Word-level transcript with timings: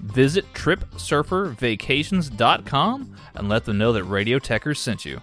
Visit 0.00 0.52
TripSurferVacations.com 0.54 3.16
and 3.34 3.48
let 3.48 3.64
them 3.64 3.78
know 3.78 3.92
that 3.92 4.04
Radio 4.04 4.38
Tekkers 4.38 4.78
sent 4.78 5.04
you. 5.04 5.20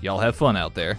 Y'all 0.00 0.18
have 0.18 0.36
fun 0.36 0.56
out 0.56 0.74
there. 0.74 0.98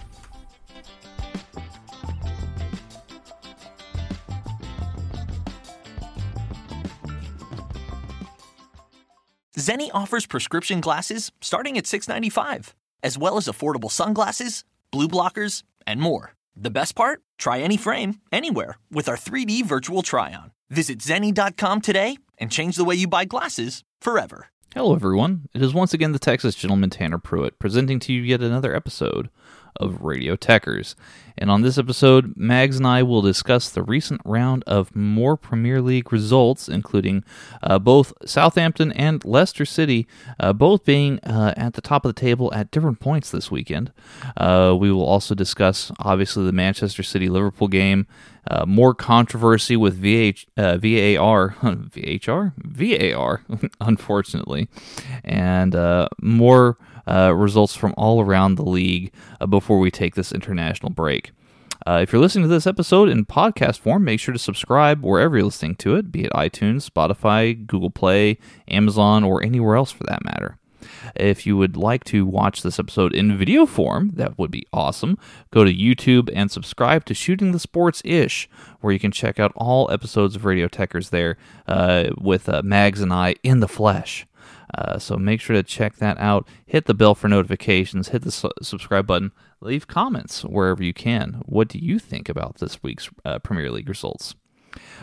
Zenni 9.58 9.90
offers 9.92 10.24
prescription 10.24 10.80
glasses 10.80 11.32
starting 11.40 11.76
at 11.76 11.84
$6.95, 11.84 12.72
as 13.02 13.18
well 13.18 13.36
as 13.36 13.46
affordable 13.46 13.90
sunglasses, 13.90 14.64
blue 14.92 15.08
blockers, 15.08 15.64
and 15.86 16.00
more. 16.00 16.34
The 16.56 16.70
best 16.70 16.94
part? 16.94 17.20
Try 17.38 17.58
any 17.58 17.76
frame, 17.76 18.20
anywhere, 18.30 18.78
with 18.90 19.08
our 19.08 19.16
3D 19.16 19.64
virtual 19.64 20.02
try 20.02 20.32
on. 20.32 20.52
Visit 20.70 21.00
Zenni.com 21.00 21.80
today 21.80 22.18
and 22.38 22.50
change 22.50 22.76
the 22.76 22.84
way 22.84 22.94
you 22.94 23.08
buy 23.08 23.24
glasses 23.24 23.84
forever. 24.00 24.48
Hello, 24.74 24.94
everyone. 24.94 25.48
It 25.54 25.62
is 25.62 25.72
once 25.72 25.94
again 25.94 26.12
the 26.12 26.18
Texas 26.18 26.54
gentleman 26.54 26.90
Tanner 26.90 27.18
Pruitt 27.18 27.58
presenting 27.58 27.98
to 28.00 28.12
you 28.12 28.22
yet 28.22 28.42
another 28.42 28.76
episode 28.76 29.30
of 29.78 30.02
Radio 30.02 30.36
Tekkers. 30.36 30.94
And 31.40 31.50
on 31.52 31.62
this 31.62 31.78
episode, 31.78 32.36
Mags 32.36 32.78
and 32.78 32.86
I 32.86 33.04
will 33.04 33.22
discuss 33.22 33.70
the 33.70 33.82
recent 33.82 34.20
round 34.24 34.64
of 34.66 34.94
more 34.94 35.36
Premier 35.36 35.80
League 35.80 36.12
results, 36.12 36.68
including 36.68 37.22
uh, 37.62 37.78
both 37.78 38.12
Southampton 38.24 38.90
and 38.92 39.24
Leicester 39.24 39.64
City, 39.64 40.08
uh, 40.40 40.52
both 40.52 40.84
being 40.84 41.20
uh, 41.20 41.54
at 41.56 41.74
the 41.74 41.80
top 41.80 42.04
of 42.04 42.12
the 42.14 42.20
table 42.20 42.52
at 42.52 42.72
different 42.72 42.98
points 42.98 43.30
this 43.30 43.52
weekend. 43.52 43.92
Uh, 44.36 44.76
we 44.78 44.90
will 44.90 45.04
also 45.04 45.34
discuss, 45.34 45.92
obviously, 46.00 46.44
the 46.44 46.52
Manchester 46.52 47.04
City 47.04 47.28
Liverpool 47.28 47.68
game. 47.68 48.06
Uh, 48.50 48.64
more 48.66 48.94
controversy 48.94 49.76
with 49.76 50.02
VH, 50.02 50.46
uh, 50.56 50.78
VAR, 50.78 51.54
VHR, 51.60 52.52
VAR, 52.56 53.42
unfortunately, 53.80 54.68
and 55.22 55.76
more 56.20 56.78
uh, 57.08 57.32
results 57.34 57.74
from 57.74 57.94
all 57.96 58.20
around 58.20 58.54
the 58.54 58.64
league 58.64 59.12
uh, 59.40 59.46
before 59.46 59.78
we 59.78 59.90
take 59.90 60.14
this 60.14 60.32
international 60.32 60.90
break. 60.90 61.32
Uh, 61.86 62.00
if 62.02 62.12
you're 62.12 62.20
listening 62.20 62.42
to 62.42 62.48
this 62.48 62.66
episode 62.66 63.08
in 63.08 63.24
podcast 63.24 63.78
form, 63.78 64.04
make 64.04 64.20
sure 64.20 64.32
to 64.32 64.38
subscribe 64.38 65.02
wherever 65.02 65.36
you're 65.36 65.46
listening 65.46 65.76
to 65.76 65.96
it, 65.96 66.12
be 66.12 66.24
it 66.24 66.32
iTunes, 66.32 66.88
Spotify, 66.88 67.66
Google 67.66 67.90
Play, 67.90 68.38
Amazon, 68.68 69.24
or 69.24 69.42
anywhere 69.42 69.76
else 69.76 69.90
for 69.90 70.04
that 70.04 70.24
matter. 70.24 70.58
If 71.16 71.46
you 71.46 71.56
would 71.56 71.76
like 71.76 72.04
to 72.04 72.26
watch 72.26 72.62
this 72.62 72.78
episode 72.78 73.14
in 73.14 73.38
video 73.38 73.64
form, 73.66 74.10
that 74.14 74.38
would 74.38 74.50
be 74.50 74.66
awesome. 74.72 75.18
Go 75.50 75.64
to 75.64 75.72
YouTube 75.72 76.30
and 76.34 76.50
subscribe 76.50 77.04
to 77.06 77.14
Shooting 77.14 77.52
the 77.52 77.58
Sports 77.58 78.02
Ish, 78.04 78.48
where 78.80 78.92
you 78.92 78.98
can 78.98 79.12
check 79.12 79.38
out 79.38 79.52
all 79.56 79.90
episodes 79.90 80.36
of 80.36 80.44
Radio 80.44 80.68
Tekkers 80.68 81.10
there 81.10 81.36
uh, 81.66 82.10
with 82.18 82.48
uh, 82.48 82.62
Mags 82.64 83.00
and 83.00 83.12
I 83.12 83.36
in 83.42 83.60
the 83.60 83.68
flesh. 83.68 84.26
Uh, 84.76 84.98
so 84.98 85.16
make 85.16 85.40
sure 85.40 85.56
to 85.56 85.62
check 85.62 85.96
that 85.96 86.18
out. 86.18 86.46
Hit 86.66 86.86
the 86.86 86.94
bell 86.94 87.14
for 87.14 87.28
notifications. 87.28 88.08
Hit 88.08 88.22
the 88.22 88.30
su- 88.30 88.50
subscribe 88.62 89.06
button. 89.06 89.32
Leave 89.60 89.86
comments 89.86 90.42
wherever 90.42 90.82
you 90.82 90.92
can. 90.92 91.42
What 91.46 91.68
do 91.68 91.78
you 91.78 91.98
think 91.98 92.28
about 92.28 92.56
this 92.56 92.82
week's 92.82 93.08
uh, 93.24 93.38
Premier 93.40 93.70
League 93.70 93.88
results? 93.88 94.34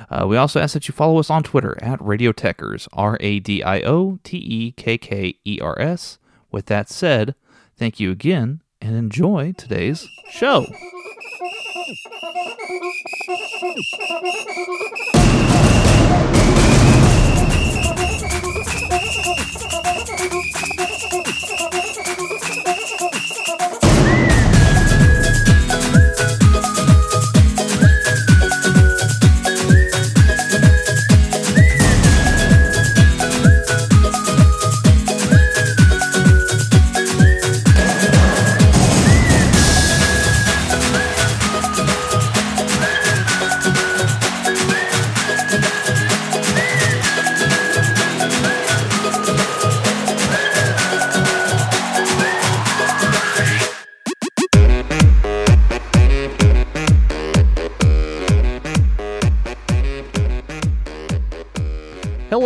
Uh, 0.10 0.26
we 0.28 0.38
also 0.38 0.60
ask 0.60 0.74
that 0.74 0.88
you 0.88 0.94
follow 0.94 1.20
us 1.20 1.30
on 1.30 1.44
Twitter 1.44 1.78
at 1.82 2.02
Radio 2.02 2.32
Tekkers, 2.32 2.88
R 2.94 3.18
A 3.20 3.40
D 3.40 3.64
I 3.64 3.82
O 3.82 4.20
T 4.24 4.38
E 4.38 4.72
K 4.72 4.98
K 4.98 5.38
E 5.44 5.60
R 5.62 5.78
S. 5.80 6.20
With 6.52 6.68
that 6.68 6.90
said, 6.90 7.36
thank 7.76 8.00
you 8.00 8.12
again 8.12 8.62
and 8.82 8.96
enjoy 8.96 9.54
today's 9.58 10.08
show. 10.30 10.66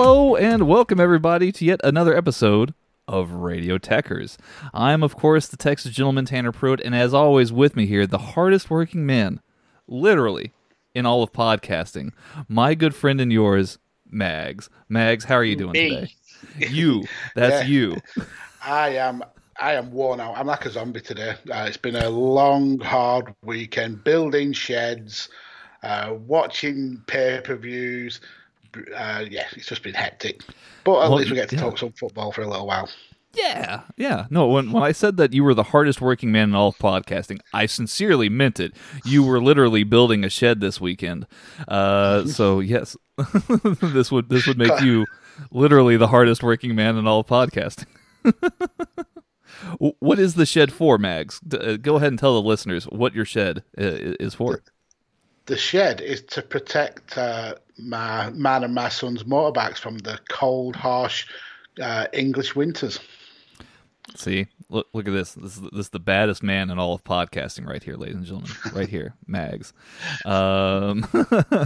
Hello 0.02 0.38
and 0.38 0.66
welcome 0.66 0.98
everybody 0.98 1.52
to 1.52 1.66
yet 1.66 1.82
another 1.84 2.16
episode 2.16 2.74
of 3.06 3.32
Radio 3.34 3.78
Tekkers. 3.78 4.38
I'm 4.74 5.04
of 5.04 5.18
course 5.18 5.46
the 5.48 5.58
Texas 5.58 5.92
gentleman 5.92 6.24
Tanner 6.24 6.54
Pruitt, 6.54 6.80
and 6.80 6.96
as 6.96 7.14
always 7.14 7.52
with 7.52 7.76
me 7.76 7.86
here, 7.86 8.08
the 8.08 8.18
hardest 8.18 8.70
working 8.70 9.06
man, 9.06 9.42
literally, 9.90 10.54
in 10.96 11.06
all 11.06 11.22
of 11.22 11.34
podcasting, 11.34 12.12
my 12.48 12.76
good 12.76 12.96
friend 12.96 13.20
and 13.20 13.30
yours, 13.34 13.78
Mags. 14.10 14.70
Mags, 14.88 15.26
how 15.26 15.36
are 15.36 15.44
you 15.44 15.58
doing 15.58 15.74
Me. 15.74 15.90
today? 15.90 16.14
You, 16.70 17.04
that's 17.36 17.68
Yeah. 17.68 17.68
you. 17.68 17.98
I 18.66 18.96
am 18.96 19.22
I 19.60 19.74
am 19.74 19.92
worn 19.92 20.22
out. 20.22 20.38
I'm 20.38 20.48
like 20.48 20.66
a 20.66 20.72
zombie 20.72 21.02
today. 21.02 21.32
Uh, 21.52 21.66
it's 21.68 21.76
been 21.76 21.98
a 21.98 22.08
long, 22.10 22.80
hard 22.80 23.36
weekend 23.44 24.06
building 24.06 24.54
sheds, 24.54 25.28
uh, 25.84 26.14
watching 26.26 27.04
pay 27.06 27.42
per 27.44 27.58
views. 27.58 28.22
Uh, 28.96 29.26
yeah, 29.30 29.48
it's 29.54 29.68
just 29.68 29.84
been 29.84 29.94
hectic. 29.94 30.42
But 30.84 31.04
at 31.04 31.10
Well, 31.10 31.16
least 31.18 31.30
we 31.32 31.36
get 31.36 31.50
to 31.50 31.56
yeah. 31.56 31.62
talk 31.62 31.78
some 31.78 31.92
football 31.94 32.32
for 32.32 32.42
a 32.42 32.48
little 32.48 32.68
while. 32.68 32.90
Yeah, 33.34 33.82
yeah. 33.96 34.26
No, 34.32 34.48
when 34.48 34.72
when 34.72 34.82
I 34.82 34.92
said 34.92 35.18
that 35.18 35.34
you 35.34 35.44
were 35.44 35.54
the 35.54 35.64
hardest 35.64 36.02
working 36.02 36.32
man 36.32 36.50
in 36.50 36.56
all 36.56 36.70
of 36.70 36.78
podcasting, 36.80 37.40
I 37.54 37.68
sincerely 37.68 38.28
meant 38.28 38.60
it. 38.60 38.74
You 39.06 39.24
were 39.24 39.40
literally 39.40 39.84
building 39.84 40.24
a 40.24 40.30
shed 40.30 40.62
this 40.62 40.82
weekend. 40.82 41.28
Uh, 41.68 42.26
so 42.26 42.60
yes, 42.60 42.98
this 43.82 44.12
would 44.12 44.30
this 44.30 44.48
would 44.48 44.58
make 44.58 44.82
you 44.82 45.06
literally 45.52 45.96
the 45.96 46.08
hardest 46.08 46.42
working 46.42 46.74
man 46.76 46.98
in 46.98 47.06
all 47.08 47.20
of 47.20 47.28
podcasting. 47.28 47.86
What 49.78 50.20
is 50.20 50.36
the 50.36 50.46
shed 50.46 50.72
for, 50.72 50.98
Mags? 50.98 51.40
D- 51.42 51.58
uh, 51.58 51.78
go 51.78 51.98
ahead 51.98 52.10
and 52.10 52.20
tell 52.20 52.34
the 52.42 52.48
listeners 52.48 52.86
what 52.86 53.14
your 53.14 53.26
shed 53.26 53.60
uh, 53.78 54.16
is 54.20 54.34
for. 54.34 54.64
The 55.46 55.58
shed 55.58 56.02
is 56.02 56.22
to 56.24 56.42
protect 56.42 57.18
uh, 57.18 57.56
my 57.82 58.30
man 58.32 58.64
and 58.64 58.74
my 58.74 58.90
son's 58.90 59.24
motorbikes 59.24 59.78
from 59.78 59.98
the 60.00 60.20
cold, 60.30 60.76
harsh 60.76 61.28
uh, 61.82 62.08
English 62.14 62.56
winters. 62.56 63.00
See, 64.16 64.48
look 64.70 64.88
look 64.94 65.08
at 65.08 65.14
this. 65.14 65.34
This 65.34 65.58
is, 65.58 65.62
this 65.62 65.86
is 65.86 65.90
the 65.90 66.00
baddest 66.00 66.42
man 66.42 66.70
in 66.70 66.80
all 66.80 66.94
of 66.94 67.04
podcasting 67.04 67.68
right 67.68 67.82
here, 67.82 67.96
ladies 67.96 68.16
and 68.16 68.26
gentlemen. 68.26 68.52
Right 68.74 68.90
here, 68.90 69.14
Mags. 69.28 69.74
Um, 70.26 71.06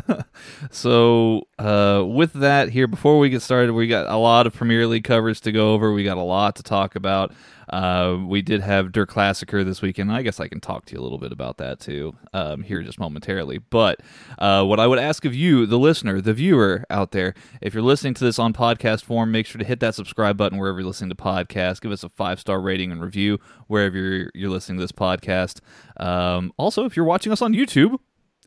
so 0.71 1.47
uh, 1.57 2.03
with 2.05 2.33
that 2.33 2.69
here, 2.69 2.87
before 2.87 3.19
we 3.19 3.29
get 3.29 3.41
started, 3.41 3.73
we 3.73 3.87
got 3.87 4.07
a 4.07 4.17
lot 4.17 4.45
of 4.45 4.53
Premier 4.53 4.87
League 4.87 5.05
coverage 5.05 5.41
to 5.41 5.51
go 5.51 5.73
over. 5.73 5.93
We 5.93 6.03
got 6.03 6.17
a 6.17 6.21
lot 6.21 6.55
to 6.57 6.63
talk 6.63 6.95
about. 6.95 7.33
Uh, 7.69 8.17
we 8.25 8.41
did 8.41 8.61
have 8.61 8.91
Der 8.91 9.05
Klassiker 9.05 9.63
this 9.63 9.81
weekend. 9.81 10.11
I 10.11 10.21
guess 10.21 10.39
I 10.39 10.47
can 10.47 10.59
talk 10.59 10.85
to 10.85 10.93
you 10.93 11.01
a 11.01 11.03
little 11.03 11.17
bit 11.17 11.31
about 11.31 11.57
that 11.57 11.79
too 11.79 12.15
um, 12.33 12.63
here 12.63 12.81
just 12.81 12.99
momentarily. 12.99 13.57
But 13.57 13.99
uh, 14.39 14.63
what 14.65 14.79
I 14.79 14.87
would 14.87 14.99
ask 14.99 15.25
of 15.25 15.33
you, 15.33 15.65
the 15.65 15.79
listener, 15.79 16.21
the 16.21 16.33
viewer 16.33 16.83
out 16.89 17.11
there, 17.11 17.33
if 17.61 17.73
you're 17.73 17.83
listening 17.83 18.13
to 18.15 18.23
this 18.23 18.39
on 18.39 18.53
podcast 18.53 19.03
form, 19.03 19.31
make 19.31 19.45
sure 19.45 19.59
to 19.59 19.65
hit 19.65 19.79
that 19.81 19.95
subscribe 19.95 20.37
button 20.37 20.57
wherever 20.57 20.79
you're 20.79 20.87
listening 20.87 21.09
to 21.09 21.15
podcasts. 21.15 21.81
Give 21.81 21.91
us 21.91 22.03
a 22.03 22.09
five 22.09 22.39
star 22.39 22.59
rating 22.61 22.91
and 22.91 23.01
review 23.01 23.39
wherever 23.67 23.97
you're, 23.97 24.31
you're 24.33 24.49
listening 24.49 24.77
to 24.77 24.83
this 24.83 24.91
podcast. 24.91 25.59
Um, 25.97 26.51
also, 26.57 26.85
if 26.85 26.95
you're 26.95 27.05
watching 27.05 27.31
us 27.31 27.41
on 27.41 27.53
YouTube, 27.53 27.97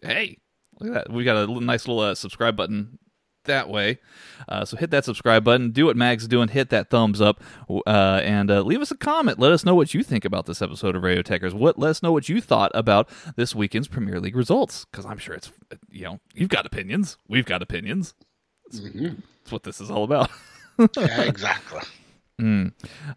hey, 0.02 0.38
look 0.80 0.94
at 0.94 1.06
that. 1.06 1.12
We 1.12 1.24
got 1.24 1.48
a 1.48 1.60
nice 1.60 1.86
little 1.86 2.02
uh, 2.02 2.14
subscribe 2.14 2.56
button 2.56 2.98
that 3.46 3.68
way. 3.68 3.98
Uh, 4.48 4.64
so 4.64 4.76
hit 4.76 4.90
that 4.90 5.04
subscribe 5.04 5.44
button. 5.44 5.70
Do 5.70 5.86
what 5.86 5.96
Mag's 5.96 6.28
doing. 6.28 6.48
Hit 6.48 6.70
that 6.70 6.90
thumbs 6.90 7.20
up, 7.20 7.42
uh, 7.68 8.20
and 8.22 8.50
uh, 8.50 8.62
leave 8.62 8.80
us 8.80 8.90
a 8.90 8.96
comment. 8.96 9.38
Let 9.38 9.52
us 9.52 9.64
know 9.64 9.74
what 9.74 9.94
you 9.94 10.02
think 10.02 10.24
about 10.24 10.46
this 10.46 10.62
episode 10.62 10.94
of 10.94 11.02
Radio 11.02 11.22
Tekkers. 11.22 11.52
What 11.52 11.78
let 11.78 11.90
us 11.90 12.02
know 12.02 12.12
what 12.12 12.28
you 12.28 12.40
thought 12.40 12.70
about 12.74 13.08
this 13.36 13.54
weekend's 13.54 13.88
Premier 13.88 14.20
League 14.20 14.36
results, 14.36 14.84
because 14.84 15.06
I'm 15.06 15.18
sure 15.18 15.34
it's 15.34 15.50
you 15.90 16.04
know 16.04 16.20
you've 16.34 16.50
got 16.50 16.66
opinions. 16.66 17.18
We've 17.28 17.46
got 17.46 17.62
opinions. 17.62 18.14
That's, 18.64 18.80
mm-hmm. 18.80 19.20
that's 19.42 19.52
what 19.52 19.62
this 19.62 19.80
is 19.80 19.90
all 19.90 20.04
about. 20.04 20.30
yeah, 20.96 21.22
exactly. 21.22 21.80
Mm. 22.40 22.72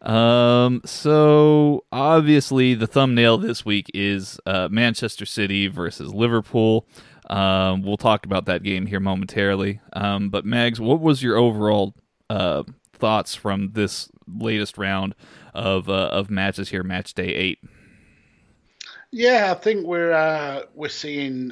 Um, 0.07 0.81
so 0.85 1.83
obviously 1.91 2.73
the 2.73 2.87
thumbnail 2.87 3.37
this 3.37 3.65
week 3.65 3.91
is 3.93 4.39
uh, 4.45 4.69
Manchester 4.71 5.25
City 5.25 5.67
versus 5.67 6.13
Liverpool. 6.13 6.87
Um, 7.29 7.83
we'll 7.83 7.97
talk 7.97 8.25
about 8.25 8.45
that 8.45 8.63
game 8.63 8.85
here 8.85 8.99
momentarily. 8.99 9.81
Um, 9.93 10.29
but 10.29 10.45
Mags, 10.45 10.79
what 10.79 10.99
was 10.99 11.21
your 11.21 11.37
overall 11.37 11.95
uh, 12.29 12.63
thoughts 12.93 13.35
from 13.35 13.71
this 13.73 14.09
latest 14.27 14.77
round 14.77 15.15
of 15.53 15.89
uh, 15.89 16.09
of 16.11 16.29
matches 16.29 16.69
here, 16.69 16.83
match 16.83 17.13
day 17.13 17.27
eight? 17.27 17.59
Yeah, 19.11 19.51
I 19.51 19.59
think 19.59 19.85
we're 19.85 20.13
uh, 20.13 20.63
we're 20.73 20.89
seeing 20.89 21.51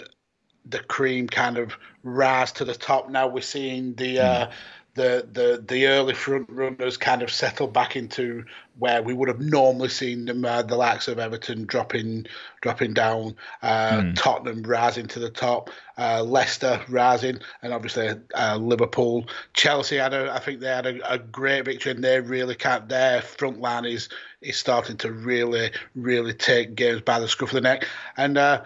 the 0.65 0.79
cream 0.79 1.27
kind 1.27 1.57
of 1.57 1.77
rise 2.03 2.51
to 2.53 2.65
the 2.65 2.75
top 2.75 3.09
now. 3.09 3.27
We're 3.27 3.41
seeing 3.41 3.93
the 3.95 4.17
mm 4.17 4.51
the 4.97 5.27
the 5.31 5.63
the 5.65 5.87
early 5.87 6.15
front 6.15 6.49
runners 6.49 6.97
kind 6.97 7.21
of 7.21 7.31
settle 7.31 7.67
back 7.67 7.95
into 7.95 8.43
where 8.79 9.01
we 9.01 9.13
would 9.13 9.27
have 9.27 9.39
normally 9.39 9.89
seen 9.89 10.25
them, 10.25 10.43
uh, 10.43 10.63
the 10.63 10.75
likes 10.75 11.07
of 11.07 11.19
Everton 11.19 11.65
dropping 11.65 12.25
dropping 12.61 12.93
down, 12.93 13.35
uh, 13.61 13.99
mm. 13.99 14.15
Tottenham 14.15 14.63
rising 14.63 15.07
to 15.07 15.19
the 15.19 15.29
top, 15.29 15.69
uh, 15.97 16.23
Leicester 16.23 16.81
rising, 16.89 17.39
and 17.61 17.73
obviously 17.73 18.09
uh, 18.35 18.57
Liverpool, 18.57 19.27
Chelsea 19.53 19.97
had 19.97 20.13
a, 20.13 20.33
I 20.33 20.39
think 20.39 20.59
they 20.59 20.67
had 20.67 20.87
a, 20.87 21.13
a 21.13 21.19
great 21.19 21.65
victory, 21.65 21.91
and 21.91 22.03
they 22.03 22.19
really 22.19 22.55
can't. 22.55 22.89
Their 22.89 23.21
front 23.21 23.61
line 23.61 23.85
is 23.85 24.09
is 24.41 24.57
starting 24.57 24.97
to 24.97 25.11
really 25.11 25.71
really 25.95 26.33
take 26.33 26.75
games 26.75 27.01
by 27.01 27.19
the 27.19 27.27
scruff 27.27 27.51
of 27.51 27.55
the 27.55 27.61
neck, 27.61 27.87
and 28.17 28.37
uh, 28.37 28.63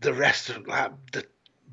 the 0.00 0.14
rest 0.14 0.48
of 0.48 0.66
like, 0.66 0.92
the 1.12 1.24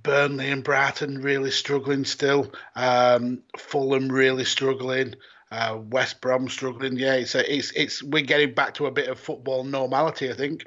Burnley 0.05 0.51
and 0.51 0.63
Brighton 0.63 1.21
really 1.21 1.51
struggling 1.51 2.05
still. 2.05 2.53
Um, 2.75 3.41
Fulham 3.57 4.07
really 4.09 4.45
struggling. 4.45 5.15
Uh, 5.51 5.79
West 5.89 6.21
Brom 6.21 6.47
struggling. 6.47 6.97
Yeah, 6.97 7.15
it's, 7.15 7.35
a, 7.35 7.53
it's 7.53 7.71
it's 7.71 8.03
we're 8.03 8.23
getting 8.23 8.53
back 8.53 8.75
to 8.75 8.85
a 8.85 8.91
bit 8.91 9.09
of 9.09 9.19
football 9.19 9.63
normality. 9.63 10.29
I 10.29 10.33
think. 10.33 10.65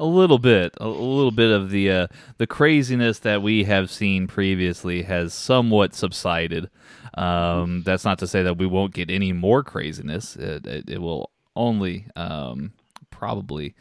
A 0.00 0.04
little 0.04 0.38
bit, 0.38 0.74
a 0.78 0.88
little 0.88 1.30
bit 1.30 1.50
of 1.50 1.70
the 1.70 1.90
uh, 1.90 2.06
the 2.38 2.46
craziness 2.46 3.20
that 3.20 3.42
we 3.42 3.64
have 3.64 3.90
seen 3.90 4.26
previously 4.26 5.02
has 5.02 5.34
somewhat 5.34 5.94
subsided. 5.94 6.70
Um, 7.14 7.82
that's 7.84 8.04
not 8.04 8.18
to 8.20 8.26
say 8.26 8.42
that 8.42 8.58
we 8.58 8.66
won't 8.66 8.94
get 8.94 9.10
any 9.10 9.32
more 9.32 9.62
craziness. 9.62 10.36
It, 10.36 10.66
it, 10.66 10.90
it 10.90 10.98
will 11.00 11.30
only 11.54 12.06
um, 12.16 12.72
probably 13.10 13.74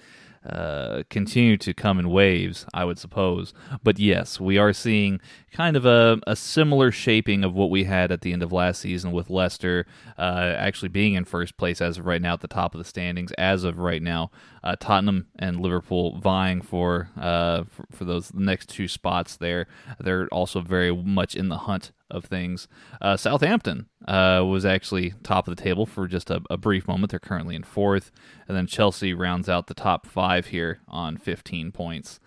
uh, 0.50 1.04
continue 1.10 1.58
to 1.58 1.74
come 1.74 2.00
in 2.00 2.10
waves, 2.10 2.66
I 2.74 2.86
would 2.86 3.00
suppose. 3.00 3.54
But 3.84 4.00
yes, 4.00 4.40
we 4.40 4.58
are 4.58 4.74
seeing 4.74 5.20
kind 5.52 5.76
of 5.76 5.86
a, 5.86 6.20
a 6.28 6.36
similar 6.36 6.92
shaping 6.92 7.44
of 7.44 7.54
what 7.54 7.70
we 7.70 7.86
had 7.86 8.12
at 8.12 8.22
the 8.22 8.34
end 8.34 8.44
of 8.44 8.52
last 8.52 8.82
season 8.82 9.12
with 9.12 9.30
Leicester 9.30 9.86
uh, 10.18 10.56
actually 10.58 10.90
being 10.90 11.14
in 11.14 11.26
first 11.26 11.58
place 11.58 11.82
as 11.82 11.98
of 11.98 12.06
right 12.06 12.22
now 12.22 12.34
at 12.34 12.42
the 12.42 12.48
top 12.48 12.74
of 12.74 12.80
the 12.80 12.86
standings. 12.86 13.32
As 13.34 13.64
of 13.64 13.80
right 13.80 14.02
now, 14.02 14.32
uh, 14.64 14.76
Tottenham 14.80 15.28
and 15.38 15.60
Liverpool 15.60 16.18
vying 16.20 16.62
for, 16.62 17.10
uh, 17.20 17.64
for, 17.70 17.86
for 17.92 18.06
those 18.06 18.34
next 18.34 18.70
two 18.70 18.88
spots 18.88 19.38
there. 19.38 19.68
They're 20.00 20.28
also 20.28 20.62
very 20.62 20.96
much 20.96 21.36
in 21.36 21.50
the 21.50 21.60
hunt 21.60 21.92
of 22.12 22.26
things. 22.26 22.68
Uh, 23.02 23.18
Southampton 23.18 23.88
uh, 24.08 24.44
was 24.46 24.66
actually 24.66 25.14
top 25.24 25.48
of 25.48 25.56
the 25.56 25.62
table 25.62 25.86
for 25.86 26.08
just 26.08 26.30
a, 26.30 26.42
a, 26.50 26.58
brief 26.58 26.88
moment. 26.88 27.12
They're 27.12 27.20
currently 27.20 27.56
in 27.56 27.64
fourth, 27.64 28.12
and 28.48 28.58
then 28.58 28.66
Chelsea 28.68 29.14
rounds 29.14 29.48
out 29.48 29.68
the 29.68 29.74
top 29.74 30.08
five 30.08 30.48
here 30.48 30.80
on 30.88 31.18
15 31.18 31.72
points. 31.72 32.20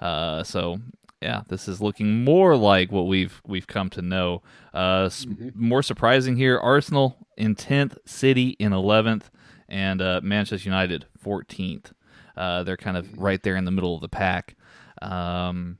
Uh, 0.00 0.42
so 0.42 0.80
yeah, 1.20 1.42
this 1.48 1.66
is 1.66 1.80
looking 1.80 2.24
more 2.24 2.56
like 2.56 2.92
what 2.92 3.06
we've 3.06 3.40
we've 3.46 3.66
come 3.66 3.90
to 3.90 4.02
know. 4.02 4.42
Uh, 4.72 5.06
mm-hmm. 5.06 5.48
More 5.54 5.82
surprising 5.82 6.36
here: 6.36 6.58
Arsenal 6.58 7.26
in 7.36 7.56
tenth, 7.56 7.98
City 8.04 8.50
in 8.60 8.72
eleventh, 8.72 9.30
and 9.68 10.00
uh, 10.00 10.20
Manchester 10.22 10.68
United 10.68 11.06
fourteenth. 11.18 11.92
Uh, 12.36 12.62
they're 12.62 12.76
kind 12.76 12.96
of 12.96 13.06
mm-hmm. 13.06 13.22
right 13.22 13.42
there 13.42 13.56
in 13.56 13.64
the 13.64 13.70
middle 13.70 13.94
of 13.94 14.00
the 14.00 14.08
pack. 14.08 14.56
Um, 15.02 15.78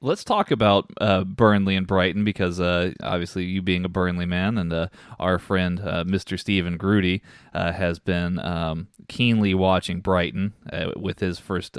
let's 0.00 0.24
talk 0.24 0.50
about 0.50 0.90
uh, 1.00 1.24
Burnley 1.24 1.76
and 1.76 1.86
Brighton 1.86 2.24
because 2.24 2.60
uh, 2.60 2.92
obviously 3.02 3.44
you 3.44 3.62
being 3.62 3.84
a 3.84 3.88
Burnley 3.88 4.26
man 4.26 4.58
and 4.58 4.72
uh, 4.72 4.88
our 5.18 5.38
friend 5.38 5.80
uh, 5.80 6.04
Mr. 6.04 6.38
Stephen 6.38 6.76
Grudy 6.76 7.22
uh, 7.54 7.72
has 7.72 7.98
been 7.98 8.38
um, 8.38 8.88
keenly 9.08 9.54
watching 9.54 10.00
Brighton 10.00 10.54
uh, 10.72 10.92
with 10.96 11.20
his 11.20 11.38
first 11.38 11.76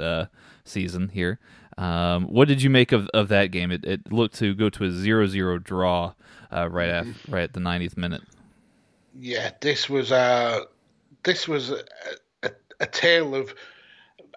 season 0.64 1.08
here. 1.08 1.38
Um, 1.76 2.24
what 2.24 2.48
did 2.48 2.62
you 2.62 2.70
make 2.70 2.90
of, 2.90 3.08
of 3.14 3.28
that 3.28 3.52
game? 3.52 3.70
It, 3.70 3.84
it 3.84 4.12
looked 4.12 4.34
to 4.36 4.54
go 4.54 4.68
to 4.68 4.84
a 4.84 4.88
0-0 4.88 5.62
draw 5.62 6.14
right 6.50 6.88
at 6.88 7.06
right 7.28 7.44
at 7.44 7.52
the 7.52 7.60
90th 7.60 7.96
minute. 7.96 8.22
Yeah, 9.20 9.50
this 9.60 9.90
was 9.90 10.12
a 10.12 10.66
this 11.24 11.48
was 11.48 11.70
a, 11.70 11.82
a, 12.44 12.50
a 12.80 12.86
tale 12.86 13.34
of 13.34 13.52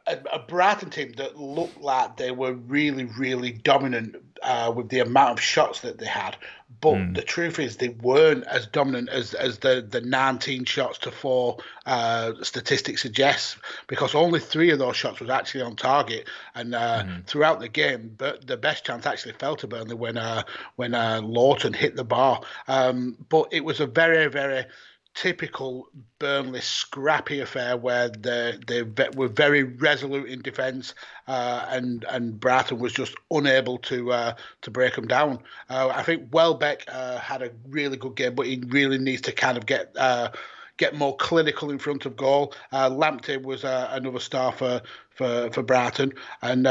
a, 0.07 0.17
a 0.33 0.39
Brighton 0.39 0.89
team 0.89 1.13
that 1.13 1.37
looked 1.37 1.81
like 1.81 2.17
they 2.17 2.31
were 2.31 2.53
really, 2.53 3.05
really 3.05 3.51
dominant 3.51 4.15
uh, 4.41 4.71
with 4.75 4.89
the 4.89 4.99
amount 4.99 5.31
of 5.31 5.41
shots 5.41 5.81
that 5.81 5.97
they 5.97 6.05
had. 6.05 6.35
But 6.79 6.95
mm. 6.95 7.15
the 7.15 7.21
truth 7.21 7.59
is, 7.59 7.77
they 7.77 7.89
weren't 7.89 8.45
as 8.45 8.65
dominant 8.65 9.09
as, 9.09 9.33
as 9.35 9.59
the, 9.59 9.85
the 9.87 10.01
19 10.01 10.65
shots 10.65 10.97
to 10.99 11.11
four 11.11 11.57
uh, 11.85 12.33
statistics 12.41 13.01
suggest, 13.01 13.57
because 13.87 14.15
only 14.15 14.39
three 14.39 14.71
of 14.71 14.79
those 14.79 14.95
shots 14.95 15.19
was 15.19 15.29
actually 15.29 15.61
on 15.63 15.75
target. 15.75 16.27
And 16.55 16.73
uh, 16.73 17.03
mm. 17.03 17.25
throughout 17.27 17.59
the 17.59 17.67
game, 17.67 18.15
but 18.17 18.47
the 18.47 18.57
best 18.57 18.83
chance 18.85 19.05
actually 19.05 19.33
fell 19.33 19.55
to 19.57 19.67
Burnley 19.67 19.95
when 19.95 20.17
uh, 20.17 20.43
when 20.77 20.95
uh, 20.95 21.21
Lowton 21.21 21.73
hit 21.73 21.95
the 21.95 22.03
bar. 22.03 22.41
Um, 22.67 23.17
but 23.29 23.49
it 23.51 23.63
was 23.63 23.79
a 23.79 23.85
very, 23.85 24.27
very 24.27 24.65
typical 25.13 25.87
Burnley 26.19 26.61
scrappy 26.61 27.39
affair 27.39 27.77
where 27.77 28.09
they 28.09 28.57
they 28.67 28.83
were 29.15 29.27
very 29.27 29.63
resolute 29.63 30.29
in 30.29 30.41
defence, 30.41 30.93
uh, 31.27 31.65
and 31.69 32.05
and 32.09 32.39
Brighton 32.39 32.79
was 32.79 32.93
just 32.93 33.15
unable 33.29 33.77
to 33.79 34.11
uh, 34.11 34.33
to 34.61 34.71
break 34.71 34.95
them 34.95 35.07
down. 35.07 35.39
Uh, 35.69 35.91
I 35.93 36.03
think 36.03 36.29
Welbeck 36.31 36.85
uh, 36.87 37.19
had 37.19 37.41
a 37.41 37.51
really 37.69 37.97
good 37.97 38.15
game, 38.15 38.35
but 38.35 38.45
he 38.45 38.63
really 38.67 38.97
needs 38.97 39.21
to 39.23 39.31
kind 39.31 39.57
of 39.57 39.65
get. 39.65 39.95
Uh, 39.97 40.31
get 40.77 40.95
more 40.95 41.15
clinical 41.17 41.69
in 41.69 41.77
front 41.77 42.07
of 42.07 42.15
goal. 42.15 42.55
Uh, 42.71 42.89
Lamptey 42.89 43.39
was 43.39 43.63
another 43.63 44.19
star 44.19 44.51
for 44.51 44.81
for 45.11 45.51
for 45.51 45.61
Brighton, 45.61 46.11
and 46.41 46.65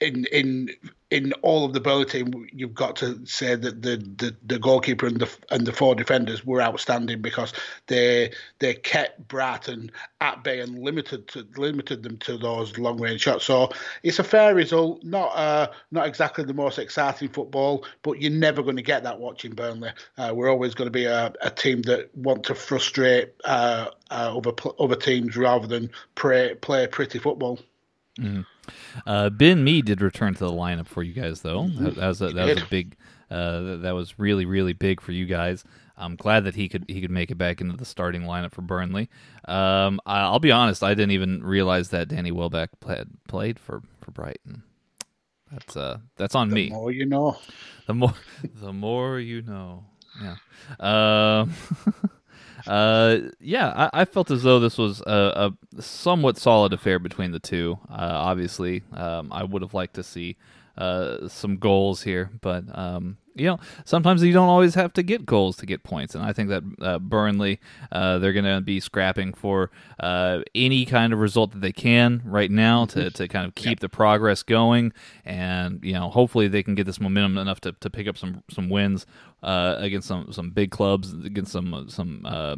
in 0.00 0.24
in 0.26 0.70
in 1.10 1.32
all 1.34 1.64
of 1.64 1.72
the 1.72 2.04
team, 2.04 2.48
you've 2.52 2.74
got 2.74 2.96
to 2.96 3.24
say 3.24 3.54
that 3.54 3.82
the, 3.82 3.96
the, 3.96 4.36
the, 4.44 4.58
goalkeeper 4.58 5.06
and 5.06 5.20
the 5.20 5.30
and 5.50 5.64
the 5.64 5.72
four 5.72 5.94
defenders 5.94 6.44
were 6.44 6.60
outstanding 6.60 7.22
because 7.22 7.52
they 7.86 8.32
they 8.58 8.74
kept 8.74 9.28
Brighton 9.28 9.92
at 10.20 10.42
bay 10.42 10.58
and 10.60 10.80
limited 10.80 11.28
to, 11.28 11.46
limited 11.56 12.02
them 12.02 12.16
to 12.18 12.36
those 12.36 12.76
long 12.76 13.00
range 13.00 13.20
shots. 13.20 13.44
So 13.44 13.70
it's 14.02 14.18
a 14.18 14.24
fair 14.24 14.54
result. 14.54 15.04
Not 15.04 15.28
uh, 15.36 15.68
not 15.92 16.08
exactly 16.08 16.44
the 16.44 16.54
most 16.54 16.78
exciting 16.78 17.28
football, 17.28 17.84
but 18.02 18.20
you're 18.20 18.32
never 18.32 18.62
going 18.62 18.76
to 18.76 18.82
get 18.82 19.04
that 19.04 19.20
watching 19.20 19.52
Burnley. 19.52 19.90
Uh, 20.18 20.32
we're 20.34 20.50
always 20.50 20.74
going 20.74 20.88
to 20.88 20.92
be 20.92 21.04
a, 21.04 21.32
a 21.40 21.50
team 21.50 21.82
that 21.82 22.14
want 22.16 22.42
to 22.44 22.54
frustrate 22.54 23.32
uh, 23.44 23.90
uh 24.10 24.36
other 24.36 24.52
other 24.80 24.96
teams 24.96 25.36
rather 25.36 25.68
than 25.68 25.88
play 26.16 26.54
play 26.56 26.88
pretty 26.88 27.20
football. 27.20 27.60
Mm-hmm. 28.20 28.40
Uh, 29.06 29.30
ben 29.30 29.62
Mee 29.62 29.82
did 29.82 30.00
return 30.00 30.34
to 30.34 30.44
the 30.44 30.52
lineup 30.52 30.86
for 30.86 31.02
you 31.02 31.12
guys, 31.12 31.42
though. 31.42 31.68
That, 31.68 31.96
that 31.96 32.06
was 32.08 32.22
a, 32.22 32.28
that 32.30 32.46
was 32.46 32.62
a 32.62 32.66
big. 32.66 32.96
Uh, 33.30 33.76
that 33.78 33.92
was 33.92 34.18
really 34.20 34.44
really 34.44 34.72
big 34.72 35.00
for 35.00 35.12
you 35.12 35.26
guys. 35.26 35.64
I'm 35.98 36.16
glad 36.16 36.44
that 36.44 36.54
he 36.54 36.68
could 36.68 36.84
he 36.88 37.00
could 37.00 37.10
make 37.10 37.30
it 37.30 37.36
back 37.36 37.60
into 37.60 37.76
the 37.76 37.84
starting 37.84 38.22
lineup 38.22 38.52
for 38.52 38.62
Burnley. 38.62 39.08
Um, 39.46 40.00
I'll 40.06 40.38
be 40.38 40.52
honest, 40.52 40.82
I 40.82 40.94
didn't 40.94 41.12
even 41.12 41.42
realize 41.42 41.88
that 41.90 42.08
Danny 42.08 42.30
Welbeck 42.30 42.78
played 42.80 43.08
played 43.28 43.58
for, 43.58 43.82
for 44.00 44.10
Brighton. 44.10 44.62
That's 45.50 45.76
uh 45.76 45.98
that's 46.16 46.34
on 46.34 46.50
the 46.50 46.54
me. 46.54 46.68
The 46.68 46.74
more 46.74 46.92
you 46.92 47.06
know. 47.06 47.38
The 47.86 47.94
more 47.94 48.14
the 48.54 48.72
more 48.72 49.18
you 49.18 49.42
know. 49.42 49.84
Yeah. 50.22 50.36
Um. 50.80 51.54
Uh, 52.66 53.30
yeah, 53.40 53.88
I, 53.92 54.02
I, 54.02 54.04
felt 54.04 54.30
as 54.30 54.42
though 54.42 54.58
this 54.58 54.76
was 54.76 55.00
a, 55.02 55.52
a 55.76 55.82
somewhat 55.82 56.36
solid 56.36 56.72
affair 56.72 56.98
between 56.98 57.30
the 57.30 57.38
two. 57.38 57.78
Uh, 57.88 57.94
obviously, 58.12 58.82
um, 58.92 59.32
I 59.32 59.44
would 59.44 59.62
have 59.62 59.74
liked 59.74 59.94
to 59.94 60.02
see 60.02 60.36
uh, 60.78 61.28
some 61.28 61.56
goals 61.56 62.02
here, 62.02 62.30
but 62.40 62.64
um, 62.76 63.18
you 63.36 63.46
know, 63.46 63.58
sometimes 63.84 64.22
you 64.22 64.32
don't 64.32 64.48
always 64.48 64.74
have 64.74 64.92
to 64.94 65.02
get 65.02 65.26
goals 65.26 65.56
to 65.58 65.66
get 65.66 65.84
points. 65.84 66.14
And 66.14 66.24
I 66.24 66.32
think 66.32 66.48
that 66.48 66.62
uh, 66.80 66.98
Burnley, 66.98 67.60
uh, 67.92 68.18
they're 68.18 68.32
going 68.32 68.46
to 68.46 68.62
be 68.62 68.80
scrapping 68.80 69.34
for 69.34 69.70
uh, 70.00 70.40
any 70.54 70.86
kind 70.86 71.12
of 71.12 71.18
result 71.18 71.52
that 71.52 71.60
they 71.60 71.72
can 71.72 72.22
right 72.24 72.50
now 72.50 72.86
to, 72.86 73.10
to 73.10 73.28
kind 73.28 73.46
of 73.46 73.54
keep 73.54 73.66
yep. 73.66 73.80
the 73.80 73.88
progress 73.90 74.42
going. 74.42 74.92
And, 75.24 75.84
you 75.84 75.92
know, 75.92 76.08
hopefully 76.08 76.48
they 76.48 76.62
can 76.62 76.74
get 76.74 76.86
this 76.86 76.98
momentum 76.98 77.36
enough 77.36 77.60
to, 77.60 77.72
to 77.72 77.90
pick 77.90 78.08
up 78.08 78.16
some, 78.16 78.42
some 78.50 78.70
wins 78.70 79.04
uh, 79.42 79.76
against 79.78 80.08
some, 80.08 80.32
some 80.32 80.50
big 80.50 80.70
clubs, 80.70 81.12
against 81.12 81.52
some 81.52 81.86
some 81.88 82.22
uh, 82.24 82.56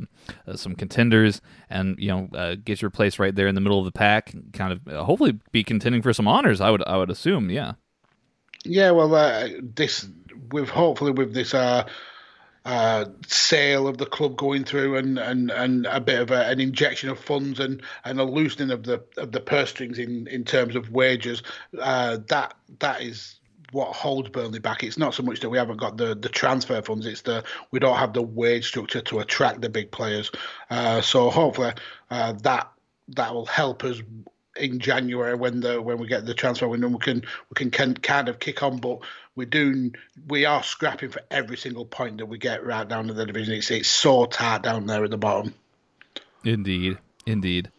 some 0.55 0.75
contenders, 0.75 1.43
and 1.69 1.99
you 1.99 2.09
know 2.09 2.29
uh, 2.39 2.55
get 2.65 2.81
your 2.81 2.91
place 2.91 3.19
right 3.19 3.35
there 3.35 3.49
in 3.49 3.57
the 3.57 3.61
middle 3.61 3.81
of 3.81 3.85
the 3.85 3.93
pack. 3.93 4.33
Kind 4.53 4.73
of 4.73 5.07
hopefully 5.07 5.39
be 5.51 5.65
contending 5.65 6.03
for 6.03 6.13
some 6.13 6.29
honors. 6.29 6.61
I 6.61 6.71
would 6.71 6.83
I 6.87 6.97
would 6.97 7.11
assume, 7.11 7.51
yeah. 7.51 7.75
Yeah, 8.65 8.91
well, 8.91 9.15
uh, 9.15 9.49
this 9.62 10.07
with 10.50 10.69
hopefully 10.69 11.12
with 11.12 11.35
this 11.35 11.55
uh, 11.55 11.87
uh, 12.65 13.07
sale 13.27 13.88
of 13.88 13.99
the 13.99 14.07
club 14.07 14.37
going 14.37 14.65
through 14.65 14.97
and, 14.97 15.19
and, 15.19 15.50
and 15.50 15.87
a 15.87 16.00
bit 16.00 16.21
of 16.21 16.31
a, 16.31 16.47
an 16.47 16.61
injection 16.61 17.09
of 17.09 17.19
funds 17.19 17.61
and, 17.61 17.83
and 18.05 18.21
a 18.21 18.25
loosening 18.25 18.71
of 18.71 18.83
the 18.83 19.03
of 19.17 19.33
the 19.33 19.41
purse 19.41 19.71
strings 19.71 19.99
in, 19.99 20.27
in 20.27 20.45
terms 20.45 20.77
of 20.77 20.91
wages, 20.91 21.43
uh, 21.81 22.19
that 22.29 22.55
that 22.81 23.03
is 23.03 23.37
what 23.73 23.95
holds 23.95 24.31
Burnley 24.31 24.59
back. 24.59 24.83
It's 24.83 24.99
not 24.99 25.15
so 25.15 25.23
much 25.23 25.41
that 25.41 25.50
we 25.50 25.59
haven't 25.59 25.77
got 25.79 25.97
the, 25.97 26.15
the 26.15 26.29
transfer 26.29 26.83
funds; 26.83 27.07
it's 27.07 27.23
the 27.23 27.45
we 27.71 27.79
don't 27.79 27.97
have 27.97 28.12
the 28.12 28.23
wage 28.23 28.67
structure 28.67 29.00
to 29.03 29.21
attract 29.21 29.61
the 29.61 29.69
big 29.69 29.91
players. 29.91 30.31
Uh, 30.69 31.00
so 31.00 31.31
hopefully 31.31 31.73
uh, 32.11 32.33
that 32.43 32.71
that 33.09 33.33
will 33.33 33.47
help 33.47 33.85
us 33.85 34.03
in 34.59 34.79
January 34.81 35.35
when 35.35 35.61
the 35.61 35.81
when 35.81 35.99
we 35.99 36.07
get 36.07 36.27
the 36.27 36.35
transfer 36.35 36.69
window, 36.69 36.88
we 36.88 36.99
can 36.99 37.23
we 37.50 37.55
can, 37.55 37.71
can 37.71 37.95
kind 37.95 38.29
of 38.29 38.38
kick 38.38 38.62
on. 38.62 38.79
But 38.79 39.00
we're 39.37 39.47
doing 39.47 39.95
we 40.29 40.45
are 40.45 40.62
scrapping 40.62 41.11
for 41.11 41.23
every 41.31 41.57
single 41.57 41.85
point 41.85 42.19
that 42.19 42.27
we 42.27 42.38
get 42.38 42.65
right 42.65 42.88
down 42.88 43.07
to 43.09 43.15
the 43.15 43.27
division. 43.27 43.55
It's 43.55 43.71
it's 43.71 43.88
so 43.88 44.27
tight 44.27 44.62
down 44.62 44.87
there 44.87 45.05
at 45.05 45.11
the 45.11 45.19
bottom. 45.19 45.55
Indeed, 46.45 46.99
indeed. 47.27 47.71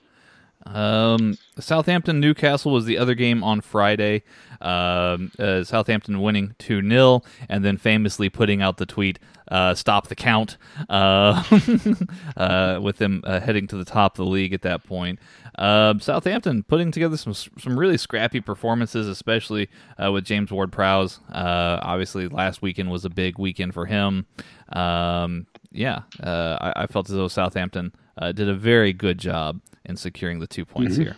Um, 0.66 1.38
Southampton 1.58 2.20
Newcastle 2.20 2.72
was 2.72 2.86
the 2.86 2.98
other 2.98 3.16
game 3.16 3.44
on 3.44 3.62
Friday. 3.62 4.24
Um, 4.62 5.32
uh, 5.40 5.64
Southampton 5.64 6.22
winning 6.22 6.54
2 6.60 6.88
0, 6.88 7.22
and 7.48 7.64
then 7.64 7.78
famously 7.78 8.30
putting 8.30 8.62
out 8.62 8.78
the 8.78 8.86
tweet, 8.86 9.20
uh, 9.50 9.74
Stop 9.74 10.08
the 10.08 10.16
count, 10.16 10.58
uh, 10.90 11.44
uh 12.38 12.80
with 12.82 12.98
them 12.98 13.22
uh, 13.26 13.40
heading 13.40 13.68
to 13.68 13.78
the 13.78 13.86
top 13.86 14.14
of 14.20 14.26
the 14.26 14.30
league 14.30 14.54
at 14.54 14.62
that 14.64 14.84
point. 14.84 15.20
Um, 15.60 16.00
Southampton 16.00 16.64
putting 16.64 16.92
together 16.92 17.18
some 17.18 17.34
some 17.34 17.78
really 17.78 17.98
scrappy 17.98 18.42
performances, 18.42 19.08
especially 19.08 19.70
uh, 20.04 20.12
with 20.12 20.26
James 20.26 20.52
Ward 20.52 20.72
Prowse. 20.72 21.20
obviously, 21.32 22.28
last 22.28 22.62
weekend 22.62 22.90
was 22.90 23.06
a 23.06 23.10
big 23.10 23.38
weekend 23.38 23.74
for 23.74 23.86
him. 23.86 24.26
Um, 24.74 25.46
yeah, 25.72 26.02
I, 26.24 26.74
I, 26.76 26.88
felt 26.88 27.10
as 27.10 27.16
though 27.16 27.28
Southampton 27.28 27.94
did 28.34 28.50
a 28.50 28.56
very 28.56 28.94
good 28.94 29.18
job 29.18 29.60
in 29.86 29.98
securing 29.98 30.40
the 30.40 30.48
two 30.48 30.66
points 30.66 30.94
mm-hmm. 30.94 31.04
here. 31.04 31.18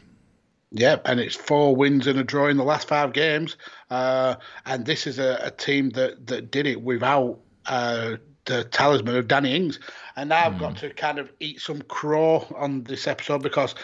Yep, 0.71 1.01
and 1.05 1.19
it's 1.19 1.36
four 1.36 1.75
wins 1.75 2.07
and 2.07 2.17
a 2.17 2.24
draw 2.24 2.48
in 2.48 2.55
the 2.55 2.63
last 2.63 2.88
five 2.88 3.12
games. 3.12 3.57
Uh, 3.89 4.36
and 4.65 4.86
this 4.86 5.05
is 5.05 5.19
a, 5.19 5.38
a, 5.43 5.51
team 5.51 5.89
that, 5.91 6.25
that 6.27 6.50
did 6.50 6.65
it 6.65 6.81
without 6.81 7.39
uh, 7.65 8.15
the 8.45 8.63
talisman 8.65 9.17
of 9.17 9.27
Danny 9.27 9.53
Ings. 9.53 9.79
And 10.15 10.29
now 10.29 10.45
I've 10.45 10.57
got 10.57 10.75
mm. 10.75 10.79
to 10.79 10.93
kind 10.93 11.19
of 11.19 11.29
eat 11.41 11.60
some 11.60 11.81
crow 11.83 12.48
on 12.55 12.83
this 12.86 13.05
episode 13.05 13.43
because 13.43 13.75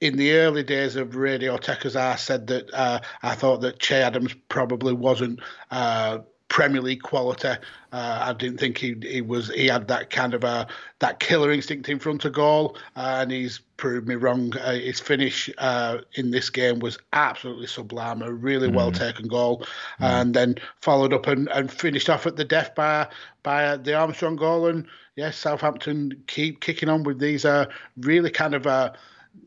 in 0.00 0.16
the 0.16 0.32
early 0.32 0.62
days 0.62 0.96
of 0.96 1.16
Radio 1.16 1.56
Tekkers, 1.56 1.96
I 1.96 2.16
said 2.16 2.46
that 2.48 2.72
uh, 2.74 3.00
I 3.22 3.34
thought 3.34 3.60
that 3.62 3.78
Che 3.78 4.02
Adams 4.02 4.34
probably 4.48 4.92
wasn't 4.92 5.40
uh, 5.70 6.18
Premier 6.48 6.80
League 6.80 7.02
quality. 7.02 7.48
Uh, 7.48 8.18
I 8.22 8.32
didn't 8.34 8.58
think 8.58 8.78
he 8.78 8.94
he 9.02 9.20
was 9.20 9.48
he 9.48 9.66
had 9.66 9.88
that 9.88 10.10
kind 10.10 10.34
of 10.34 10.44
a 10.44 10.66
that 10.98 11.18
killer 11.18 11.50
instinct 11.50 11.88
in 11.88 11.98
front 11.98 12.24
of 12.24 12.34
goal, 12.34 12.76
uh, 12.94 13.18
and 13.20 13.30
he's 13.30 13.58
proved 13.78 14.06
me 14.06 14.14
wrong. 14.14 14.54
Uh, 14.56 14.74
his 14.74 15.00
finish 15.00 15.50
uh, 15.58 15.98
in 16.14 16.30
this 16.30 16.50
game 16.50 16.78
was 16.78 16.98
absolutely 17.12 17.66
sublime, 17.66 18.22
a 18.22 18.30
really 18.30 18.68
mm. 18.68 18.74
well 18.74 18.92
taken 18.92 19.26
goal, 19.28 19.60
mm. 19.60 19.66
and 20.00 20.34
then 20.34 20.56
followed 20.82 21.12
up 21.12 21.26
and, 21.26 21.48
and 21.48 21.72
finished 21.72 22.10
off 22.10 22.26
at 22.26 22.36
the 22.36 22.44
death 22.44 22.74
by 22.74 23.08
by 23.42 23.76
the 23.76 23.94
Armstrong 23.94 24.36
goal. 24.36 24.66
And 24.66 24.86
yes, 25.16 25.36
Southampton 25.38 26.22
keep 26.26 26.60
kicking 26.60 26.88
on 26.88 27.02
with 27.02 27.18
these 27.18 27.44
uh, 27.44 27.66
really 27.96 28.30
kind 28.30 28.54
of 28.54 28.66
uh, 28.66 28.92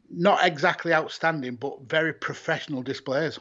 not 0.10 0.46
exactly 0.46 0.94
outstanding, 0.94 1.56
but 1.56 1.82
very 1.88 2.14
professional 2.14 2.82
displays. 2.82 3.40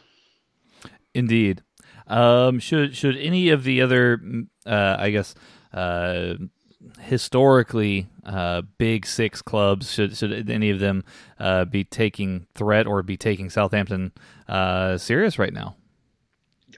Indeed. 1.14 1.62
Um, 2.06 2.58
should 2.58 2.96
should 2.96 3.16
any 3.16 3.50
of 3.50 3.64
the 3.64 3.82
other, 3.82 4.20
uh, 4.64 4.96
I 4.98 5.10
guess, 5.10 5.34
uh, 5.72 6.34
historically 7.00 8.08
uh, 8.24 8.62
big 8.78 9.06
six 9.06 9.42
clubs 9.42 9.92
should 9.92 10.16
should 10.16 10.48
any 10.50 10.70
of 10.70 10.78
them 10.78 11.04
uh, 11.38 11.64
be 11.64 11.84
taking 11.84 12.46
threat 12.54 12.86
or 12.86 13.02
be 13.02 13.16
taking 13.16 13.50
Southampton 13.50 14.12
uh, 14.48 14.96
serious 14.96 15.38
right 15.38 15.52
now? 15.52 15.76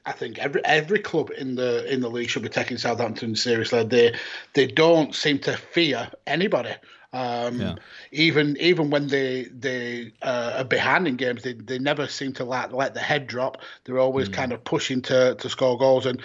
I 0.06 0.12
think 0.12 0.38
every 0.38 0.64
every 0.64 0.98
club 0.98 1.30
in 1.36 1.54
the 1.54 1.90
in 1.92 2.00
the 2.00 2.10
league 2.10 2.30
should 2.30 2.42
be 2.42 2.48
taking 2.48 2.78
Southampton 2.78 3.36
seriously. 3.36 3.84
They 3.84 4.14
they 4.54 4.66
don't 4.66 5.14
seem 5.14 5.38
to 5.40 5.56
fear 5.56 6.10
anybody. 6.26 6.74
Um, 7.12 7.60
yeah. 7.60 7.74
Even 8.12 8.56
even 8.60 8.90
when 8.90 9.08
they 9.08 9.44
they 9.44 10.12
uh, 10.22 10.54
are 10.58 10.64
behind 10.64 11.08
in 11.08 11.16
games, 11.16 11.42
they, 11.42 11.54
they 11.54 11.78
never 11.78 12.06
seem 12.06 12.32
to 12.34 12.44
let 12.44 12.72
let 12.72 12.94
the 12.94 13.00
head 13.00 13.26
drop. 13.26 13.58
They're 13.84 13.98
always 13.98 14.28
mm. 14.28 14.34
kind 14.34 14.52
of 14.52 14.62
pushing 14.62 15.02
to 15.02 15.34
to 15.34 15.48
score 15.48 15.76
goals. 15.76 16.06
And 16.06 16.22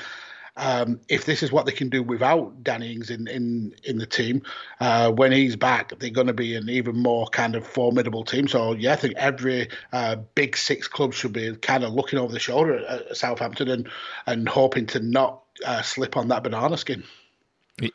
um, 0.58 1.00
if 1.10 1.25
this 1.25 1.44
is 1.44 1.51
what 1.51 1.65
they 1.65 1.72
can 1.72 1.89
do 1.89 2.01
without 2.04 2.63
Danny 2.63 2.94
Ings 2.94 3.10
in 3.10 3.27
in 3.27 3.74
in 3.84 3.98
the 3.98 4.06
team, 4.06 4.44
uh, 4.80 5.12
when 5.12 5.32
he's 5.32 5.56
back, 5.56 5.98
they're 5.98 6.12
going 6.12 6.27
to 6.27 6.34
be 6.34 6.56
an 6.56 6.70
even 6.70 6.98
more 6.98 7.27
kind 7.27 7.56
of 7.56 7.65
formidable 7.65 8.24
team. 8.24 8.48
So 8.48 8.74
yeah, 8.74 8.94
I 8.94 8.96
think 8.96 9.15
every 9.15 9.70
uh, 9.92 10.18
big 10.36 10.56
six 10.56 10.88
club 10.88 11.13
should 11.13 11.34
be 11.34 11.56
kind 11.56 11.84
of 11.84 11.94
looking 11.94 12.20
over 12.20 12.32
the 12.32 12.39
shoulder 12.39 12.77
at, 12.77 13.08
at 13.08 13.18
Southampton 13.18 13.70
and 13.70 13.89
and 14.27 14.48
hoping 14.48 14.86
to 14.88 15.00
not 15.00 15.42
uh, 15.65 15.82
slip 15.82 16.15
on 16.15 16.27
that 16.27 16.44
banana 16.44 16.77
skin. 16.77 17.04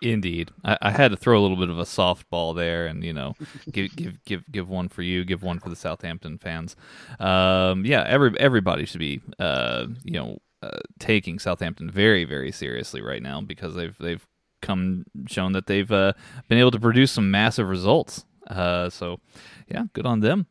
Indeed, 0.03 0.51
I, 0.63 0.77
I, 0.83 0.91
had 0.91 1.11
to 1.11 1.17
throw 1.17 1.41
a 1.41 1.43
little 1.43 1.57
bit 1.57 1.71
of 1.71 1.79
a 1.79 1.85
softball 1.85 2.55
there, 2.55 2.87
and 2.87 3.03
you 3.03 3.15
know, 3.15 3.35
give 3.71 3.97
give 3.97 4.25
give 4.25 4.53
give 4.53 4.69
one 4.69 4.89
for 4.89 5.03
you, 5.03 5.25
give 5.25 5.43
one 5.43 5.59
for 5.59 5.71
the 5.71 5.77
Southampton 5.77 6.37
fans. 6.37 6.77
Um, 7.19 7.87
yeah, 7.87 8.05
every 8.07 8.39
everybody 8.39 8.85
should 8.85 9.01
be, 9.01 9.23
uh, 9.39 9.87
you 10.05 10.21
know, 10.21 10.39
uh, 10.63 10.81
taking 10.99 11.39
Southampton 11.39 11.91
very 11.91 12.25
very 12.25 12.53
seriously 12.53 13.01
right 13.01 13.23
now 13.23 13.41
because 13.41 13.75
they've 13.75 13.97
they've 13.99 14.27
come 14.61 15.07
shown 15.27 15.53
that 15.53 15.67
they've 15.67 15.91
uh, 15.91 16.13
been 16.49 16.59
able 16.59 16.71
to 16.71 16.81
produce 16.81 17.13
some 17.13 17.31
massive 17.31 17.69
results. 17.69 18.25
Uh, 18.47 18.91
so, 18.91 19.21
yeah, 19.69 19.85
good 19.93 20.07
on 20.07 20.21
them. 20.21 20.47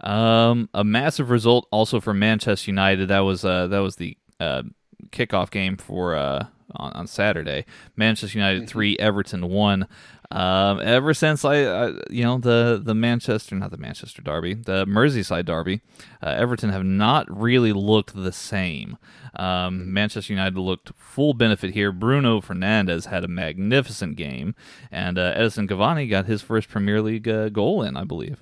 Um, 0.00 0.68
a 0.74 0.84
massive 0.84 1.30
result 1.30 1.66
also 1.70 2.00
for 2.00 2.12
Manchester 2.12 2.70
United. 2.70 3.08
That 3.08 3.20
was 3.20 3.44
uh, 3.44 3.68
that 3.68 3.78
was 3.78 3.96
the 3.96 4.16
uh, 4.40 4.62
kickoff 5.10 5.50
game 5.50 5.76
for 5.76 6.14
uh, 6.16 6.46
on, 6.76 6.92
on 6.92 7.06
Saturday. 7.06 7.64
Manchester 7.96 8.38
United 8.38 8.62
mm-hmm. 8.62 8.68
three, 8.68 8.98
Everton 8.98 9.48
one. 9.48 9.86
Um, 10.30 10.80
ever 10.82 11.14
since 11.14 11.44
I, 11.44 11.64
I, 11.64 11.92
you 12.10 12.24
know, 12.24 12.38
the 12.38 12.80
the 12.82 12.94
Manchester, 12.94 13.54
not 13.54 13.70
the 13.70 13.76
Manchester 13.76 14.22
Derby, 14.22 14.54
the 14.54 14.84
Merseyside 14.86 15.44
Derby, 15.44 15.80
uh, 16.22 16.30
Everton 16.30 16.70
have 16.70 16.84
not 16.84 17.26
really 17.30 17.72
looked 17.72 18.14
the 18.14 18.32
same. 18.32 18.96
Um, 19.36 19.92
Manchester 19.92 20.32
United 20.32 20.58
looked 20.58 20.92
full 20.96 21.34
benefit 21.34 21.74
here. 21.74 21.92
Bruno 21.92 22.40
Fernandes 22.40 23.06
had 23.06 23.22
a 23.24 23.28
magnificent 23.28 24.16
game, 24.16 24.54
and 24.90 25.18
uh, 25.18 25.34
Edinson 25.34 25.68
Cavani 25.68 26.08
got 26.08 26.26
his 26.26 26.42
first 26.42 26.68
Premier 26.68 27.00
League 27.00 27.28
uh, 27.28 27.48
goal 27.48 27.82
in, 27.82 27.96
I 27.96 28.04
believe. 28.04 28.40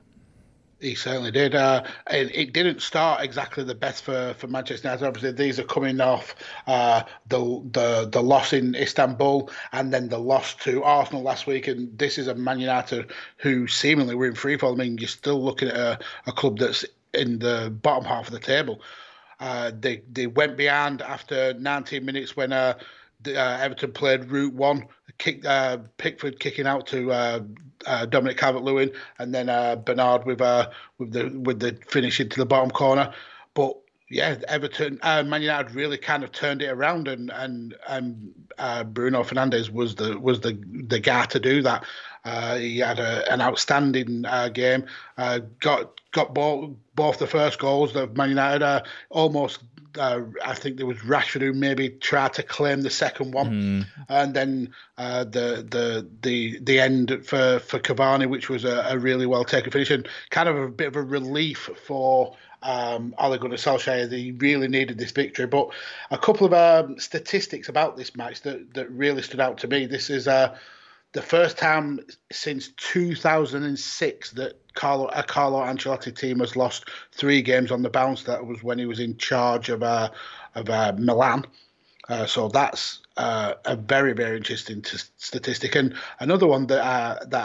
He 0.82 0.96
certainly 0.96 1.30
did. 1.30 1.54
Uh, 1.54 1.84
it, 2.10 2.34
it, 2.34 2.52
didn't 2.52 2.82
start 2.82 3.22
exactly 3.22 3.62
the 3.62 3.74
best 3.74 4.02
for, 4.02 4.34
for 4.36 4.48
Manchester 4.48 4.88
United. 4.88 5.06
Obviously, 5.06 5.30
these 5.30 5.60
are 5.60 5.64
coming 5.64 6.00
off 6.00 6.34
uh, 6.66 7.04
the 7.28 7.38
the 7.70 8.08
the 8.10 8.20
loss 8.20 8.52
in 8.52 8.74
Istanbul 8.74 9.48
and 9.70 9.94
then 9.94 10.08
the 10.08 10.18
loss 10.18 10.54
to 10.54 10.82
Arsenal 10.82 11.22
last 11.22 11.46
week. 11.46 11.68
And 11.68 11.96
this 11.96 12.18
is 12.18 12.26
a 12.26 12.34
Man 12.34 12.58
United 12.58 13.12
who 13.36 13.68
seemingly 13.68 14.16
were 14.16 14.26
in 14.26 14.34
free 14.34 14.56
fall. 14.56 14.72
I 14.72 14.76
mean, 14.76 14.98
you're 14.98 15.06
still 15.06 15.42
looking 15.42 15.68
at 15.68 15.76
a, 15.76 15.98
a 16.26 16.32
club 16.32 16.58
that's 16.58 16.84
in 17.14 17.38
the 17.38 17.72
bottom 17.80 18.04
half 18.04 18.26
of 18.26 18.32
the 18.32 18.40
table. 18.40 18.80
Uh, 19.38 19.70
they 19.78 20.02
they 20.10 20.26
went 20.26 20.56
behind 20.56 21.00
after 21.00 21.54
19 21.54 22.04
minutes 22.04 22.36
when 22.36 22.52
uh, 22.52 22.74
the, 23.22 23.40
uh, 23.40 23.58
Everton 23.58 23.92
played 23.92 24.30
route 24.32 24.54
one, 24.54 24.86
kick, 25.22 25.44
uh, 25.44 25.78
Pickford 25.98 26.40
kicking 26.40 26.66
out 26.66 26.86
to 26.88 27.12
uh, 27.12 27.40
uh, 27.86 28.06
Dominic 28.06 28.36
Calvert-Lewin, 28.38 28.90
and 29.18 29.32
then 29.32 29.48
uh, 29.48 29.76
Bernard 29.76 30.24
with 30.24 30.40
uh, 30.40 30.68
with 30.98 31.12
the 31.12 31.28
with 31.44 31.60
the 31.60 31.78
finish 31.86 32.18
into 32.20 32.38
the 32.40 32.46
bottom 32.46 32.70
corner. 32.70 33.12
But 33.54 33.76
yeah, 34.10 34.36
Everton, 34.48 34.98
uh, 35.02 35.22
Man 35.22 35.42
United 35.42 35.74
really 35.74 35.96
kind 35.96 36.24
of 36.24 36.32
turned 36.32 36.60
it 36.60 36.66
around, 36.66 37.06
and 37.06 37.30
and 37.30 37.74
and 37.88 38.34
Bruno 38.92 39.22
Fernandes 39.22 39.70
was 39.70 39.94
the 39.94 40.18
was 40.18 40.40
the 40.40 40.58
the 40.88 40.98
guy 40.98 41.24
to 41.26 41.38
do 41.38 41.62
that. 41.62 41.84
He 42.58 42.78
had 42.78 42.98
a, 42.98 43.32
an 43.32 43.40
outstanding 43.40 44.24
game. 44.52 44.86
Got 45.60 46.00
got 46.10 46.34
both 46.34 46.70
both 46.96 47.18
the 47.18 47.26
first 47.28 47.60
goals 47.60 47.92
that 47.94 48.16
Man 48.16 48.28
United 48.30 48.82
almost 49.08 49.60
uh, 49.98 50.22
I 50.44 50.54
think 50.54 50.76
there 50.76 50.86
was 50.86 50.98
Rashford 50.98 51.40
who 51.40 51.52
maybe 51.52 51.90
tried 51.90 52.32
to 52.34 52.42
claim 52.42 52.82
the 52.82 52.90
second 52.90 53.32
one, 53.32 53.50
mm. 53.50 53.86
and 54.08 54.34
then 54.34 54.74
uh, 54.98 55.24
the 55.24 55.66
the 55.68 56.08
the 56.22 56.58
the 56.60 56.80
end 56.80 57.24
for 57.24 57.58
for 57.60 57.78
Cavani, 57.78 58.28
which 58.28 58.48
was 58.48 58.64
a, 58.64 58.86
a 58.88 58.98
really 58.98 59.26
well 59.26 59.44
taken 59.44 59.70
finish, 59.70 59.90
and 59.90 60.08
kind 60.30 60.48
of 60.48 60.56
a 60.56 60.68
bit 60.68 60.88
of 60.88 60.96
a 60.96 61.02
relief 61.02 61.70
for 61.86 62.36
um, 62.62 63.14
Ole 63.18 63.38
Gunnar 63.38 63.56
Solskjaer. 63.56 64.08
They 64.08 64.32
really 64.32 64.68
needed 64.68 64.98
this 64.98 65.12
victory. 65.12 65.46
But 65.46 65.70
a 66.10 66.18
couple 66.18 66.46
of 66.46 66.52
um, 66.52 66.98
statistics 66.98 67.68
about 67.68 67.96
this 67.96 68.16
match 68.16 68.42
that, 68.42 68.74
that 68.74 68.90
really 68.90 69.22
stood 69.22 69.40
out 69.40 69.58
to 69.58 69.68
me. 69.68 69.86
This 69.86 70.10
is 70.10 70.28
uh, 70.28 70.56
the 71.12 71.22
first 71.22 71.58
time 71.58 72.00
since 72.30 72.68
2006 72.76 74.30
that 74.32 74.61
Carlo, 74.74 75.06
a 75.08 75.22
Carlo 75.22 75.60
Ancelotti 75.60 76.14
team 76.14 76.40
has 76.40 76.56
lost 76.56 76.88
three 77.12 77.42
games 77.42 77.70
on 77.70 77.82
the 77.82 77.90
bounce. 77.90 78.24
That 78.24 78.46
was 78.46 78.62
when 78.62 78.78
he 78.78 78.86
was 78.86 79.00
in 79.00 79.16
charge 79.16 79.68
of 79.68 79.82
uh, 79.82 80.10
of 80.54 80.68
uh, 80.68 80.92
Milan. 80.98 81.44
Uh, 82.08 82.26
so 82.26 82.48
that's 82.48 83.00
uh, 83.16 83.54
a 83.64 83.76
very 83.76 84.12
very 84.12 84.36
interesting 84.36 84.82
t- 84.82 84.98
statistic. 85.16 85.74
And 85.74 85.94
another 86.20 86.46
one 86.46 86.66
that 86.66 86.80
I, 86.84 87.24
that 87.26 87.42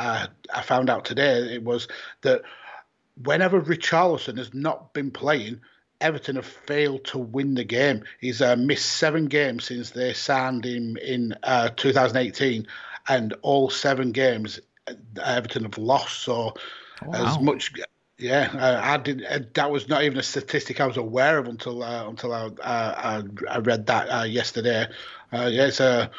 I, 0.53 0.59
I 0.59 0.61
found 0.61 0.89
out 0.89 1.05
today 1.05 1.53
it 1.53 1.63
was 1.63 1.87
that 2.21 2.41
whenever 3.23 3.61
Richarlison 3.61 4.37
has 4.37 4.53
not 4.53 4.93
been 4.93 5.11
playing, 5.11 5.61
Everton 5.99 6.35
have 6.35 6.45
failed 6.45 7.05
to 7.05 7.17
win 7.17 7.55
the 7.55 7.63
game. 7.63 8.03
He's 8.19 8.41
uh, 8.41 8.55
missed 8.55 8.85
seven 8.85 9.25
games 9.25 9.65
since 9.65 9.91
they 9.91 10.13
signed 10.13 10.65
him 10.65 10.97
in 10.97 11.35
uh, 11.43 11.69
2018, 11.75 12.67
and 13.07 13.33
all 13.41 13.69
seven 13.69 14.11
games 14.11 14.59
Everton 15.23 15.63
have 15.63 15.77
lost. 15.77 16.21
So 16.21 16.53
wow. 17.05 17.25
as 17.25 17.39
much, 17.39 17.73
yeah, 18.17 18.49
I, 18.53 18.93
I 18.93 18.97
did. 18.97 19.23
Uh, 19.23 19.39
that 19.53 19.71
was 19.71 19.87
not 19.87 20.03
even 20.03 20.17
a 20.17 20.23
statistic 20.23 20.81
I 20.81 20.87
was 20.87 20.97
aware 20.97 21.37
of 21.37 21.47
until 21.47 21.83
uh, 21.83 22.07
until 22.07 22.33
I, 22.33 22.49
I, 22.63 23.23
I 23.49 23.59
read 23.59 23.85
that 23.87 24.07
uh, 24.07 24.23
yesterday. 24.23 24.87
Uh, 25.31 25.49
yeah, 25.51 25.67
it's 25.67 25.79
a 25.79 26.09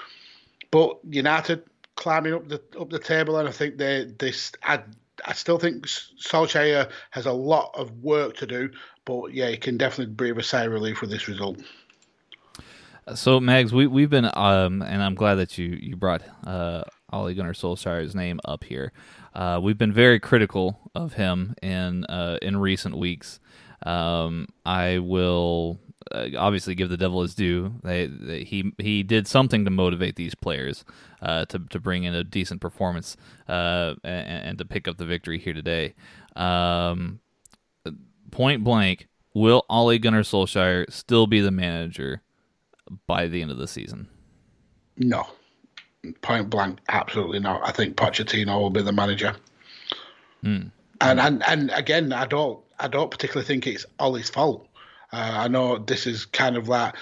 but 0.71 0.99
United 1.09 1.65
climbing 1.97 2.35
up 2.35 2.49
the 2.49 2.63
up 2.79 2.91
the 2.91 2.99
table, 2.99 3.39
and 3.39 3.49
I 3.49 3.53
think 3.53 3.79
they 3.79 4.07
this 4.19 4.53
I 4.63 4.83
I 5.25 5.33
still 5.33 5.59
think 5.59 5.87
Solskjaer 5.87 6.91
has 7.11 7.27
a 7.27 7.33
lot 7.33 7.73
of 7.75 7.91
work 8.03 8.37
to 8.37 8.47
do, 8.47 8.71
but 9.05 9.33
yeah, 9.33 9.49
he 9.49 9.57
can 9.57 9.77
definitely 9.77 10.15
breathe 10.15 10.39
a 10.39 10.43
sigh 10.43 10.65
of 10.65 10.73
relief 10.73 11.01
with 11.01 11.11
this 11.11 11.29
result. 11.29 11.59
So, 13.15 13.41
Mags, 13.41 13.73
we 13.73 13.87
we've 13.87 14.11
been, 14.11 14.27
um, 14.35 14.83
and 14.83 15.03
I'm 15.03 15.15
glad 15.15 15.37
that 15.37 15.57
you 15.59 15.79
you 15.81 15.97
brought 15.97 16.23
uh, 16.47 16.85
Ole 17.13 17.35
Gunnar 17.35 17.55
Solskjaer's 17.55 18.15
name 18.15 18.39
up 18.45 18.65
here. 18.65 18.93
Uh, 19.39 19.61
we've 19.61 19.79
been 19.79 19.93
very 19.93 20.19
critical 20.19 20.91
of 20.97 21.13
him 21.13 21.55
in 21.63 22.05
uh, 22.07 22.39
in 22.43 22.57
recent 22.57 22.99
weeks. 22.99 23.39
Um, 23.87 24.49
I 24.67 24.99
will 24.99 25.79
uh, 26.11 26.27
obviously 26.37 26.75
give 26.75 26.89
the 26.89 26.97
devil 26.97 27.23
his 27.23 27.37
due. 27.37 27.75
They, 27.85 28.07
they, 28.07 28.43
he 28.43 28.73
he 28.79 29.05
did 29.05 29.29
something 29.29 29.65
to 29.65 29.71
motivate 29.71 30.17
these 30.17 30.35
players 30.35 30.85
uh, 31.23 31.45
to 31.47 31.61
to 31.71 31.79
bring 31.79 32.03
in 32.03 32.17
a 32.17 32.25
decent 32.25 32.61
performance 32.61 33.17
uh, 33.49 33.95
and, 34.03 34.49
and, 34.49 34.59
to 34.59 34.65
pick 34.65 34.89
up 34.89 34.97
the 34.97 35.05
victory 35.05 35.39
here 35.39 35.55
today. 35.55 35.95
Um, 36.35 37.21
point 38.33 38.65
blank, 38.65 39.07
will 39.35 39.65
Ole 39.71 39.99
Gunnar 39.99 40.23
Solskjaer 40.23 40.93
still 40.93 41.29
be 41.29 41.41
the 41.41 41.53
manager 41.53 42.23
by 43.07 43.29
the 43.29 43.41
end 43.41 43.53
of 43.53 43.59
the 43.59 43.69
season? 43.69 44.09
No, 44.97 45.29
point 46.23 46.51
blank, 46.51 46.79
absolutely 46.89 47.41
not. 47.41 47.67
I 47.67 47.73
think 47.73 47.97
Pochettino 47.97 48.61
will 48.61 48.71
be 48.71 48.83
the 48.83 48.93
manager. 48.93 49.35
Mm. 50.45 50.71
And 51.01 51.21
and 51.21 51.43
and 51.47 51.71
again, 51.71 52.13
I 52.13 52.27
don't 52.27 52.61
I 52.79 52.89
don't 52.89 53.11
particularly 53.11 53.47
think 53.47 53.67
it's 53.67 53.87
Ole's 53.99 54.31
fault. 54.31 54.67
Uh, 55.13 55.33
I 55.35 55.49
know 55.49 55.79
this 55.79 56.07
is 56.07 56.27
kind 56.27 56.57
of 56.57 56.69
like 56.69 56.95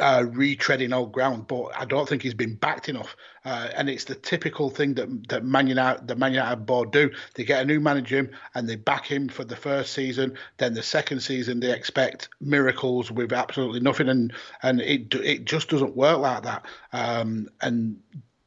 uh, 0.00 0.22
retreading 0.22 0.94
old 0.94 1.12
ground, 1.12 1.46
but 1.48 1.70
I 1.76 1.84
don't 1.84 2.08
think 2.08 2.22
he's 2.22 2.34
been 2.34 2.54
backed 2.54 2.88
enough. 2.88 3.16
Uh, 3.44 3.68
and 3.76 3.88
it's 3.88 4.04
the 4.04 4.14
typical 4.14 4.70
thing 4.70 4.94
that 4.94 5.28
that 5.28 5.44
Man 5.44 5.66
United, 5.66 6.06
the 6.06 6.16
Man 6.16 6.32
United 6.32 6.64
board 6.64 6.92
do. 6.92 7.10
They 7.34 7.44
get 7.44 7.62
a 7.62 7.64
new 7.64 7.80
manager 7.80 8.30
and 8.54 8.68
they 8.68 8.76
back 8.76 9.04
him 9.06 9.28
for 9.28 9.44
the 9.44 9.56
first 9.56 9.92
season. 9.92 10.38
Then 10.58 10.74
the 10.74 10.82
second 10.82 11.20
season, 11.20 11.60
they 11.60 11.72
expect 11.72 12.28
miracles 12.40 13.10
with 13.10 13.32
absolutely 13.32 13.80
nothing, 13.80 14.08
and 14.08 14.32
and 14.62 14.80
it 14.80 15.14
it 15.14 15.44
just 15.44 15.68
doesn't 15.70 15.96
work 15.96 16.18
like 16.18 16.44
that. 16.44 16.66
Um, 16.92 17.48
and 17.60 17.98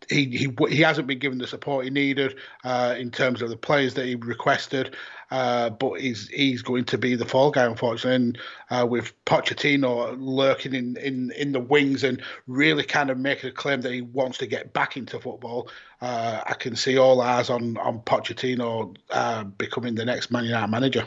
he, 0.10 0.26
he 0.26 0.56
he 0.70 0.82
hasn't 0.82 1.08
been 1.08 1.20
given 1.20 1.38
the 1.38 1.48
support 1.48 1.86
he 1.86 1.92
needed 1.92 2.36
uh, 2.64 2.96
in 2.98 3.12
terms 3.12 3.42
of 3.42 3.50
the 3.50 3.58
players 3.58 3.94
that 3.96 4.06
he 4.06 4.16
requested. 4.16 4.96
Uh, 5.30 5.70
but 5.70 6.00
he's 6.00 6.30
he's 6.30 6.62
going 6.62 6.86
to 6.86 6.98
be 6.98 7.16
the 7.16 7.26
fall 7.26 7.52
guy, 7.52 7.66
unfortunately. 7.66 8.16
And 8.16 8.38
uh, 8.70 8.88
with 8.88 9.14
Pochettino 9.26 10.16
lurking 10.18 10.74
in, 10.74 10.96
in, 10.98 11.32
in 11.32 11.52
the 11.52 11.60
wings 11.60 12.04
and 12.04 12.22
really 12.48 12.84
kind 12.84 13.10
of 13.10 13.18
making 13.18 13.50
a 13.50 13.54
claim 13.54 13.82
that 13.82 13.92
he 13.92 14.02
wants 14.02 14.38
to 14.38 14.48
get 14.48 14.72
back 14.72 14.96
into 14.96 15.20
football, 15.20 15.70
uh, 16.02 16.42
I 16.46 16.54
can 16.54 16.76
see 16.76 16.98
all 16.98 17.22
eyes 17.22 17.50
on 17.50 17.78
on 17.78 18.00
Pochettino 18.02 18.96
uh, 19.10 19.44
becoming 19.44 19.96
the 19.96 20.06
next 20.06 20.32
Man 20.32 20.46
United 20.46 20.68
manager. 20.68 21.06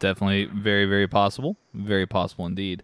Definitely, 0.00 0.46
very 0.46 0.86
very 0.86 1.06
possible, 1.06 1.56
very 1.74 2.06
possible 2.06 2.46
indeed. 2.46 2.82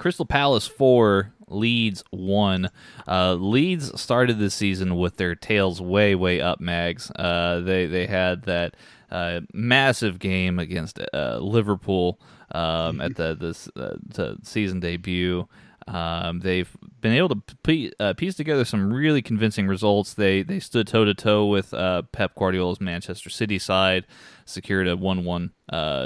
Uh, 0.00 0.02
Crystal 0.02 0.26
Palace 0.26 0.66
four, 0.66 1.32
Leeds 1.48 2.02
one. 2.10 2.70
Uh, 3.06 3.34
Leeds 3.34 4.00
started 4.00 4.38
the 4.38 4.50
season 4.50 4.96
with 4.96 5.16
their 5.16 5.34
tails 5.34 5.80
way, 5.80 6.14
way 6.14 6.40
up. 6.40 6.60
Mags. 6.60 7.10
Uh, 7.10 7.60
they 7.60 7.86
they 7.86 8.06
had 8.06 8.42
that 8.44 8.76
uh, 9.10 9.40
massive 9.52 10.18
game 10.18 10.58
against 10.58 10.98
uh, 11.12 11.38
Liverpool 11.38 12.18
um, 12.52 13.00
at 13.00 13.16
the 13.16 13.36
this 13.38 13.68
uh, 13.76 13.96
the 14.06 14.38
season 14.42 14.80
debut. 14.80 15.48
Um, 15.88 16.40
they've 16.40 16.70
been 17.00 17.14
able 17.14 17.30
to 17.30 17.90
uh, 17.98 18.14
piece 18.14 18.36
together 18.36 18.64
some 18.64 18.92
really 18.92 19.22
convincing 19.22 19.66
results. 19.66 20.14
They 20.14 20.42
they 20.42 20.60
stood 20.60 20.86
toe 20.86 21.04
to 21.04 21.14
toe 21.14 21.46
with 21.46 21.72
Pep 22.12 22.34
Guardiola's 22.36 22.80
Manchester 22.80 23.28
City 23.28 23.58
side, 23.58 24.06
secured 24.44 24.86
a 24.88 24.96
one-one 24.96 25.50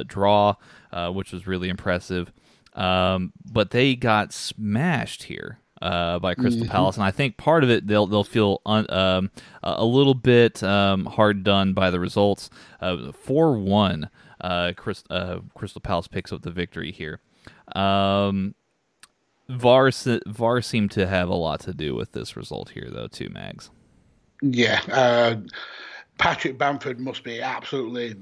draw, 0.06 0.54
which 1.10 1.32
was 1.32 1.46
really 1.46 1.68
impressive. 1.68 2.32
Um, 2.74 3.32
but 3.44 3.70
they 3.70 3.94
got 3.94 4.32
smashed 4.32 5.24
here 5.24 5.58
uh, 5.80 6.18
by 6.18 6.34
Crystal 6.34 6.62
mm-hmm. 6.62 6.72
Palace, 6.72 6.96
and 6.96 7.04
I 7.04 7.10
think 7.10 7.36
part 7.36 7.62
of 7.62 7.70
it 7.70 7.86
they'll 7.86 8.06
they'll 8.06 8.24
feel 8.24 8.60
un, 8.66 8.86
um, 8.90 9.30
a 9.62 9.84
little 9.84 10.14
bit 10.14 10.62
um, 10.62 11.04
hard 11.06 11.44
done 11.44 11.72
by 11.72 11.90
the 11.90 12.00
results. 12.00 12.50
Four 13.12 13.56
uh, 13.56 13.58
one, 13.58 14.10
uh, 14.40 14.72
uh, 15.10 15.40
Crystal 15.54 15.80
Palace 15.80 16.08
picks 16.08 16.32
up 16.32 16.42
the 16.42 16.50
victory 16.50 16.90
here. 16.90 17.20
Um, 17.74 18.54
VAR 19.48 19.90
VAR 20.26 20.62
seemed 20.62 20.90
to 20.92 21.06
have 21.06 21.28
a 21.28 21.34
lot 21.34 21.60
to 21.60 21.74
do 21.74 21.94
with 21.94 22.12
this 22.12 22.36
result 22.36 22.70
here, 22.70 22.88
though, 22.90 23.08
too. 23.08 23.28
Mags. 23.28 23.70
Yeah, 24.42 24.80
uh, 24.90 25.36
Patrick 26.18 26.58
Bamford 26.58 27.00
must 27.00 27.24
be 27.24 27.40
absolutely 27.40 28.16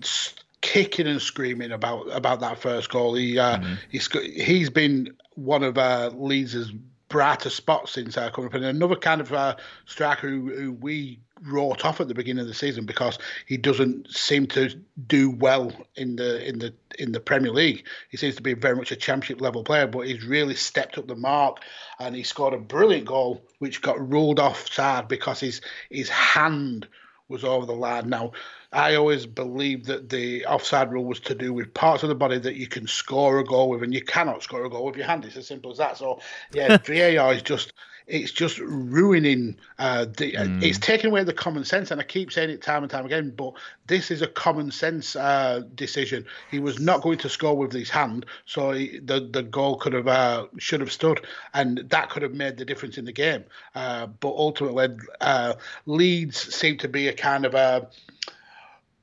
kicking 0.62 1.07
and 1.07 1.20
screaming 1.20 1.72
about 1.72 2.09
about 2.11 2.40
that 2.40 2.59
first 2.59 2.90
goal. 2.90 3.14
He 3.14 3.38
uh, 3.38 3.59
mm-hmm. 3.59 3.75
he's 3.90 4.09
he's 4.22 4.70
been 4.70 5.14
one 5.35 5.62
of 5.62 5.77
uh, 5.77 6.11
Leeds' 6.14 6.72
brighter 7.09 7.51
spots 7.51 7.92
since 7.92 8.16
uh, 8.16 8.31
coming 8.31 8.48
up, 8.48 8.55
and 8.55 8.64
another 8.64 8.96
kind 8.96 9.20
of 9.20 9.33
uh, 9.33 9.57
striker 9.85 10.29
who, 10.29 10.55
who 10.55 10.72
we 10.72 11.20
wrote 11.44 11.85
off 11.85 12.01
at 12.01 12.09
the 12.09 12.14
beginning 12.14 12.40
of 12.42 12.46
the 12.46 12.55
season 12.55 12.87
because 12.87 13.18
he 13.46 13.57
doesn't 13.57 14.09
seem 14.11 14.46
to 14.46 14.70
do 15.07 15.31
well 15.31 15.72
in 15.96 16.16
the 16.16 16.46
in 16.48 16.59
the 16.59 16.72
in 16.98 17.12
the 17.12 17.20
Premier 17.20 17.53
League. 17.53 17.85
He 18.11 18.16
seems 18.16 18.37
to 18.37 18.42
be 18.42 18.55
very 18.55 18.77
much 18.77 18.92
a 18.92 18.96
championship 18.96 19.40
level 19.40 19.64
player, 19.64 19.87
but 19.87 20.07
he's 20.07 20.25
really 20.25 20.55
stepped 20.55 20.98
up 20.98 21.09
the 21.09 21.16
mark 21.16 21.59
and 21.98 22.14
he 22.14 22.22
scored 22.22 22.55
a 22.55 22.59
brilliant 22.59 23.07
goal 23.07 23.42
which 23.59 23.83
got 23.83 24.11
ruled 24.11 24.38
offside 24.38 25.09
because 25.09 25.40
his 25.40 25.61
his 25.90 26.09
hand 26.09 26.87
was 27.29 27.44
over 27.44 27.66
the 27.66 27.72
line. 27.72 28.09
Now 28.09 28.33
I 28.72 28.94
always 28.94 29.26
believed 29.26 29.87
that 29.87 30.08
the 30.08 30.46
offside 30.46 30.90
rule 30.90 31.04
was 31.04 31.20
to 31.20 31.35
do 31.35 31.52
with 31.52 31.74
parts 31.74 32.02
of 32.02 32.08
the 32.08 32.14
body 32.14 32.38
that 32.38 32.56
you 32.56 32.66
can 32.66 32.87
score 32.87 33.38
a 33.38 33.44
goal 33.44 33.68
with, 33.68 33.82
and 33.82 33.92
you 33.92 34.02
cannot 34.02 34.42
score 34.42 34.64
a 34.64 34.70
goal 34.70 34.87
with 34.87 34.96
your 34.96 35.06
hand. 35.06 35.24
It's 35.24 35.37
as 35.37 35.46
simple 35.46 35.70
as 35.70 35.78
that. 35.78 35.98
So, 35.98 36.20
yeah, 36.52 36.76
VAR 36.85 37.35
is 37.35 37.42
just 37.42 37.72
it's 38.06 38.32
just 38.32 38.58
ruining 38.58 39.56
uh, 39.78 40.04
the, 40.04 40.32
mm. 40.32 40.62
it's 40.62 40.78
taking 40.78 41.11
away 41.11 41.24
the 41.24 41.32
common 41.32 41.64
sense 41.64 41.90
and 41.90 42.00
i 42.00 42.04
keep 42.04 42.32
saying 42.32 42.50
it 42.50 42.61
time 42.61 42.82
and 42.82 42.90
time 42.90 43.06
again 43.06 43.32
but 43.37 43.52
this 43.87 44.11
is 44.11 44.22
a 44.22 44.26
common 44.26 44.70
sense 44.70 45.14
uh, 45.16 45.62
decision 45.74 46.24
he 46.50 46.58
was 46.58 46.80
not 46.80 47.02
going 47.02 47.18
to 47.18 47.28
score 47.28 47.56
with 47.56 47.72
his 47.72 47.88
hand 47.90 48.26
so 48.44 48.72
he, 48.72 48.98
the 48.98 49.28
the 49.32 49.42
goal 49.42 49.76
could 49.76 49.92
have 49.92 50.08
uh, 50.08 50.46
should 50.58 50.80
have 50.80 50.92
stood 50.92 51.24
and 51.54 51.78
that 51.88 52.11
could 52.11 52.22
have 52.22 52.35
made 52.35 52.56
the 52.56 52.64
difference 52.64 52.98
in 52.98 53.04
the 53.04 53.12
game 53.12 53.44
uh, 53.74 54.06
but 54.06 54.35
ultimately 54.35 54.88
uh, 55.20 55.54
leeds 55.87 56.54
seem 56.54 56.76
to 56.76 56.88
be 56.88 57.08
a 57.08 57.12
kind 57.12 57.44
of 57.44 57.54
a 57.54 57.88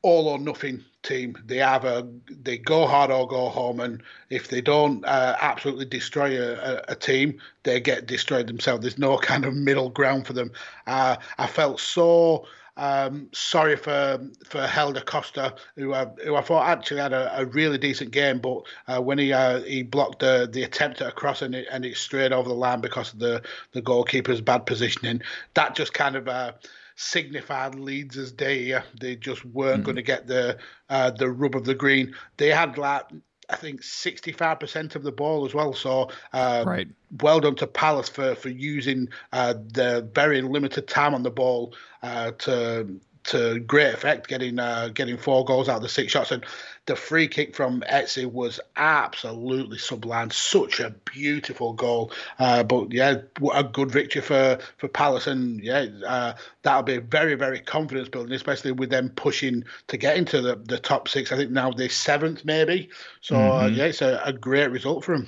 all 0.01 0.27
or 0.27 0.39
nothing 0.39 0.83
team. 1.03 1.35
They 1.45 1.57
have 1.57 1.85
a 1.85 2.07
they 2.29 2.57
go 2.57 2.87
hard 2.87 3.11
or 3.11 3.27
go 3.27 3.49
home, 3.49 3.79
and 3.79 4.03
if 4.29 4.47
they 4.47 4.61
don't 4.61 5.03
uh, 5.05 5.35
absolutely 5.41 5.85
destroy 5.85 6.41
a, 6.41 6.83
a, 6.87 6.95
team, 6.95 7.39
they 7.63 7.79
get 7.79 8.05
destroyed 8.05 8.47
themselves. 8.47 8.81
There's 8.81 8.97
no 8.97 9.17
kind 9.29 9.45
of 9.45 9.53
middle 9.53 9.89
ground 9.89 10.27
for 10.27 10.33
them. 10.33 10.51
Uh, 10.87 11.17
I 11.37 11.47
felt 11.47 11.79
so 11.79 12.45
Um, 12.79 13.27
sorry 13.33 13.75
for 13.75 14.25
for 14.45 14.65
Helder 14.65 15.01
Costa, 15.01 15.53
who 15.75 15.93
I, 15.93 16.05
who 16.23 16.37
I 16.37 16.41
thought 16.41 16.69
actually 16.69 17.01
had 17.01 17.11
a, 17.11 17.41
a 17.41 17.45
really 17.45 17.77
decent 17.77 18.11
game, 18.11 18.39
but 18.39 18.61
uh, 18.87 19.01
when 19.01 19.17
he 19.17 19.33
uh, 19.33 19.59
he 19.63 19.83
blocked 19.83 20.19
the 20.19 20.47
the 20.49 20.63
attempt 20.63 21.01
at 21.01 21.09
a 21.09 21.11
cross 21.11 21.41
and 21.41 21.55
it, 21.55 21.67
and 21.69 21.83
it 21.83 21.97
strayed 21.97 22.31
over 22.31 22.47
the 22.47 22.55
line 22.55 22.79
because 22.79 23.11
of 23.11 23.19
the 23.19 23.41
the 23.73 23.81
goalkeeper's 23.81 24.39
bad 24.39 24.65
positioning, 24.65 25.21
that 25.55 25.75
just 25.75 25.93
kind 25.93 26.15
of 26.15 26.29
uh, 26.29 26.53
signified 26.99 27.75
Leeds' 27.75 28.17
as 28.17 28.31
day. 28.31 28.77
They 28.99 29.15
just 29.15 29.45
weren't 29.45 29.77
mm-hmm. 29.77 29.83
going 29.83 29.95
to 29.95 30.01
get 30.01 30.27
the 30.27 30.57
uh, 30.89 31.11
the 31.11 31.29
rub 31.29 31.55
of 31.55 31.63
the 31.63 31.75
green. 31.75 32.13
They 32.37 32.49
had 32.49 32.77
like 32.77 33.05
I 33.49 33.55
think 33.55 33.81
65% 33.81 34.95
of 34.95 35.03
the 35.03 35.11
ball 35.11 35.45
as 35.45 35.55
well. 35.55 35.73
So, 35.73 36.11
uh, 36.33 36.63
right. 36.67 36.87
well 37.21 37.39
done 37.39 37.55
to 37.55 37.67
Palace 37.67 38.09
for 38.09 38.35
for 38.35 38.49
using 38.49 39.07
uh, 39.31 39.53
the 39.53 40.07
very 40.13 40.41
limited 40.41 40.87
time 40.87 41.13
on 41.15 41.23
the 41.23 41.31
ball 41.31 41.73
uh, 42.03 42.31
to 42.39 42.99
to 43.29 43.59
great 43.59 43.93
effect, 43.93 44.27
getting 44.27 44.59
uh, 44.59 44.89
getting 44.93 45.17
four 45.17 45.45
goals 45.45 45.69
out 45.69 45.77
of 45.77 45.81
the 45.83 45.89
six 45.89 46.11
shots. 46.11 46.31
And 46.31 46.45
the 46.85 46.95
free 46.95 47.27
kick 47.27 47.55
from 47.55 47.83
Eze 47.87 48.25
was 48.25 48.59
absolutely 48.75 49.77
sublime. 49.77 50.31
Such 50.31 50.79
a 50.79 50.95
beautiful 51.05 51.73
goal. 51.73 52.11
Uh, 52.39 52.63
but 52.63 52.91
yeah, 52.91 53.21
a 53.53 53.63
good 53.63 53.91
victory 53.91 54.21
for 54.21 54.57
for 54.77 54.87
Palace, 54.87 55.27
and 55.27 55.63
yeah, 55.63 55.85
uh, 56.05 56.33
that'll 56.63 56.83
be 56.83 56.97
very 56.97 57.35
very 57.35 57.59
confidence 57.59 58.09
building, 58.09 58.33
especially 58.33 58.71
with 58.71 58.89
them 58.89 59.09
pushing 59.09 59.63
to 59.87 59.97
get 59.97 60.17
into 60.17 60.41
the, 60.41 60.55
the 60.55 60.79
top 60.79 61.07
six. 61.07 61.31
I 61.31 61.37
think 61.37 61.51
now 61.51 61.71
they're 61.71 61.89
seventh 61.89 62.45
maybe. 62.45 62.89
So 63.21 63.35
uh, 63.35 63.65
mm-hmm. 63.65 63.75
yeah, 63.75 63.85
it's 63.85 64.01
a, 64.01 64.21
a 64.25 64.33
great 64.33 64.71
result 64.71 65.05
for 65.05 65.15
them. 65.17 65.27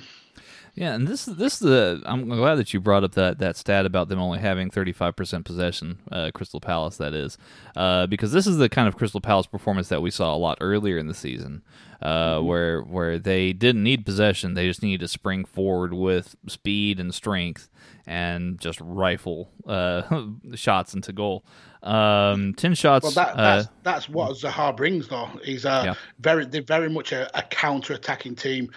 Yeah, 0.74 0.94
and 0.94 1.06
this 1.06 1.26
this 1.26 1.54
is 1.54 1.58
the 1.58 2.02
I'm 2.06 2.28
glad 2.28 2.54
that 2.54 2.72
you 2.72 2.80
brought 2.80 3.04
up 3.04 3.12
that, 3.12 3.38
that 3.38 3.58
stat 3.58 3.84
about 3.84 4.08
them 4.08 4.18
only 4.18 4.38
having 4.38 4.70
35% 4.70 5.44
possession, 5.44 5.98
uh, 6.10 6.30
Crystal 6.32 6.60
Palace 6.60 6.96
that 6.96 7.12
is, 7.12 7.36
uh, 7.76 8.06
because 8.06 8.32
this 8.32 8.46
is 8.46 8.56
the 8.56 8.70
kind 8.70 8.88
of 8.88 8.96
Crystal 8.96 9.20
Palace 9.20 9.46
performance 9.46 9.88
that 9.88 10.00
we 10.00 10.10
saw 10.10 10.34
a 10.34 10.38
lot 10.38 10.56
earlier 10.62 10.96
in 10.96 11.08
the 11.08 11.14
season, 11.14 11.62
uh, 12.00 12.36
mm-hmm. 12.36 12.46
where 12.46 12.80
where 12.82 13.18
they 13.18 13.52
didn't 13.52 13.82
need 13.82 14.06
possession, 14.06 14.54
they 14.54 14.66
just 14.66 14.82
needed 14.82 15.00
to 15.00 15.08
spring 15.08 15.44
forward 15.44 15.92
with 15.92 16.36
speed 16.46 16.98
and 16.98 17.14
strength 17.14 17.68
and 18.06 18.58
just 18.58 18.80
rifle 18.80 19.50
uh, 19.66 20.02
shots 20.54 20.94
into 20.94 21.12
goal. 21.12 21.44
Um, 21.82 22.54
ten 22.54 22.74
shots. 22.74 23.02
Well, 23.02 23.12
that, 23.12 23.36
that's, 23.36 23.66
uh, 23.66 23.70
that's 23.82 24.08
what 24.08 24.36
Zaha 24.36 24.74
brings, 24.74 25.08
though. 25.08 25.28
He's 25.42 25.66
uh, 25.66 25.82
yeah. 25.84 25.94
very 26.18 26.46
they're 26.46 26.62
very 26.62 26.88
much 26.88 27.12
a, 27.12 27.28
a 27.36 27.42
counter-attacking 27.42 28.36
team. 28.36 28.70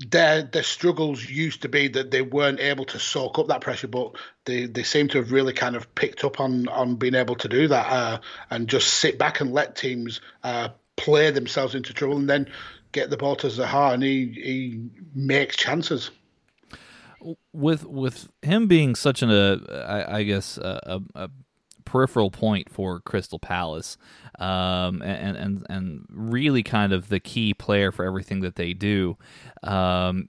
Uh, 0.00 0.06
their 0.10 0.42
their 0.42 0.62
struggles 0.62 1.28
used 1.28 1.62
to 1.62 1.68
be 1.68 1.88
that 1.88 2.10
they 2.10 2.22
weren't 2.22 2.60
able 2.60 2.84
to 2.86 2.98
soak 2.98 3.38
up 3.38 3.48
that 3.48 3.60
pressure, 3.60 3.88
but 3.88 4.14
they, 4.44 4.66
they 4.66 4.82
seem 4.82 5.08
to 5.08 5.18
have 5.18 5.32
really 5.32 5.52
kind 5.52 5.76
of 5.76 5.92
picked 5.94 6.24
up 6.24 6.40
on 6.40 6.68
on 6.68 6.96
being 6.96 7.14
able 7.14 7.36
to 7.36 7.48
do 7.48 7.68
that 7.68 7.86
uh, 7.90 8.20
and 8.50 8.68
just 8.68 8.94
sit 8.94 9.18
back 9.18 9.40
and 9.40 9.52
let 9.52 9.76
teams 9.76 10.20
uh, 10.44 10.68
play 10.96 11.30
themselves 11.30 11.74
into 11.74 11.92
trouble 11.92 12.16
and 12.16 12.28
then 12.28 12.50
get 12.92 13.10
the 13.10 13.16
ball 13.16 13.36
to 13.36 13.48
Zaha 13.48 13.94
and 13.94 14.02
he 14.02 14.26
he 14.26 14.80
makes 15.14 15.56
chances. 15.56 16.10
With 17.52 17.84
with 17.84 18.28
him 18.42 18.68
being 18.68 18.94
such 18.94 19.22
an 19.22 19.30
uh, 19.30 19.58
I, 19.88 20.18
I 20.18 20.22
guess 20.22 20.58
a, 20.58 21.02
a 21.14 21.30
peripheral 21.88 22.30
point 22.30 22.70
for 22.70 23.00
Crystal 23.00 23.38
Palace, 23.38 23.96
um, 24.38 25.02
and 25.02 25.36
and 25.36 25.66
and 25.68 26.06
really 26.10 26.62
kind 26.62 26.92
of 26.92 27.08
the 27.08 27.18
key 27.18 27.54
player 27.54 27.90
for 27.90 28.04
everything 28.04 28.40
that 28.40 28.56
they 28.56 28.74
do. 28.74 29.16
Um, 29.62 30.28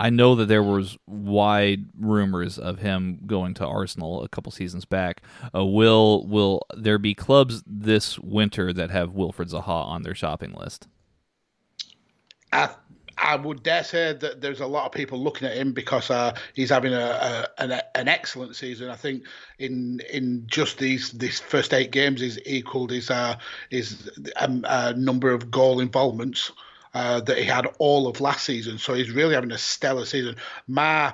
I 0.00 0.10
know 0.10 0.34
that 0.36 0.46
there 0.46 0.62
was 0.62 0.96
wide 1.06 1.86
rumors 1.98 2.58
of 2.58 2.78
him 2.78 3.20
going 3.26 3.54
to 3.54 3.66
Arsenal 3.66 4.22
a 4.22 4.28
couple 4.28 4.52
seasons 4.52 4.84
back. 4.84 5.22
Uh, 5.54 5.64
will 5.64 6.26
will 6.26 6.62
there 6.76 6.98
be 6.98 7.14
clubs 7.14 7.62
this 7.66 8.18
winter 8.18 8.72
that 8.72 8.90
have 8.90 9.10
Wilfried 9.10 9.52
Zaha 9.52 9.86
on 9.86 10.02
their 10.02 10.14
shopping 10.14 10.52
list? 10.52 10.88
I 13.20 13.36
would 13.36 13.62
dare 13.62 13.84
say 13.84 14.12
that 14.12 14.40
there's 14.40 14.60
a 14.60 14.66
lot 14.66 14.86
of 14.86 14.92
people 14.92 15.22
looking 15.22 15.48
at 15.48 15.56
him 15.56 15.72
because 15.72 16.10
uh, 16.10 16.36
he's 16.54 16.70
having 16.70 16.94
a, 16.94 17.48
a 17.58 17.62
an, 17.62 17.80
an, 17.94 18.08
excellent 18.08 18.56
season. 18.56 18.90
I 18.90 18.96
think 18.96 19.24
in 19.58 20.00
in 20.10 20.44
just 20.46 20.78
these 20.78 21.12
these 21.12 21.40
first 21.40 21.74
eight 21.74 21.90
games, 21.90 22.20
he's 22.20 22.38
equalled 22.46 22.90
his 22.90 23.10
uh, 23.10 23.36
his 23.70 24.10
um, 24.36 24.64
uh, 24.66 24.94
number 24.96 25.30
of 25.30 25.50
goal 25.50 25.80
involvements. 25.80 26.52
Uh, 26.94 27.20
that 27.20 27.36
he 27.36 27.44
had 27.44 27.66
all 27.78 28.08
of 28.08 28.18
last 28.18 28.44
season, 28.44 28.78
so 28.78 28.94
he's 28.94 29.10
really 29.10 29.34
having 29.34 29.52
a 29.52 29.58
stellar 29.58 30.06
season. 30.06 30.34
My 30.66 31.12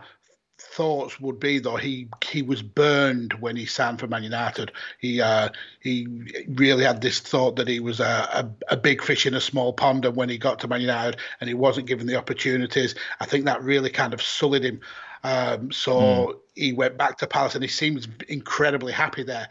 thoughts 0.64 1.20
would 1.20 1.38
be 1.38 1.58
though 1.58 1.76
he 1.76 2.08
he 2.24 2.42
was 2.42 2.62
burned 2.62 3.34
when 3.34 3.56
he 3.56 3.66
signed 3.66 4.00
for 4.00 4.06
Man 4.06 4.22
United. 4.22 4.72
He 4.98 5.20
uh, 5.20 5.50
he 5.80 6.06
really 6.48 6.84
had 6.84 7.00
this 7.00 7.20
thought 7.20 7.56
that 7.56 7.68
he 7.68 7.80
was 7.80 8.00
a, 8.00 8.04
a, 8.04 8.74
a, 8.74 8.76
big 8.76 9.02
fish 9.02 9.26
in 9.26 9.34
a 9.34 9.40
small 9.40 9.72
pond, 9.72 10.04
and 10.04 10.16
when 10.16 10.28
he 10.28 10.38
got 10.38 10.58
to 10.60 10.68
Man 10.68 10.80
United 10.80 11.18
and 11.40 11.48
he 11.48 11.54
wasn't 11.54 11.86
given 11.86 12.06
the 12.06 12.16
opportunities, 12.16 12.94
I 13.20 13.26
think 13.26 13.44
that 13.44 13.62
really 13.62 13.90
kind 13.90 14.14
of 14.14 14.22
sullied 14.22 14.64
him. 14.64 14.80
Um, 15.22 15.72
so 15.72 15.94
mm. 15.94 16.38
he 16.54 16.72
went 16.72 16.98
back 16.98 17.18
to 17.18 17.26
Palace, 17.26 17.54
and 17.54 17.64
he 17.64 17.68
seems 17.68 18.08
incredibly 18.28 18.92
happy 18.92 19.22
there. 19.22 19.48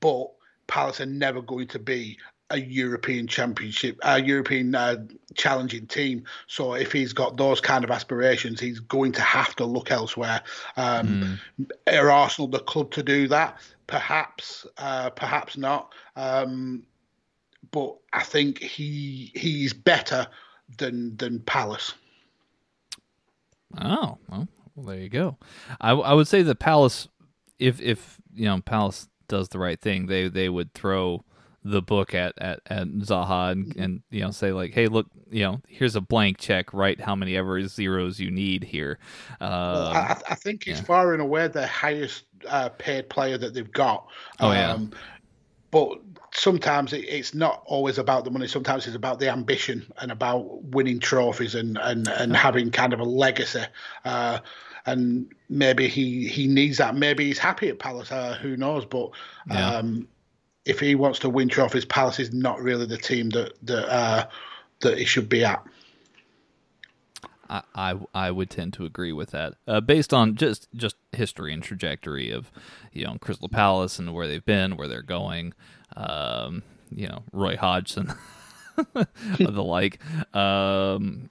But 0.00 0.30
Palace 0.66 1.00
are 1.00 1.06
never 1.06 1.42
going 1.42 1.68
to 1.68 1.78
be 1.78 2.18
a 2.50 2.60
European 2.60 3.26
championship, 3.26 3.98
a 4.02 4.20
European 4.20 4.74
uh, 4.74 4.96
challenging 5.34 5.86
team. 5.86 6.24
So 6.46 6.74
if 6.74 6.92
he's 6.92 7.12
got 7.12 7.36
those 7.36 7.60
kind 7.60 7.84
of 7.84 7.90
aspirations, 7.90 8.60
he's 8.60 8.80
going 8.80 9.12
to 9.12 9.22
have 9.22 9.54
to 9.56 9.64
look 9.64 9.90
elsewhere. 9.90 10.42
Um, 10.76 11.38
mm. 11.58 11.98
Are 11.98 12.10
Arsenal 12.10 12.48
the 12.48 12.58
club 12.58 12.90
to 12.92 13.02
do 13.02 13.28
that? 13.28 13.58
Perhaps, 13.86 14.66
uh, 14.78 15.10
perhaps 15.10 15.56
not. 15.56 15.92
Um, 16.16 16.82
but 17.70 17.96
I 18.12 18.22
think 18.22 18.58
he 18.58 19.30
he's 19.34 19.72
better 19.72 20.26
than 20.78 21.16
than 21.16 21.40
Palace. 21.40 21.94
Oh 23.78 24.18
well, 24.28 24.48
well 24.74 24.86
there 24.86 24.98
you 24.98 25.08
go. 25.08 25.38
I, 25.80 25.92
I 25.92 26.14
would 26.14 26.26
say 26.26 26.42
that 26.42 26.58
Palace, 26.58 27.08
if 27.58 27.80
if 27.80 28.20
you 28.34 28.46
know 28.46 28.60
Palace 28.60 29.08
does 29.28 29.48
the 29.50 29.58
right 29.58 29.80
thing, 29.80 30.06
they 30.06 30.28
they 30.28 30.48
would 30.48 30.74
throw 30.74 31.24
the 31.64 31.82
book 31.82 32.14
at 32.14 32.34
at, 32.38 32.60
at 32.66 32.88
Zaha 32.88 33.52
and, 33.52 33.66
mm-hmm. 33.66 33.82
and 33.82 34.02
you 34.10 34.20
know 34.20 34.30
say 34.30 34.52
like, 34.52 34.72
hey, 34.72 34.86
look, 34.86 35.06
you 35.30 35.42
know, 35.42 35.60
here's 35.68 35.96
a 35.96 36.00
blank 36.00 36.38
check. 36.38 36.72
Write 36.72 37.00
how 37.00 37.14
many 37.14 37.36
ever 37.36 37.66
zeros 37.66 38.18
you 38.18 38.30
need 38.30 38.64
here. 38.64 38.98
well, 39.40 39.88
um, 39.88 39.96
I, 39.96 40.16
I, 40.30 40.34
think 40.34 40.64
he's 40.64 40.78
yeah. 40.78 40.84
far 40.84 41.12
and 41.12 41.22
away 41.22 41.48
the 41.48 41.66
highest 41.66 42.24
uh, 42.48 42.70
paid 42.70 43.08
player 43.08 43.38
that 43.38 43.54
they've 43.54 43.72
got. 43.72 44.06
Oh 44.38 44.52
yeah. 44.52 44.72
Um, 44.72 44.92
but 45.70 46.00
sometimes 46.32 46.92
it, 46.92 47.04
it's 47.08 47.34
not 47.34 47.62
always 47.66 47.98
about 47.98 48.24
the 48.24 48.30
money. 48.30 48.46
Sometimes 48.46 48.86
it's 48.86 48.96
about 48.96 49.20
the 49.20 49.30
ambition 49.30 49.90
and 49.98 50.10
about 50.10 50.62
winning 50.64 50.98
trophies 50.98 51.54
and 51.54 51.78
and 51.78 52.08
and 52.08 52.34
having 52.34 52.70
kind 52.70 52.92
of 52.92 53.00
a 53.00 53.04
legacy. 53.04 53.64
Uh, 54.04 54.38
and 54.86 55.30
maybe 55.48 55.88
he 55.88 56.26
he 56.26 56.48
needs 56.48 56.78
that. 56.78 56.96
Maybe 56.96 57.26
he's 57.26 57.38
happy 57.38 57.68
at 57.68 57.78
Palace. 57.78 58.10
Uh, 58.10 58.38
who 58.40 58.56
knows? 58.56 58.84
But 58.84 59.10
yeah. 59.50 59.82
If 60.64 60.80
he 60.80 60.94
wants 60.94 61.18
to 61.20 61.28
win 61.28 61.48
trophies, 61.48 61.84
Palace 61.84 62.18
is 62.18 62.32
not 62.32 62.60
really 62.60 62.86
the 62.86 62.98
team 62.98 63.30
that 63.30 63.54
that 63.62 63.92
uh, 63.92 64.26
that 64.80 64.98
he 64.98 65.04
should 65.04 65.28
be 65.28 65.44
at. 65.44 65.64
I, 67.48 67.62
I, 67.74 67.94
I 68.14 68.30
would 68.30 68.48
tend 68.48 68.74
to 68.74 68.84
agree 68.84 69.12
with 69.12 69.32
that, 69.32 69.54
uh, 69.66 69.80
based 69.80 70.14
on 70.14 70.36
just 70.36 70.68
just 70.74 70.96
history 71.12 71.52
and 71.52 71.62
trajectory 71.62 72.30
of, 72.30 72.50
you 72.92 73.04
know, 73.04 73.16
Crystal 73.20 73.48
Palace 73.48 73.98
and 73.98 74.14
where 74.14 74.28
they've 74.28 74.44
been, 74.44 74.76
where 74.76 74.86
they're 74.86 75.02
going. 75.02 75.52
Um, 75.96 76.62
you 76.94 77.08
know, 77.08 77.24
Roy 77.32 77.56
Hodgson, 77.56 78.12
the 78.94 79.62
like. 79.62 79.98
Um, 80.34 81.30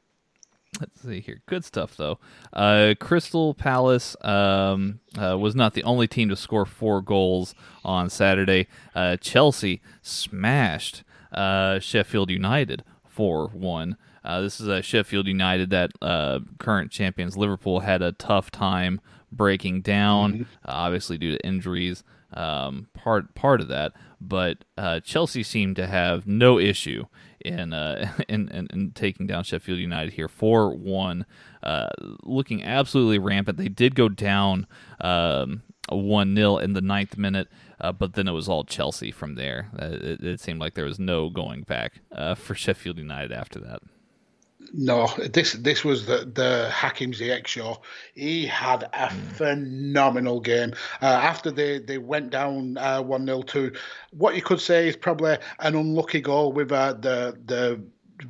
let's 0.79 1.01
see 1.01 1.19
here. 1.19 1.41
Good 1.47 1.65
stuff, 1.65 1.95
though. 1.97 2.19
Uh, 2.53 2.93
Crystal 2.99 3.53
Palace 3.53 4.15
um, 4.21 4.99
uh, 5.17 5.37
was 5.37 5.55
not 5.55 5.73
the 5.73 5.83
only 5.83 6.07
team 6.07 6.29
to 6.29 6.35
score 6.35 6.65
four 6.65 7.01
goals 7.01 7.55
on 7.83 8.09
Saturday. 8.09 8.67
Uh, 8.95 9.17
Chelsea 9.17 9.81
smashed 10.01 11.03
uh, 11.31 11.79
Sheffield 11.79 12.29
United 12.29 12.83
4 13.07 13.49
1. 13.49 13.97
Uh, 14.23 14.41
this 14.41 14.59
is 14.59 14.67
a 14.67 14.81
Sheffield 14.81 15.27
United 15.27 15.69
that 15.69 15.91
uh, 16.01 16.39
current 16.59 16.91
champions 16.91 17.37
Liverpool 17.37 17.81
had 17.81 18.01
a 18.01 18.11
tough 18.11 18.51
time 18.51 19.01
breaking 19.31 19.81
down, 19.81 20.33
mm-hmm. 20.33 20.43
obviously 20.65 21.17
due 21.17 21.37
to 21.37 21.45
injuries. 21.45 22.03
Um, 22.31 22.89
part 22.93 23.33
part 23.33 23.59
of 23.59 23.69
that, 23.69 23.93
but 24.21 24.63
Chelsea 25.03 25.41
seemed 25.41 25.77
to 25.77 25.87
have 25.87 26.27
no 26.27 26.59
issue 26.59 27.05
in, 27.45 27.73
uh, 27.73 28.11
in, 28.29 28.49
in, 28.49 28.67
in 28.71 28.91
taking 28.91 29.27
down 29.27 29.43
Sheffield 29.43 29.79
United 29.79 30.13
here, 30.13 30.27
four 30.27 30.75
one, 30.75 31.25
uh, 31.63 31.89
looking 32.23 32.63
absolutely 32.63 33.19
rampant. 33.19 33.57
They 33.57 33.69
did 33.69 33.95
go 33.95 34.09
down 34.09 34.67
um, 35.01 35.63
one 35.89 36.35
0 36.35 36.57
in 36.57 36.73
the 36.73 36.81
ninth 36.81 37.17
minute, 37.17 37.47
uh, 37.79 37.91
but 37.91 38.13
then 38.13 38.27
it 38.27 38.31
was 38.31 38.47
all 38.49 38.63
Chelsea 38.63 39.11
from 39.11 39.35
there. 39.35 39.69
Uh, 39.77 39.89
it, 39.91 40.23
it, 40.23 40.39
seemed 40.39 40.59
like 40.59 40.75
there 40.75 40.85
was 40.85 40.99
no 40.99 41.29
going 41.29 41.63
back 41.63 42.01
uh, 42.11 42.35
for 42.35 42.55
Sheffield 42.55 42.97
United 42.97 43.31
after 43.31 43.59
that. 43.59 43.81
No, 44.73 45.07
this 45.17 45.53
this 45.53 45.83
was 45.83 46.05
the 46.05 46.29
the 46.31 46.69
Hakim 46.71 47.11
Ziyech 47.11 47.47
show. 47.47 47.81
He 48.13 48.45
had 48.45 48.83
a 48.83 49.07
mm. 49.07 49.31
phenomenal 49.33 50.39
game. 50.39 50.73
Uh, 51.01 51.05
after 51.05 51.51
they, 51.51 51.79
they 51.79 51.97
went 51.97 52.29
down 52.29 52.77
uh, 52.77 53.01
one 53.01 53.25
0 53.25 53.41
to 53.43 53.71
what 54.11 54.35
you 54.35 54.41
could 54.41 54.61
say 54.61 54.87
is 54.87 54.95
probably 54.95 55.37
an 55.59 55.75
unlucky 55.75 56.21
goal 56.21 56.51
with 56.51 56.71
uh, 56.71 56.93
the 56.93 57.37
the 57.45 57.81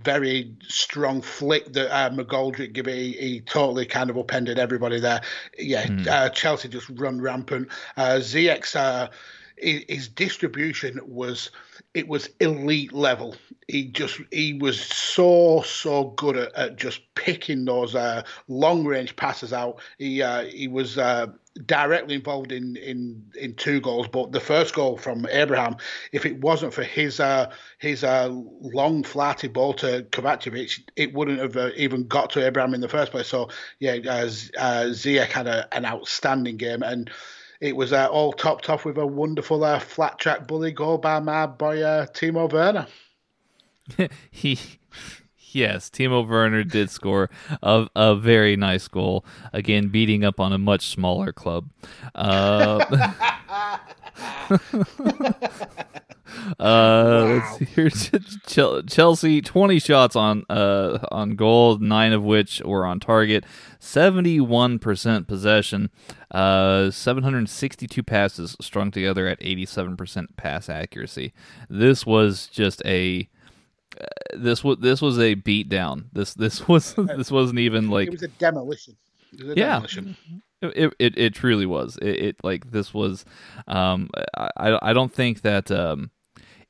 very 0.04 0.56
strong 0.68 1.22
flick 1.22 1.74
that 1.74 1.94
uh, 1.94 2.10
McGoldrick 2.12 2.74
gave. 2.74 2.86
He, 2.86 3.14
he 3.14 3.42
totally 3.42 3.86
kind 3.86 4.10
of 4.10 4.18
upended 4.18 4.60
everybody 4.60 5.00
there. 5.00 5.22
Yeah, 5.58 5.86
mm. 5.88 6.08
uh, 6.08 6.30
Chelsea 6.30 6.70
just 6.70 6.90
run 6.90 7.22
rampant. 7.22 7.70
Uh, 7.98 8.20
Ziyech, 8.20 8.76
uh, 8.76 9.10
his, 9.58 9.84
his 9.90 10.08
distribution 10.08 11.00
was 11.06 11.52
it 11.94 12.08
was 12.08 12.30
elite 12.40 12.94
level. 12.94 13.36
He 13.70 13.86
just 13.86 14.20
he 14.32 14.54
was 14.54 14.82
so 14.82 15.62
so 15.62 16.06
good 16.18 16.36
at, 16.36 16.56
at 16.56 16.76
just 16.76 17.02
picking 17.14 17.66
those 17.66 17.94
uh, 17.94 18.24
long 18.48 18.84
range 18.84 19.16
passes 19.16 19.54
out. 19.54 19.80
He 20.00 20.24
uh, 20.24 20.46
he 20.46 20.68
was 20.68 20.98
uh, 20.98 21.28
directly 21.68 22.16
involved 22.16 22.52
in, 22.52 22.78
in 22.78 23.24
in 23.40 23.54
two 23.54 23.80
goals, 23.80 24.08
but 24.08 24.32
the 24.32 24.40
first 24.40 24.74
goal 24.74 24.98
from 24.98 25.28
Abraham, 25.30 25.78
if 26.12 26.26
it 26.26 26.42
wasn't 26.42 26.74
for 26.74 26.82
his 26.82 27.20
uh, 27.20 27.52
his 27.78 28.04
uh, 28.04 28.30
long 28.32 29.04
flatty 29.04 29.48
ball 29.48 29.76
to 29.76 30.02
Kovacevic, 30.10 30.82
it 30.96 31.14
wouldn't 31.14 31.40
have 31.40 31.56
uh, 31.56 31.70
even 31.76 32.08
got 32.08 32.32
to 32.32 32.44
Abraham 32.44 32.74
in 32.74 32.82
the 32.82 32.90
first 32.90 33.12
place. 33.12 33.28
So 33.28 33.50
yeah, 33.78 33.94
uh, 33.94 34.26
Ziyech 34.90 35.30
had 35.30 35.46
a, 35.46 35.72
an 35.76 35.86
outstanding 35.86 36.58
game 36.58 36.82
and 36.82 37.12
it 37.62 37.76
was 37.76 37.94
uh, 37.94 38.08
all 38.08 38.34
topped 38.34 38.68
off 38.68 38.84
with 38.84 38.98
a 38.98 39.06
wonderful 39.06 39.64
uh, 39.64 39.78
flat 39.78 40.18
track 40.18 40.48
bully 40.48 40.72
goal 40.72 40.98
by 40.98 41.20
my 41.20 41.46
boy 41.46 41.84
uh, 41.84 42.08
Timo 42.08 42.52
Werner. 42.52 42.88
he, 44.32 44.60
yes, 45.52 45.90
Timo 45.90 46.28
Werner 46.28 46.64
did 46.64 46.90
score 46.90 47.30
a, 47.62 47.88
a 47.96 48.16
very 48.16 48.56
nice 48.56 48.88
goal. 48.88 49.26
Again, 49.54 49.90
beating 49.90 50.24
up 50.24 50.40
on 50.40 50.54
a 50.54 50.58
much 50.58 50.88
smaller 50.88 51.32
club. 51.34 51.70
Uh, 52.16 53.14
Uh, 56.60 57.42
wow. 57.42 57.44
let's 57.76 57.98
see. 58.46 58.82
Chelsea, 58.88 59.42
twenty 59.42 59.80
shots 59.80 60.16
on 60.16 60.46
uh 60.50 61.00
on 61.12 61.36
goal, 61.36 61.78
nine 61.80 62.14
of 62.14 62.24
which 62.24 62.62
were 62.64 62.86
on 62.86 63.00
target. 63.00 63.46
Seventy-one 63.80 64.80
percent 64.80 65.28
possession. 65.28 65.90
Uh, 66.32 66.92
seven 66.92 67.24
hundred 67.24 67.50
sixty-two 67.50 68.04
passes 68.04 68.56
strung 68.62 68.92
together 68.92 69.28
at 69.28 69.38
eighty-seven 69.42 69.98
percent 69.98 70.38
pass 70.38 70.70
accuracy. 70.70 71.34
This 71.70 72.06
was 72.06 72.48
just 72.48 72.82
a. 72.86 73.28
Uh, 74.00 74.06
this 74.34 74.64
was 74.64 74.78
this 74.80 75.02
was 75.02 75.20
a 75.20 75.34
beat 75.36 75.70
down. 75.70 76.10
This 76.14 76.34
this 76.34 76.68
was 76.68 76.94
this 76.96 77.32
wasn't 77.32 77.60
even 77.60 77.90
like 77.90 78.08
it 78.08 78.12
was 78.12 78.24
a 78.24 78.28
demolition. 78.28 78.96
Was 79.34 79.50
a 79.50 79.56
yeah, 79.56 79.74
demolition. 79.74 80.18
It, 80.62 80.94
it 81.00 81.18
it 81.18 81.34
truly 81.34 81.66
was. 81.66 81.98
It, 82.02 82.08
it 82.08 82.36
like 82.44 82.72
this 82.72 82.94
was. 82.94 83.26
Um, 83.68 84.10
I 84.36 84.80
I 84.82 84.94
don't 84.94 85.14
think 85.14 85.42
that 85.42 85.72
um 85.72 86.12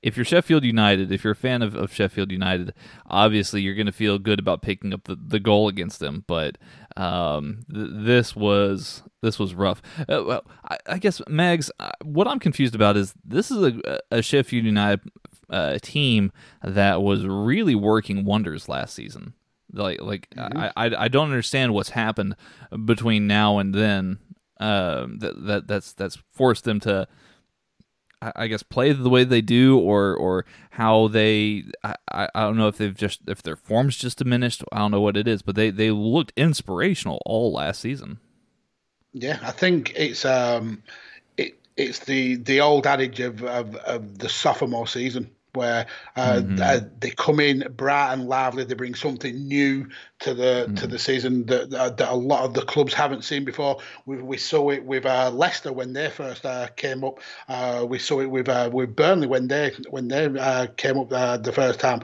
if 0.02 0.16
you're 0.16 0.26
Sheffield 0.26 0.64
United, 0.64 1.12
if 1.12 1.24
you're 1.24 1.34
a 1.34 1.36
fan 1.36 1.62
of, 1.62 1.76
of 1.76 1.94
Sheffield 1.94 2.32
United, 2.32 2.74
obviously 3.08 3.62
you're 3.62 3.76
going 3.76 3.86
to 3.86 3.92
feel 3.92 4.18
good 4.18 4.40
about 4.40 4.62
picking 4.62 4.94
up 4.94 5.04
the, 5.04 5.16
the 5.16 5.40
goal 5.40 5.68
against 5.68 6.00
them. 6.00 6.24
But 6.26 6.58
um, 6.96 7.66
th- 7.74 7.90
this 7.92 8.36
was 8.36 9.04
this 9.22 9.38
was 9.38 9.54
rough. 9.54 9.82
Uh, 10.00 10.24
well, 10.26 10.46
I, 10.64 10.78
I, 10.88 10.98
guess 11.00 11.22
Mags, 11.28 11.70
uh, 11.80 11.92
what 12.04 12.28
I'm 12.28 12.40
confused 12.40 12.76
about 12.76 12.96
is 12.96 13.14
this 13.26 13.52
is 13.52 13.62
a, 13.62 14.00
a 14.12 14.22
Sheffield 14.22 14.66
United 14.66 15.02
uh, 15.50 15.78
team 15.82 16.32
that 16.64 17.02
was 17.02 17.26
really 17.26 17.76
working 17.76 18.26
wonders 18.26 18.70
last 18.70 18.94
season. 18.94 19.34
Like, 19.72 20.02
like 20.02 20.30
mm-hmm. 20.32 20.58
I, 20.58 20.72
I, 20.76 21.04
I 21.06 21.08
don't 21.08 21.30
understand 21.30 21.74
what's 21.74 21.90
happened 21.90 22.36
between 22.86 23.28
now 23.28 23.60
and 23.60 23.74
then. 23.74 24.20
Um, 24.60 25.20
that 25.20 25.46
that 25.46 25.68
that's 25.68 25.94
that's 25.94 26.18
forced 26.34 26.66
them 26.66 26.82
to 26.82 27.08
I 28.22 28.48
guess 28.48 28.64
play 28.64 28.92
the 28.92 29.10
way 29.10 29.24
they 29.24 29.42
do, 29.42 29.80
or 29.80 30.14
or 30.14 30.46
how 30.72 31.08
they 31.08 31.64
I, 31.84 31.96
I 32.12 32.42
don't 32.42 32.58
know 32.58 32.68
if 32.68 32.78
they've 32.78 32.96
just 32.96 33.22
if 33.28 33.42
their 33.42 33.56
form's 33.56 33.96
just 33.96 34.18
diminished. 34.18 34.64
I 34.74 34.80
don't 34.80 34.92
know 34.92 35.00
what 35.00 35.16
it 35.16 35.28
is, 35.28 35.42
but 35.42 35.56
they 35.56 35.70
they 35.70 35.92
looked 35.92 36.34
inspirational 36.36 37.22
all 37.26 37.54
last 37.54 37.80
season. 37.80 38.20
Yeah, 39.14 39.40
I 39.42 39.52
think 39.52 39.94
it's 39.96 40.26
um 40.26 40.84
it 41.38 41.58
it's 41.78 42.00
the 42.00 42.36
the 42.36 42.60
old 42.60 42.86
adage 42.86 43.22
of 43.22 43.42
of, 43.44 43.76
of 43.78 44.18
the 44.18 44.28
sophomore 44.28 44.88
season 44.88 45.32
where 45.54 45.88
uh, 46.16 46.42
mm-hmm. 46.42 46.62
uh, 46.62 46.80
they 47.00 47.12
come 47.12 47.40
in 47.40 47.66
bright 47.76 48.14
and 48.14 48.28
lively. 48.28 48.64
They 48.64 48.76
bring 48.76 48.96
something 48.96 49.48
new 49.48 49.88
to 50.20 50.34
the 50.34 50.66
mm-hmm. 50.66 50.76
to 50.76 50.88
the 50.88 51.00
season 51.00 51.46
that, 51.48 51.70
that, 51.72 52.00
a 52.00 52.14
lot 52.14 52.44
of 52.44 52.54
the 52.54 52.62
clubs 52.62 52.94
haven't 52.94 53.24
seen 53.24 53.46
before. 53.46 53.80
We, 54.06 54.22
we 54.22 54.38
saw 54.38 54.70
it 54.70 54.84
with 54.84 55.06
uh, 55.06 55.32
Leicester 55.32 55.74
when 55.74 55.94
they 55.94 56.10
first 56.10 56.46
uh, 56.46 56.68
came 56.76 57.04
up. 57.04 57.20
Uh, 57.48 57.86
we 57.88 58.00
saw 58.00 58.20
it 58.22 58.30
with 58.30 58.50
uh, 58.50 58.70
with 58.72 58.96
Burnley 58.96 59.28
when 59.28 59.48
they 59.48 59.72
when 59.90 60.08
they 60.08 60.68
came 60.78 60.98
up 60.98 61.10
the 61.10 61.52
first 61.54 61.80
time. 61.80 62.02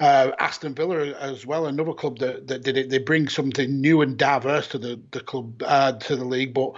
Aston 0.00 0.74
Villa 0.74 1.12
as 1.18 1.44
well, 1.44 1.66
another 1.66 1.92
club 1.92 2.18
that, 2.18 2.46
that 2.46 2.62
did 2.62 2.76
it. 2.76 2.88
They 2.88 2.98
bring 2.98 3.28
something 3.28 3.80
new 3.80 4.00
and 4.00 4.16
diverse 4.16 4.68
to 4.68 4.78
the 4.78 5.00
the 5.10 5.20
club 5.20 5.58
to 5.58 6.16
the 6.16 6.24
league, 6.24 6.54
but 6.54 6.74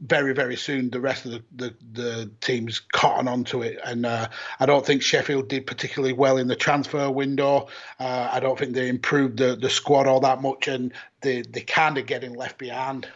very 0.00 0.34
very 0.34 0.56
soon 0.56 0.90
the 0.90 1.00
rest 1.00 1.24
of 1.24 1.32
the 1.32 1.42
the, 1.54 1.74
the 1.92 2.30
teams 2.40 2.80
cotton 2.92 3.28
onto 3.28 3.62
it 3.62 3.78
and 3.84 4.04
uh, 4.04 4.28
I 4.60 4.66
don't 4.66 4.84
think 4.84 5.02
Sheffield 5.02 5.48
did 5.48 5.66
particularly 5.66 6.12
well 6.12 6.36
in 6.36 6.48
the 6.48 6.56
transfer 6.56 7.10
window 7.10 7.68
uh, 7.98 8.28
I 8.32 8.40
don't 8.40 8.58
think 8.58 8.74
they 8.74 8.88
improved 8.88 9.38
the, 9.38 9.56
the 9.56 9.70
squad 9.70 10.06
all 10.06 10.20
that 10.20 10.42
much 10.42 10.68
and 10.68 10.92
they 11.22 11.42
they 11.42 11.60
kind 11.60 11.96
of 11.96 12.06
getting 12.06 12.34
left 12.34 12.58
behind 12.58 13.08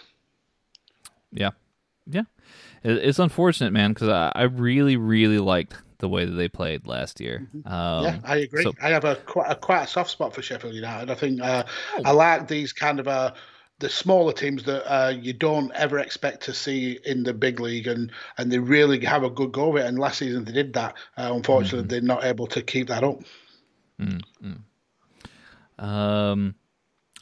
yeah 1.32 1.50
yeah 2.06 2.22
it's 2.82 3.18
unfortunate 3.18 3.72
man 3.72 3.92
because 3.92 4.08
I, 4.08 4.32
I 4.34 4.42
really 4.44 4.96
really 4.96 5.38
liked 5.38 5.74
the 5.98 6.08
way 6.08 6.24
that 6.24 6.32
they 6.32 6.48
played 6.48 6.86
last 6.86 7.20
year. 7.20 7.48
Mm-hmm. 7.54 7.72
Um, 7.72 8.04
yeah, 8.04 8.18
I 8.24 8.36
agree. 8.36 8.62
So, 8.62 8.72
I 8.80 8.90
have 8.90 9.04
a 9.04 9.16
quite 9.16 9.50
a 9.50 9.56
quite 9.56 9.82
a 9.82 9.86
soft 9.86 10.10
spot 10.10 10.34
for 10.34 10.42
Sheffield 10.42 10.74
United. 10.74 11.10
I 11.10 11.14
think 11.14 11.40
uh, 11.40 11.64
oh. 11.96 12.02
I 12.04 12.12
like 12.12 12.48
these 12.48 12.72
kind 12.72 13.00
of 13.00 13.08
uh, 13.08 13.32
the 13.80 13.88
smaller 13.88 14.32
teams 14.32 14.64
that 14.64 14.90
uh, 14.92 15.10
you 15.10 15.32
don't 15.32 15.72
ever 15.72 15.98
expect 15.98 16.42
to 16.44 16.54
see 16.54 16.98
in 17.04 17.22
the 17.22 17.32
big 17.32 17.60
league, 17.60 17.86
and 17.86 18.10
and 18.36 18.50
they 18.50 18.58
really 18.58 19.04
have 19.04 19.22
a 19.22 19.30
good 19.30 19.52
go 19.52 19.70
of 19.70 19.76
it. 19.76 19.86
And 19.86 19.98
last 19.98 20.18
season 20.18 20.44
they 20.44 20.52
did 20.52 20.72
that. 20.74 20.96
Uh, 21.16 21.30
unfortunately, 21.32 21.80
mm-hmm. 21.80 21.88
they're 21.88 22.00
not 22.00 22.24
able 22.24 22.46
to 22.48 22.62
keep 22.62 22.88
that 22.88 23.04
up. 23.04 23.20
Mm-hmm. 24.00 25.84
Um, 25.84 26.54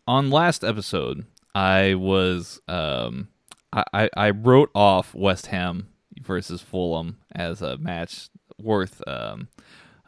on 0.07 0.31
last 0.31 0.65
episode, 0.65 1.27
I 1.55 1.95
was 1.95 2.61
um, 2.69 3.29
I 3.73 4.09
I 4.17 4.31
wrote 4.31 4.71
off 4.75 5.15
West 5.15 5.47
Ham 5.47 5.89
versus 6.23 6.63
Fulham 6.63 7.19
as 7.35 7.61
a 7.61 7.77
match 7.77 8.31
worth 8.59 9.03
um, 9.07 9.49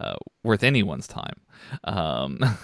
uh, 0.01 0.17
worth 0.43 0.63
anyone's 0.63 1.07
time. 1.07 1.37
Um, 1.85 2.39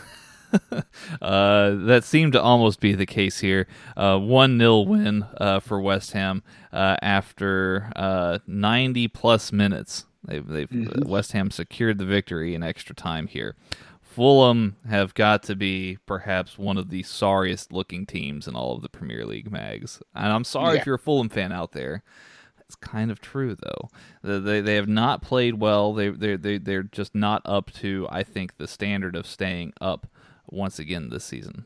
uh, 1.22 1.70
that 1.86 2.02
seemed 2.04 2.32
to 2.32 2.42
almost 2.42 2.80
be 2.80 2.94
the 2.94 3.06
case 3.06 3.40
here. 3.40 3.66
Uh, 3.96 4.18
one 4.18 4.58
0 4.58 4.80
win 4.80 5.26
uh, 5.38 5.60
for 5.60 5.80
West 5.80 6.12
Ham 6.12 6.42
uh, 6.72 6.96
after 7.02 7.92
uh, 7.96 8.38
90 8.46 9.08
plus 9.08 9.52
minutes. 9.52 10.06
They've, 10.26 10.46
they've 10.46 10.68
mm-hmm. 10.68 11.08
West 11.08 11.32
Ham 11.32 11.50
secured 11.50 11.98
the 11.98 12.06
victory 12.06 12.54
in 12.54 12.62
extra 12.62 12.94
time 12.94 13.26
here. 13.26 13.56
Fulham 14.00 14.76
have 14.88 15.12
got 15.14 15.42
to 15.44 15.56
be 15.56 15.98
perhaps 16.06 16.56
one 16.56 16.78
of 16.78 16.88
the 16.88 17.02
sorriest 17.02 17.72
looking 17.72 18.06
teams 18.06 18.46
in 18.46 18.54
all 18.54 18.76
of 18.76 18.82
the 18.82 18.88
Premier 18.88 19.26
League 19.26 19.50
mags. 19.50 20.00
And 20.14 20.32
I'm 20.32 20.44
sorry 20.44 20.74
yeah. 20.74 20.80
if 20.80 20.86
you're 20.86 20.94
a 20.94 21.00
Fulham 21.00 21.28
fan 21.28 21.50
out 21.50 21.72
there. 21.72 22.04
It's 22.60 22.76
kind 22.76 23.10
of 23.10 23.20
true 23.20 23.56
though. 23.56 23.90
They 24.22 24.60
they 24.60 24.76
have 24.76 24.88
not 24.88 25.20
played 25.20 25.60
well. 25.60 25.92
They 25.92 26.08
they 26.08 26.36
they 26.36 26.58
they're 26.58 26.84
just 26.84 27.14
not 27.14 27.42
up 27.44 27.70
to 27.74 28.06
I 28.10 28.22
think 28.22 28.56
the 28.56 28.66
standard 28.66 29.16
of 29.16 29.26
staying 29.26 29.74
up 29.80 30.06
once 30.46 30.78
again 30.78 31.10
this 31.10 31.24
season. 31.24 31.64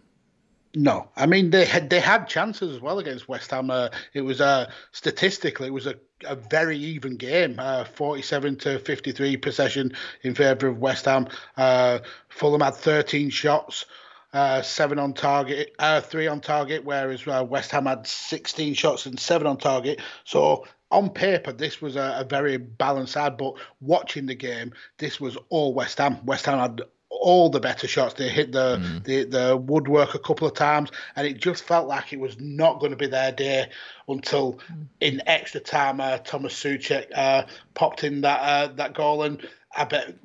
No, 0.75 1.09
I 1.17 1.27
mean 1.27 1.51
they 1.51 1.65
had 1.65 1.89
they 1.89 2.01
had 2.01 2.29
chances 2.29 2.75
as 2.75 2.81
well 2.81 2.99
against 2.99 3.29
West 3.29 3.51
Ham. 3.51 3.71
Uh, 3.71 3.89
it 4.13 4.21
was 4.21 4.41
uh, 4.41 4.71
statistically 4.93 5.69
it 5.69 5.73
was 5.73 5.87
a, 5.87 5.95
a 6.27 6.37
very 6.37 6.77
even 6.77 7.17
game, 7.17 7.57
uh, 7.59 7.85
forty-seven 7.85 8.57
to 8.59 8.79
fifty-three 8.79 9.39
possession 9.39 9.93
in 10.23 10.35
favour 10.35 10.69
of 10.69 10.79
West 10.79 11.07
Ham. 11.07 11.29
Uh, 11.57 12.01
Fulham 12.29 12.61
had 12.61 12.75
thirteen 12.75 13.31
shots, 13.31 13.87
uh, 14.35 14.61
seven 14.61 14.99
on 14.99 15.15
target, 15.15 15.75
uh, 15.79 16.03
three 16.03 16.27
on 16.27 16.41
target, 16.41 16.85
whereas 16.85 17.25
West 17.27 17.71
Ham 17.71 17.87
had 17.87 18.07
sixteen 18.07 18.75
shots 18.75 19.07
and 19.07 19.19
seven 19.19 19.47
on 19.47 19.57
target. 19.57 20.01
So 20.25 20.67
on 20.91 21.11
paper, 21.11 21.53
this 21.53 21.81
was 21.81 21.97
a, 21.97 22.19
a, 22.21 22.25
very 22.25 22.57
balanced 22.57 23.13
side, 23.13 23.37
but 23.37 23.55
watching 23.81 24.27
the 24.27 24.35
game, 24.35 24.73
this 24.99 25.21
was 25.21 25.37
all 25.49 25.75
West 25.75 25.99
Ham. 25.99 26.25
West 26.25 26.47
Ham 26.47 26.59
had 26.59 26.83
all 27.21 27.51
the 27.51 27.61
better 27.61 27.89
shots. 27.89 28.15
They 28.15 28.29
hit 28.29 28.53
the, 28.53 28.77
mm. 28.77 29.05
the 29.05 29.25
the 29.25 29.57
woodwork 29.57 30.15
a 30.15 30.19
couple 30.19 30.47
of 30.47 30.55
times, 30.55 30.91
and 31.17 31.27
it 31.27 31.39
just 31.39 31.65
felt 31.65 31.89
like 31.89 32.13
it 32.13 32.21
was 32.21 32.39
not 32.41 32.81
going 32.81 32.91
to 32.91 32.97
be 32.97 33.07
their 33.07 33.33
day 33.33 33.71
until 34.07 34.55
mm. 34.55 34.87
in 35.01 35.23
extra 35.27 35.61
time, 35.61 36.01
uh, 36.01 36.19
Thomas 36.19 36.55
Soucek 36.55 37.07
uh, 37.15 37.45
popped 37.75 38.05
in 38.05 38.23
that 38.23 38.41
uh, 38.41 38.73
that 38.75 38.95
goal, 38.95 39.23
and 39.23 39.47
I 39.77 39.85
bet 39.85 40.17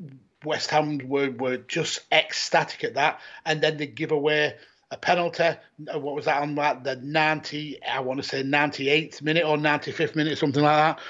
West 0.44 0.70
Ham 0.70 1.00
were, 1.08 1.32
were 1.32 1.58
just 1.58 2.02
ecstatic 2.12 2.84
at 2.84 2.96
that, 2.96 3.20
and 3.46 3.62
then 3.62 3.78
they 3.78 3.88
give 3.88 4.12
away 4.12 4.56
a 4.92 4.98
penalty. 4.98 5.44
Uh, 5.44 6.00
what 6.00 6.16
was 6.16 6.26
that 6.26 6.42
on 6.42 6.56
that 6.56 6.84
the 6.84 6.96
ninety? 6.98 7.82
I 7.84 8.02
want 8.02 8.22
to 8.22 8.28
say 8.28 8.44
ninety 8.44 8.90
eighth 8.90 9.22
minute 9.22 9.46
or 9.46 9.58
ninety 9.58 9.92
fifth 9.92 10.16
minute, 10.16 10.38
something 10.38 10.64
like 10.64 10.98
that. 10.98 11.04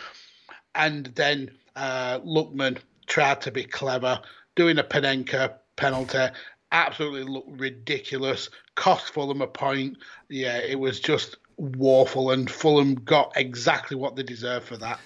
And 0.76 1.08
then 1.08 1.52
uh, 1.76 2.20
Lookman 2.20 2.80
tried 3.06 3.42
to 3.42 3.52
be 3.52 3.64
clever, 3.64 4.22
doing 4.56 4.80
a 4.80 4.84
Panenka 4.84 5.56
penalty. 5.76 6.28
Absolutely 6.72 7.24
looked 7.24 7.60
ridiculous. 7.60 8.50
Cost 8.76 9.14
Fulham 9.14 9.42
a 9.42 9.48
point. 9.48 9.98
Yeah, 10.30 10.58
it 10.58 10.80
was 10.80 11.00
just 11.00 11.38
woeful, 11.58 12.32
and 12.32 12.50
Fulham 12.50 12.96
got 12.96 13.34
exactly 13.36 13.96
what 13.96 14.16
they 14.16 14.24
deserved 14.24 14.68
for 14.68 14.78
that. 14.78 15.00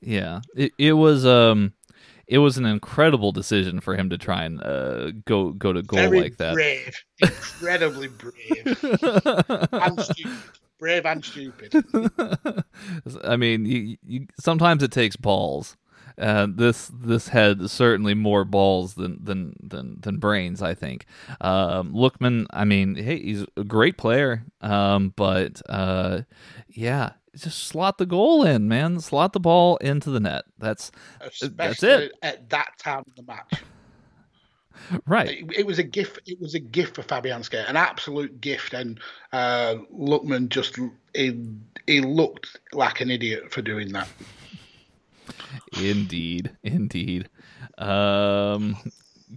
Yeah, 0.00 0.40
it 0.54 0.72
it 0.78 0.92
was 0.92 1.24
um 1.24 1.72
it 2.26 2.38
was 2.38 2.58
an 2.58 2.66
incredible 2.66 3.32
decision 3.32 3.80
for 3.80 3.96
him 3.96 4.10
to 4.10 4.18
try 4.18 4.44
and 4.44 4.62
uh, 4.62 5.12
go 5.24 5.52
go 5.52 5.72
to 5.72 5.82
goal 5.82 6.00
Very 6.00 6.20
like 6.20 6.36
that. 6.38 6.54
Brave, 6.54 6.94
incredibly 7.20 8.08
brave, 8.08 8.84
and 9.72 10.00
stupid. 10.00 10.58
Brave 10.78 11.06
and 11.06 11.24
stupid. 11.24 11.84
I 13.24 13.36
mean, 13.36 13.64
you, 13.64 13.96
you, 14.06 14.26
sometimes 14.38 14.82
it 14.82 14.92
takes 14.92 15.16
balls. 15.16 15.76
Uh, 16.18 16.46
this 16.48 16.90
this 16.94 17.28
had 17.28 17.68
certainly 17.70 18.14
more 18.14 18.44
balls 18.44 18.94
than 18.94 19.18
than 19.22 19.54
than, 19.62 20.00
than 20.00 20.18
brains. 20.18 20.62
I 20.62 20.74
think. 20.74 21.06
Um, 21.40 21.92
Lookman, 21.92 22.46
I 22.50 22.64
mean, 22.64 22.94
hey, 22.94 23.20
he's 23.20 23.44
a 23.56 23.64
great 23.64 23.98
player, 23.98 24.44
um, 24.60 25.12
but 25.16 25.60
uh, 25.68 26.22
yeah, 26.68 27.12
just 27.36 27.64
slot 27.64 27.98
the 27.98 28.06
goal 28.06 28.44
in, 28.44 28.68
man. 28.68 29.00
Slot 29.00 29.32
the 29.32 29.40
ball 29.40 29.76
into 29.78 30.10
the 30.10 30.20
net. 30.20 30.44
That's 30.58 30.90
Especially 31.20 31.48
that's 31.56 31.82
it. 31.82 32.12
at 32.22 32.50
that 32.50 32.78
time 32.78 33.04
of 33.06 33.14
the 33.14 33.22
match. 33.22 33.62
Right. 35.06 35.30
It, 35.40 35.60
it 35.60 35.66
was 35.66 35.78
a 35.78 35.82
gift. 35.82 36.20
It 36.26 36.40
was 36.40 36.54
a 36.54 36.60
gift 36.60 36.96
for 36.96 37.02
Fabianski, 37.02 37.68
an 37.68 37.76
absolute 37.76 38.40
gift. 38.40 38.74
And 38.74 39.00
uh, 39.32 39.76
Lookman 39.92 40.48
just 40.48 40.78
he, 41.14 41.48
he 41.86 42.00
looked 42.00 42.60
like 42.72 43.00
an 43.00 43.10
idiot 43.10 43.50
for 43.50 43.62
doing 43.62 43.92
that. 43.92 44.08
Indeed, 45.80 46.56
indeed. 46.62 47.28
Um, 47.78 48.76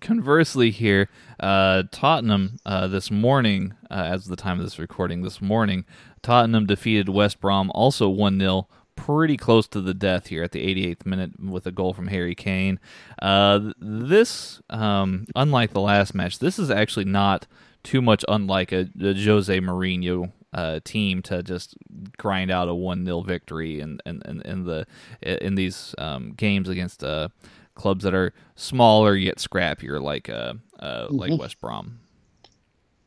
conversely, 0.01 0.71
here, 0.71 1.09
uh, 1.39 1.83
Tottenham 1.91 2.57
uh, 2.65 2.87
this 2.87 3.11
morning, 3.11 3.73
uh, 3.89 4.09
as 4.11 4.25
the 4.25 4.35
time 4.35 4.59
of 4.59 4.65
this 4.65 4.79
recording, 4.79 5.21
this 5.21 5.41
morning, 5.41 5.85
Tottenham 6.21 6.65
defeated 6.65 7.09
West 7.09 7.39
Brom 7.39 7.71
also 7.73 8.09
1 8.09 8.39
0, 8.39 8.67
pretty 8.95 9.37
close 9.37 9.67
to 9.69 9.81
the 9.81 9.93
death 9.93 10.27
here 10.27 10.43
at 10.43 10.51
the 10.51 10.65
88th 10.75 11.05
minute 11.05 11.39
with 11.39 11.65
a 11.65 11.71
goal 11.71 11.93
from 11.93 12.07
Harry 12.07 12.35
Kane. 12.35 12.79
Uh, 13.21 13.71
this, 13.79 14.61
um, 14.69 15.25
unlike 15.35 15.71
the 15.71 15.81
last 15.81 16.13
match, 16.13 16.39
this 16.39 16.59
is 16.59 16.69
actually 16.69 17.05
not 17.05 17.47
too 17.83 18.01
much 18.01 18.25
unlike 18.27 18.71
a, 18.71 18.89
a 19.01 19.13
Jose 19.13 19.59
Mourinho 19.59 20.31
uh, 20.53 20.79
team 20.83 21.21
to 21.23 21.43
just 21.43 21.75
grind 22.17 22.51
out 22.51 22.67
a 22.67 22.73
one 22.73 23.05
0 23.05 23.21
victory 23.21 23.79
in, 23.79 23.99
in, 24.05 24.21
in, 24.25 24.41
in 24.41 24.63
the 24.65 24.85
in 25.21 25.55
these 25.55 25.93
um, 25.97 26.31
games 26.31 26.69
against 26.69 27.03
uh, 27.03 27.29
clubs 27.75 28.03
that 28.03 28.13
are 28.13 28.33
smaller 28.55 29.15
yet 29.15 29.37
scrappier, 29.37 30.01
like 30.01 30.29
uh, 30.29 30.53
uh 30.79 31.05
mm-hmm. 31.05 31.15
like 31.15 31.39
West 31.39 31.59
Brom. 31.61 31.99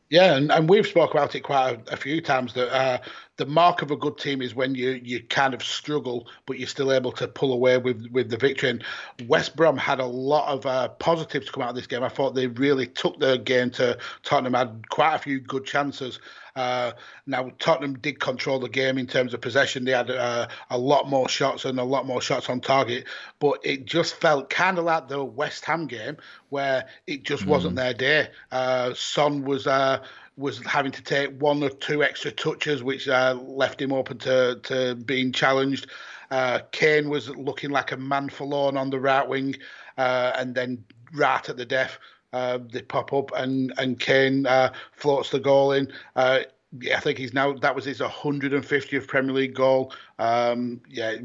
Yeah, 0.09 0.35
and, 0.35 0.51
and 0.51 0.69
we've 0.69 0.85
spoke 0.85 1.11
about 1.11 1.33
it 1.33 1.41
quite 1.41 1.79
a, 1.89 1.93
a 1.93 1.97
few 1.97 2.21
times 2.21 2.53
that 2.53 2.71
uh, 2.71 2.99
the 3.37 3.45
mark 3.45 3.81
of 3.81 3.89
a 3.89 3.95
good 3.95 4.17
team 4.17 4.41
is 4.41 4.53
when 4.53 4.75
you 4.75 4.91
you 5.03 5.23
kind 5.23 5.53
of 5.53 5.63
struggle, 5.63 6.27
but 6.45 6.59
you're 6.59 6.67
still 6.67 6.91
able 6.91 7.11
to 7.13 7.27
pull 7.27 7.53
away 7.53 7.77
with 7.77 8.07
with 8.11 8.29
the 8.29 8.37
victory. 8.37 8.69
And 8.69 8.83
West 9.27 9.55
Brom 9.55 9.77
had 9.77 9.99
a 9.99 10.05
lot 10.05 10.49
of 10.49 10.65
uh, 10.65 10.89
positives 10.89 11.49
come 11.49 11.63
out 11.63 11.69
of 11.69 11.75
this 11.75 11.87
game. 11.87 12.03
I 12.03 12.09
thought 12.09 12.35
they 12.35 12.47
really 12.47 12.85
took 12.85 13.19
the 13.19 13.37
game 13.37 13.71
to 13.71 13.97
Tottenham, 14.21 14.53
had 14.53 14.87
quite 14.89 15.15
a 15.15 15.19
few 15.19 15.39
good 15.39 15.65
chances. 15.65 16.19
Uh, 16.55 16.91
now 17.25 17.51
Tottenham 17.57 17.97
did 17.97 18.19
control 18.19 18.59
the 18.59 18.69
game 18.69 18.99
in 18.99 19.07
terms 19.07 19.33
of 19.33 19.41
possession. 19.41 19.85
They 19.85 19.91
had 19.91 20.11
uh, 20.11 20.47
a 20.69 20.77
lot 20.77 21.09
more 21.09 21.27
shots 21.27 21.65
and 21.65 21.79
a 21.79 21.83
lot 21.83 22.05
more 22.05 22.21
shots 22.21 22.47
on 22.49 22.61
target, 22.61 23.05
but 23.39 23.59
it 23.63 23.85
just 23.85 24.15
felt 24.15 24.51
kind 24.51 24.77
of 24.77 24.85
like 24.85 25.07
the 25.07 25.23
West 25.23 25.65
Ham 25.65 25.87
game 25.87 26.17
where 26.49 26.85
it 27.07 27.23
just 27.23 27.45
mm. 27.45 27.47
wasn't 27.47 27.75
their 27.75 27.95
day. 27.95 28.29
Uh, 28.51 28.93
Son 28.93 29.43
was 29.43 29.65
uh, 29.65 30.03
was 30.37 30.59
having 30.65 30.91
to 30.91 31.03
take 31.03 31.39
one 31.41 31.63
or 31.63 31.69
two 31.69 32.03
extra 32.03 32.31
touches, 32.31 32.83
which 32.83 33.07
uh, 33.07 33.37
left 33.45 33.81
him 33.81 33.93
open 33.93 34.17
to 34.19 34.59
to 34.63 34.95
being 34.95 35.31
challenged. 35.31 35.87
Uh, 36.31 36.59
Kane 36.71 37.09
was 37.09 37.29
looking 37.29 37.69
like 37.69 37.91
a 37.91 37.97
man 37.97 38.29
forlorn 38.29 38.77
on 38.77 38.89
the 38.89 38.99
right 38.99 39.27
wing, 39.27 39.55
and 39.97 40.55
then 40.55 40.83
right 41.13 41.47
at 41.47 41.57
the 41.57 41.65
death 41.65 41.99
uh, 42.33 42.59
they 42.71 42.81
pop 42.81 43.13
up 43.13 43.31
and 43.35 43.71
and 43.77 43.99
Kane 43.99 44.45
uh, 44.45 44.73
floats 44.91 45.29
the 45.29 45.39
goal 45.39 45.71
in. 45.71 45.91
Uh, 46.15 46.39
yeah, 46.79 46.97
I 46.97 46.99
think 46.99 47.19
he's 47.19 47.33
now 47.33 47.53
that 47.53 47.75
was 47.75 47.85
his 47.85 47.99
150th 47.99 49.07
Premier 49.07 49.33
League 49.35 49.53
goal. 49.53 49.93
Um, 50.19 50.81
yeah, 50.89 51.17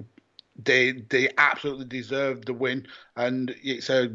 they 0.62 0.92
they 0.92 1.30
absolutely 1.38 1.86
deserved 1.86 2.46
the 2.46 2.52
win, 2.52 2.86
and 3.16 3.54
it's 3.62 3.88
a 3.88 4.14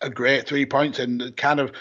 a 0.00 0.08
great 0.08 0.48
three 0.48 0.64
points 0.64 0.98
and 0.98 1.36
kind 1.36 1.60
of 1.60 1.72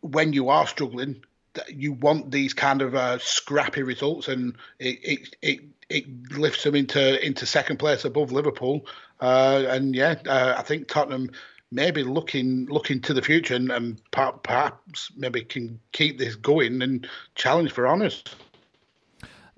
when 0.00 0.32
you 0.32 0.48
are 0.48 0.66
struggling, 0.66 1.22
you 1.68 1.92
want 1.92 2.30
these 2.30 2.54
kind 2.54 2.82
of 2.82 2.94
uh, 2.94 3.18
scrappy 3.18 3.82
results, 3.82 4.28
and 4.28 4.54
it, 4.78 4.98
it 5.02 5.36
it 5.42 5.60
it 5.88 6.32
lifts 6.32 6.64
them 6.64 6.74
into 6.74 7.24
into 7.24 7.46
second 7.46 7.78
place 7.78 8.04
above 8.04 8.32
Liverpool. 8.32 8.86
Uh, 9.20 9.64
and 9.68 9.94
yeah, 9.94 10.16
uh, 10.26 10.54
I 10.56 10.62
think 10.62 10.88
Tottenham 10.88 11.30
maybe 11.72 12.02
looking 12.02 12.66
looking 12.66 13.00
to 13.00 13.14
the 13.14 13.22
future 13.22 13.54
and, 13.54 13.70
and 13.70 14.00
perhaps 14.10 15.10
maybe 15.16 15.42
can 15.42 15.78
keep 15.92 16.18
this 16.18 16.34
going 16.34 16.82
and 16.82 17.06
challenge 17.34 17.72
for 17.72 17.86
honours. 17.86 18.24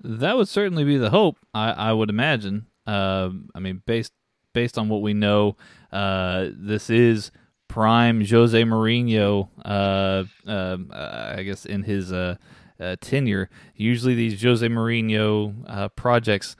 That 0.03 0.35
would 0.35 0.49
certainly 0.49 0.83
be 0.83 0.97
the 0.97 1.09
hope. 1.09 1.37
I, 1.53 1.71
I 1.71 1.93
would 1.93 2.09
imagine. 2.09 2.67
Uh, 2.85 3.29
I 3.55 3.59
mean, 3.59 3.81
based 3.85 4.13
based 4.53 4.77
on 4.77 4.89
what 4.89 5.01
we 5.01 5.13
know, 5.13 5.55
uh, 5.91 6.49
this 6.53 6.89
is 6.89 7.31
prime 7.67 8.25
Jose 8.25 8.61
Mourinho. 8.63 9.49
Uh, 9.63 10.23
um, 10.45 10.91
uh 10.93 11.35
I 11.37 11.43
guess 11.43 11.65
in 11.65 11.83
his 11.83 12.11
uh, 12.11 12.35
uh, 12.79 12.95
tenure, 13.01 13.49
usually 13.75 14.15
these 14.15 14.41
Jose 14.41 14.67
Mourinho 14.67 15.95
projects 15.95 16.55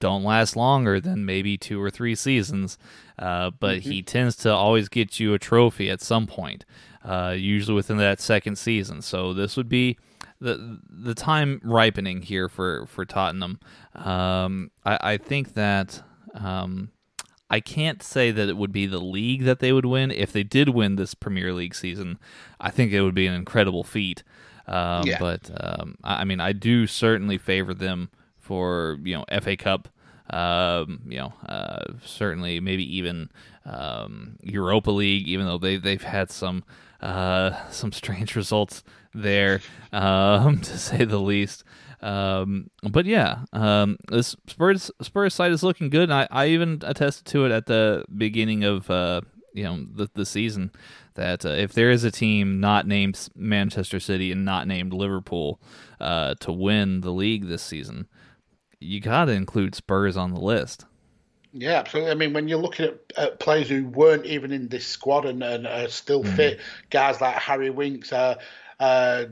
don't 0.00 0.24
last 0.24 0.56
longer 0.56 0.98
than 0.98 1.24
maybe 1.24 1.56
two 1.56 1.80
or 1.80 1.90
three 1.90 2.14
seasons, 2.14 2.78
uh, 3.18 3.50
but 3.60 3.80
mm-hmm. 3.80 3.90
he 3.90 4.02
tends 4.02 4.34
to 4.34 4.52
always 4.52 4.88
get 4.88 5.20
you 5.20 5.34
a 5.34 5.38
trophy 5.38 5.90
at 5.90 6.00
some 6.00 6.26
point, 6.26 6.64
uh, 7.04 7.34
usually 7.36 7.74
within 7.74 7.98
that 7.98 8.20
second 8.20 8.56
season. 8.56 9.02
So 9.02 9.32
this 9.32 9.56
would 9.56 9.68
be 9.68 9.98
the 10.40 10.80
the 10.88 11.14
time 11.14 11.60
ripening 11.62 12.22
here 12.22 12.48
for 12.48 12.86
for 12.86 13.04
Tottenham. 13.04 13.60
Um, 13.94 14.70
I, 14.84 14.98
I, 15.12 15.16
think 15.18 15.54
that. 15.54 16.02
Um, 16.34 16.90
I 17.50 17.58
can't 17.60 18.02
say 18.02 18.30
that 18.30 18.48
it 18.48 18.56
would 18.56 18.72
be 18.72 18.86
the 18.86 19.00
league 19.00 19.44
that 19.44 19.58
they 19.58 19.72
would 19.72 19.84
win. 19.84 20.12
If 20.12 20.32
they 20.32 20.44
did 20.44 20.68
win 20.68 20.94
this 20.94 21.14
Premier 21.14 21.52
League 21.52 21.74
season, 21.74 22.18
I 22.60 22.70
think 22.70 22.92
it 22.92 23.02
would 23.02 23.14
be 23.14 23.26
an 23.26 23.34
incredible 23.34 23.82
feat. 23.82 24.22
Um, 24.68 25.06
yeah. 25.06 25.18
But 25.18 25.50
um, 25.58 25.96
I 26.04 26.24
mean, 26.24 26.40
I 26.40 26.52
do 26.52 26.86
certainly 26.86 27.38
favor 27.38 27.74
them 27.74 28.10
for 28.38 28.98
you 29.02 29.16
know 29.16 29.24
FA 29.40 29.56
Cup. 29.56 29.88
Um, 30.30 31.00
you 31.08 31.18
know, 31.18 31.32
uh, 31.48 31.94
certainly 32.04 32.60
maybe 32.60 32.84
even 32.96 33.30
um, 33.64 34.36
Europa 34.42 34.92
League, 34.92 35.26
even 35.26 35.46
though 35.46 35.58
they 35.58 35.76
they've 35.76 36.02
had 36.02 36.30
some 36.30 36.62
uh, 37.02 37.68
some 37.70 37.90
strange 37.90 38.36
results 38.36 38.84
there, 39.12 39.60
um, 39.92 40.60
to 40.62 40.78
say 40.78 41.04
the 41.04 41.18
least. 41.18 41.64
Um, 42.02 42.70
but 42.82 43.04
yeah, 43.06 43.40
um, 43.52 43.98
this 44.08 44.34
Spurs 44.46 44.90
Spurs 45.02 45.34
side 45.34 45.52
is 45.52 45.62
looking 45.62 45.90
good. 45.90 46.10
I, 46.10 46.26
I 46.30 46.48
even 46.48 46.80
attested 46.82 47.26
to 47.26 47.44
it 47.44 47.52
at 47.52 47.66
the 47.66 48.04
beginning 48.16 48.64
of 48.64 48.90
uh, 48.90 49.20
you 49.52 49.64
know 49.64 49.84
the 49.92 50.08
the 50.14 50.26
season 50.26 50.72
that 51.14 51.44
uh, 51.44 51.50
if 51.50 51.72
there 51.74 51.90
is 51.90 52.04
a 52.04 52.10
team 52.10 52.60
not 52.60 52.86
named 52.86 53.28
Manchester 53.34 54.00
City 54.00 54.32
and 54.32 54.44
not 54.44 54.66
named 54.66 54.94
Liverpool 54.94 55.60
uh, 56.00 56.34
to 56.40 56.52
win 56.52 57.02
the 57.02 57.10
league 57.10 57.48
this 57.48 57.62
season, 57.62 58.08
you 58.78 59.00
got 59.00 59.26
to 59.26 59.32
include 59.32 59.74
Spurs 59.74 60.16
on 60.16 60.32
the 60.32 60.40
list. 60.40 60.86
Yeah, 61.52 61.80
absolutely. 61.80 62.12
I 62.12 62.14
mean, 62.14 62.32
when 62.32 62.48
you're 62.48 62.60
looking 62.60 62.86
at, 62.86 63.12
at 63.16 63.40
players 63.40 63.68
who 63.68 63.84
weren't 63.86 64.24
even 64.24 64.52
in 64.52 64.68
this 64.68 64.86
squad 64.86 65.24
and, 65.24 65.42
and 65.42 65.66
are 65.66 65.88
still 65.88 66.22
mm. 66.22 66.36
fit, 66.36 66.60
guys 66.90 67.20
like 67.20 67.34
Harry 67.34 67.70
Winks, 67.70 68.12
uh, 68.12 68.36
uh, 68.78 69.24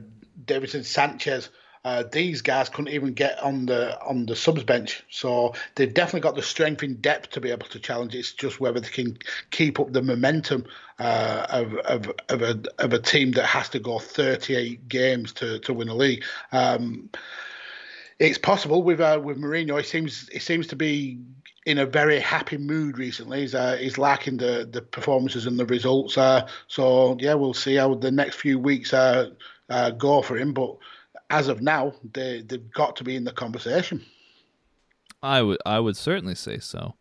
Davinson 0.45 0.83
Sanchez, 0.83 1.49
uh, 1.85 2.03
these 2.11 2.41
guys 2.41 2.67
couldn't 2.67 2.93
even 2.93 3.13
get 3.13 3.41
on 3.41 3.65
the 3.65 3.99
on 4.01 4.25
the 4.25 4.35
subs 4.35 4.63
bench. 4.63 5.03
So 5.09 5.53
they've 5.75 5.93
definitely 5.93 6.21
got 6.21 6.35
the 6.35 6.41
strength 6.41 6.83
in 6.83 6.95
depth 6.95 7.31
to 7.31 7.41
be 7.41 7.51
able 7.51 7.67
to 7.67 7.79
challenge. 7.79 8.15
It's 8.15 8.33
just 8.33 8.59
whether 8.59 8.79
they 8.79 8.89
can 8.89 9.17
keep 9.51 9.79
up 9.79 9.93
the 9.93 10.01
momentum 10.01 10.65
uh, 10.99 11.45
of, 11.49 11.73
of, 11.75 12.11
of, 12.27 12.41
a, 12.41 12.61
of 12.79 12.93
a 12.93 12.99
team 12.99 13.31
that 13.31 13.45
has 13.45 13.69
to 13.69 13.79
go 13.79 13.97
38 13.99 14.89
games 14.89 15.31
to, 15.33 15.59
to 15.59 15.73
win 15.73 15.87
a 15.87 15.95
league. 15.95 16.23
Um, 16.51 17.09
it's 18.19 18.37
possible 18.37 18.83
with 18.83 18.99
uh, 18.99 19.21
with 19.23 19.37
Mourinho. 19.37 19.77
He 19.77 19.85
seems 19.85 20.27
he 20.29 20.39
seems 20.39 20.67
to 20.67 20.75
be 20.75 21.21
in 21.65 21.77
a 21.77 21.85
very 21.85 22.19
happy 22.19 22.57
mood 22.57 22.97
recently. 22.97 23.41
He's 23.41 23.55
uh, 23.55 23.77
he's 23.77 23.97
liking 23.97 24.35
the 24.37 24.67
the 24.69 24.81
performances 24.81 25.45
and 25.45 25.57
the 25.57 25.65
results. 25.65 26.17
Uh, 26.17 26.47
so 26.67 27.15
yeah, 27.19 27.35
we'll 27.35 27.53
see 27.53 27.75
how 27.75 27.93
the 27.93 28.11
next 28.11 28.35
few 28.35 28.59
weeks 28.59 28.93
uh, 28.93 29.29
uh, 29.69 29.91
go 29.91 30.21
for 30.21 30.37
him. 30.37 30.53
But 30.53 30.75
as 31.29 31.47
of 31.47 31.61
now, 31.61 31.93
they 32.13 32.41
they've 32.41 32.71
got 32.71 32.95
to 32.97 33.03
be 33.03 33.15
in 33.15 33.23
the 33.23 33.31
conversation. 33.31 34.05
I 35.21 35.41
would 35.41 35.59
I 35.65 35.79
would 35.79 35.97
certainly 35.97 36.35
say 36.35 36.59
so. 36.59 36.95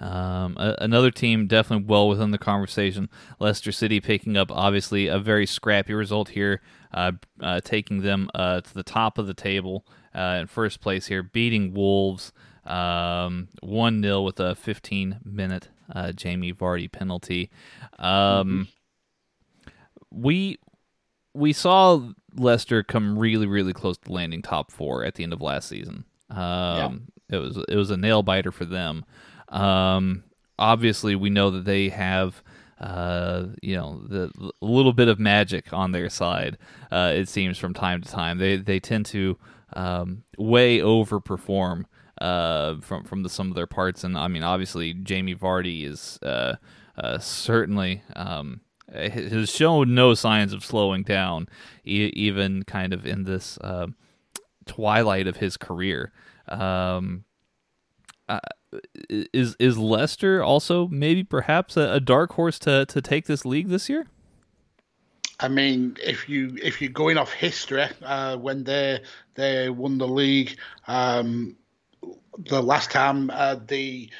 Um, 0.00 0.56
a, 0.58 0.76
another 0.78 1.10
team 1.10 1.46
definitely 1.48 1.86
well 1.86 2.08
within 2.08 2.30
the 2.30 2.38
conversation. 2.38 3.08
Leicester 3.40 3.72
City 3.72 4.00
picking 4.00 4.36
up 4.36 4.50
obviously 4.50 5.08
a 5.08 5.18
very 5.18 5.44
scrappy 5.44 5.92
result 5.92 6.30
here, 6.30 6.60
uh, 6.94 7.12
uh, 7.40 7.60
taking 7.60 8.02
them 8.02 8.30
uh, 8.34 8.60
to 8.60 8.74
the 8.74 8.84
top 8.84 9.18
of 9.18 9.26
the 9.26 9.34
table 9.34 9.84
uh, 10.14 10.38
in 10.40 10.46
first 10.46 10.80
place 10.80 11.06
here, 11.06 11.22
beating 11.22 11.74
Wolves 11.74 12.32
um, 12.64 13.48
one 13.60 13.96
um, 13.96 14.02
0 14.02 14.22
with 14.22 14.40
a 14.40 14.54
15 14.54 15.20
minute 15.24 15.68
uh, 15.92 16.12
Jamie 16.12 16.52
Vardy 16.52 16.90
penalty. 16.90 17.50
Um, 17.98 18.08
mm-hmm. 18.10 18.62
We 20.10 20.58
we 21.38 21.52
saw 21.52 22.00
Leicester 22.36 22.82
come 22.82 23.18
really 23.18 23.46
really 23.46 23.72
close 23.72 23.96
to 23.98 24.12
landing 24.12 24.42
top 24.42 24.70
four 24.70 25.04
at 25.04 25.14
the 25.14 25.22
end 25.22 25.32
of 25.32 25.40
last 25.40 25.68
season. 25.68 26.04
Um, 26.30 26.38
yeah. 26.38 26.90
It 27.30 27.38
was 27.38 27.64
it 27.68 27.76
was 27.76 27.90
a 27.90 27.96
nail 27.96 28.22
biter 28.22 28.52
for 28.52 28.64
them. 28.64 29.04
Um, 29.48 30.24
obviously, 30.58 31.14
we 31.14 31.30
know 31.30 31.50
that 31.50 31.64
they 31.64 31.88
have 31.88 32.42
uh, 32.80 33.46
you 33.60 33.76
know, 33.76 34.00
the, 34.06 34.30
a 34.62 34.64
little 34.64 34.92
bit 34.92 35.08
of 35.08 35.18
magic 35.18 35.72
on 35.72 35.92
their 35.92 36.08
side. 36.08 36.58
Uh, 36.92 37.12
it 37.14 37.28
seems 37.28 37.58
from 37.58 37.74
time 37.74 38.00
to 38.00 38.08
time 38.08 38.38
they 38.38 38.56
they 38.56 38.78
tend 38.78 39.06
to 39.06 39.36
um, 39.72 40.22
way 40.36 40.78
overperform 40.78 41.84
uh, 42.20 42.76
from 42.80 43.04
from 43.04 43.22
the 43.22 43.28
some 43.28 43.48
of 43.48 43.54
their 43.54 43.66
parts, 43.66 44.04
and 44.04 44.16
I 44.16 44.28
mean, 44.28 44.42
obviously, 44.42 44.94
Jamie 44.94 45.34
Vardy 45.34 45.86
is 45.86 46.18
uh, 46.22 46.56
uh, 46.96 47.18
certainly. 47.18 48.02
Um, 48.14 48.60
has 48.92 49.50
shown 49.50 49.94
no 49.94 50.14
signs 50.14 50.52
of 50.52 50.64
slowing 50.64 51.02
down, 51.02 51.48
e- 51.84 52.12
even 52.14 52.62
kind 52.62 52.92
of 52.92 53.06
in 53.06 53.24
this 53.24 53.58
uh, 53.58 53.88
twilight 54.66 55.26
of 55.26 55.36
his 55.36 55.56
career. 55.56 56.12
Um, 56.48 57.24
uh, 58.28 58.40
is 59.32 59.56
is 59.58 59.78
Leicester 59.78 60.42
also 60.42 60.88
maybe 60.88 61.24
perhaps 61.24 61.76
a, 61.76 61.92
a, 61.94 62.00
dark 62.00 62.32
horse 62.34 62.58
to 62.60 62.84
to 62.86 63.00
take 63.00 63.26
this 63.26 63.44
league 63.44 63.68
this 63.68 63.88
year? 63.88 64.06
I 65.40 65.48
mean, 65.48 65.96
if 66.02 66.28
you 66.28 66.56
if 66.62 66.82
you're 66.82 66.90
going 66.90 67.16
off 67.16 67.32
history, 67.32 67.86
uh, 68.02 68.36
when 68.36 68.64
they 68.64 69.00
they 69.34 69.70
won 69.70 69.98
the 69.98 70.08
league, 70.08 70.58
um, 70.86 71.56
the 72.38 72.62
last 72.62 72.90
time 72.90 73.30
uh, 73.30 73.56
the 73.66 74.10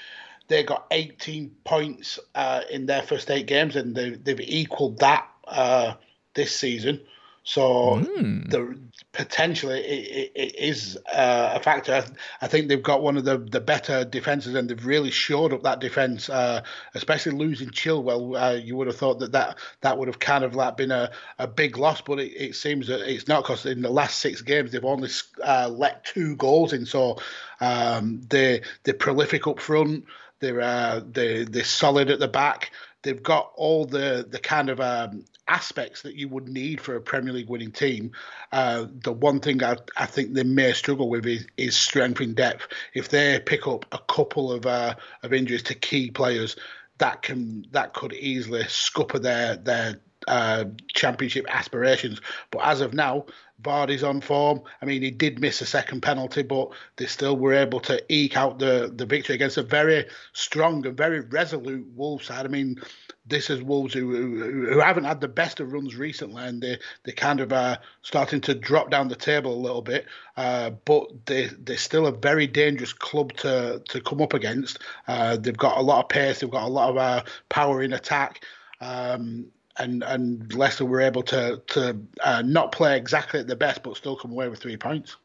they 0.48 0.62
got 0.62 0.86
18 0.90 1.50
points 1.64 2.18
uh, 2.34 2.62
in 2.70 2.86
their 2.86 3.02
first 3.02 3.30
eight 3.30 3.46
games, 3.46 3.76
and 3.76 3.94
they, 3.94 4.10
they've 4.10 4.40
equalled 4.40 4.98
that 4.98 5.28
uh, 5.46 5.94
this 6.34 6.54
season. 6.54 7.00
So 7.48 7.96
mm. 7.96 8.50
the 8.50 8.78
potentially 9.12 9.80
it, 9.80 9.82
it, 9.84 10.32
it 10.34 10.54
is 10.56 10.98
uh, 11.10 11.52
a 11.54 11.60
factor. 11.60 11.94
I, 11.94 12.04
I, 12.44 12.46
think 12.46 12.68
they've 12.68 12.82
got 12.82 13.02
one 13.02 13.16
of 13.16 13.24
the, 13.24 13.38
the 13.38 13.60
better 13.60 14.04
defenses, 14.04 14.54
and 14.54 14.68
they've 14.68 14.84
really 14.84 15.10
shored 15.10 15.54
up 15.54 15.62
that 15.62 15.80
defense. 15.80 16.28
Uh, 16.28 16.62
especially 16.92 17.32
losing 17.32 17.70
Chilwell, 17.70 18.38
uh, 18.38 18.56
you 18.56 18.76
would 18.76 18.86
have 18.86 18.96
thought 18.96 19.20
that, 19.20 19.32
that 19.32 19.56
that 19.80 19.96
would 19.96 20.08
have 20.08 20.18
kind 20.18 20.44
of 20.44 20.56
like 20.56 20.76
been 20.76 20.90
a, 20.90 21.10
a 21.38 21.46
big 21.46 21.78
loss, 21.78 22.02
but 22.02 22.18
it, 22.18 22.32
it 22.32 22.54
seems 22.54 22.88
that 22.88 23.10
it's 23.10 23.28
not 23.28 23.44
because 23.44 23.64
in 23.64 23.80
the 23.80 23.88
last 23.88 24.18
six 24.18 24.42
games 24.42 24.70
they've 24.70 24.84
only 24.84 25.08
uh, 25.42 25.70
let 25.72 26.04
two 26.04 26.36
goals 26.36 26.74
in. 26.74 26.84
So 26.84 27.16
um, 27.62 28.20
they 28.28 28.60
they're 28.82 28.92
prolific 28.92 29.46
up 29.46 29.58
front. 29.58 30.04
They're 30.40 30.60
uh, 30.60 31.00
they 31.10 31.44
they're 31.44 31.64
solid 31.64 32.10
at 32.10 32.18
the 32.18 32.28
back. 32.28 32.72
They've 33.02 33.22
got 33.22 33.52
all 33.56 33.84
the 33.84 34.26
the 34.28 34.38
kind 34.38 34.70
of 34.70 34.80
um, 34.80 35.24
aspects 35.48 36.02
that 36.02 36.14
you 36.14 36.28
would 36.28 36.48
need 36.48 36.80
for 36.80 36.96
a 36.96 37.00
Premier 37.00 37.32
League 37.32 37.48
winning 37.48 37.72
team. 37.72 38.12
Uh, 38.52 38.86
the 39.02 39.12
one 39.12 39.40
thing 39.40 39.62
I, 39.62 39.76
I, 39.96 40.06
think 40.06 40.34
they 40.34 40.42
may 40.42 40.72
struggle 40.72 41.08
with 41.08 41.26
is, 41.26 41.46
is, 41.56 41.76
strength 41.76 42.20
in 42.20 42.34
depth. 42.34 42.68
If 42.94 43.08
they 43.08 43.40
pick 43.40 43.66
up 43.66 43.84
a 43.92 43.98
couple 43.98 44.52
of 44.52 44.66
uh, 44.66 44.94
of 45.22 45.32
injuries 45.32 45.62
to 45.64 45.74
key 45.74 46.10
players, 46.10 46.56
that 46.98 47.22
can 47.22 47.66
that 47.72 47.94
could 47.94 48.12
easily 48.12 48.64
scupper 48.68 49.18
their 49.18 49.56
their 49.56 50.00
uh, 50.28 50.64
championship 50.94 51.46
aspirations. 51.48 52.20
But 52.50 52.60
as 52.64 52.80
of 52.80 52.94
now, 52.94 53.26
Vardy's 53.62 54.04
on 54.04 54.20
form. 54.20 54.62
I 54.80 54.84
mean, 54.84 55.02
he 55.02 55.10
did 55.10 55.40
miss 55.40 55.60
a 55.60 55.66
second 55.66 56.02
penalty, 56.02 56.42
but 56.42 56.68
they 56.96 57.06
still 57.06 57.36
were 57.36 57.54
able 57.54 57.80
to 57.80 58.00
eke 58.08 58.36
out 58.36 58.60
the, 58.60 58.92
the 58.94 59.04
victory 59.04 59.34
against 59.34 59.56
a 59.56 59.62
very 59.62 60.06
strong 60.32 60.86
and 60.86 60.96
very 60.96 61.20
resolute 61.20 61.86
Wolves 61.96 62.26
side. 62.26 62.44
I 62.44 62.48
mean, 62.48 62.80
this 63.26 63.50
is 63.50 63.60
Wolves 63.60 63.94
who, 63.94 64.14
who, 64.14 64.66
who 64.66 64.78
haven't 64.78 65.04
had 65.04 65.20
the 65.20 65.28
best 65.28 65.58
of 65.58 65.72
runs 65.72 65.96
recently, 65.96 66.44
and 66.44 66.62
they 66.62 66.78
they 67.02 67.12
kind 67.12 67.40
of 67.40 67.52
are 67.52 67.78
starting 68.02 68.40
to 68.42 68.54
drop 68.54 68.90
down 68.90 69.08
the 69.08 69.16
table 69.16 69.52
a 69.52 69.58
little 69.58 69.82
bit. 69.82 70.06
Uh, 70.36 70.70
but 70.70 71.26
they 71.26 71.46
they're 71.58 71.76
still 71.76 72.06
a 72.06 72.12
very 72.12 72.46
dangerous 72.46 72.92
club 72.92 73.32
to 73.38 73.82
to 73.88 74.00
come 74.00 74.22
up 74.22 74.34
against. 74.34 74.78
Uh, 75.08 75.36
they've 75.36 75.56
got 75.56 75.78
a 75.78 75.82
lot 75.82 76.04
of 76.04 76.08
pace. 76.08 76.40
They've 76.40 76.50
got 76.50 76.64
a 76.64 76.68
lot 76.68 76.90
of 76.90 76.96
uh, 76.96 77.24
power 77.48 77.82
in 77.82 77.92
attack. 77.92 78.44
Um, 78.80 79.50
and 79.78 80.02
and 80.02 80.52
Leicester 80.54 80.84
were 80.84 81.00
able 81.00 81.22
to 81.24 81.62
to 81.68 81.98
uh, 82.22 82.42
not 82.44 82.72
play 82.72 82.96
exactly 82.96 83.40
at 83.40 83.46
the 83.46 83.56
best, 83.56 83.82
but 83.82 83.96
still 83.96 84.16
come 84.16 84.32
away 84.32 84.48
with 84.48 84.60
three 84.60 84.76
points. 84.76 85.16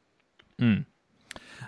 Mm. 0.60 0.86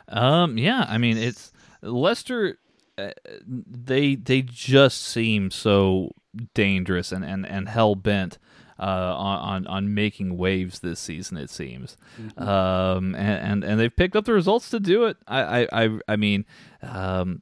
Um, 0.08 0.58
yeah, 0.58 0.86
I 0.88 0.98
mean 0.98 1.18
it's 1.18 1.52
Leicester. 1.82 2.60
Uh, 2.98 3.12
they 3.46 4.16
they 4.16 4.42
just 4.42 5.02
seem 5.02 5.52
so 5.52 6.12
dangerous 6.54 7.12
and 7.12 7.26
and 7.26 7.46
and 7.46 7.68
hell 7.68 7.96
bent 7.96 8.38
uh, 8.80 9.16
on 9.18 9.66
on 9.68 9.94
making 9.94 10.38
waves 10.38 10.80
this 10.80 11.00
season. 11.00 11.38
It 11.38 11.50
seems, 11.50 11.98
mm-hmm. 12.20 12.42
um, 12.42 13.16
and, 13.16 13.52
and, 13.52 13.64
and 13.64 13.80
they've 13.80 13.96
picked 13.96 14.16
up 14.16 14.26
the 14.26 14.34
results 14.34 14.70
to 14.72 14.80
do 14.80 15.06
it. 15.06 15.18
I 15.28 15.68
I 15.72 16.00
I 16.08 16.16
mean, 16.16 16.46
um, 16.82 17.42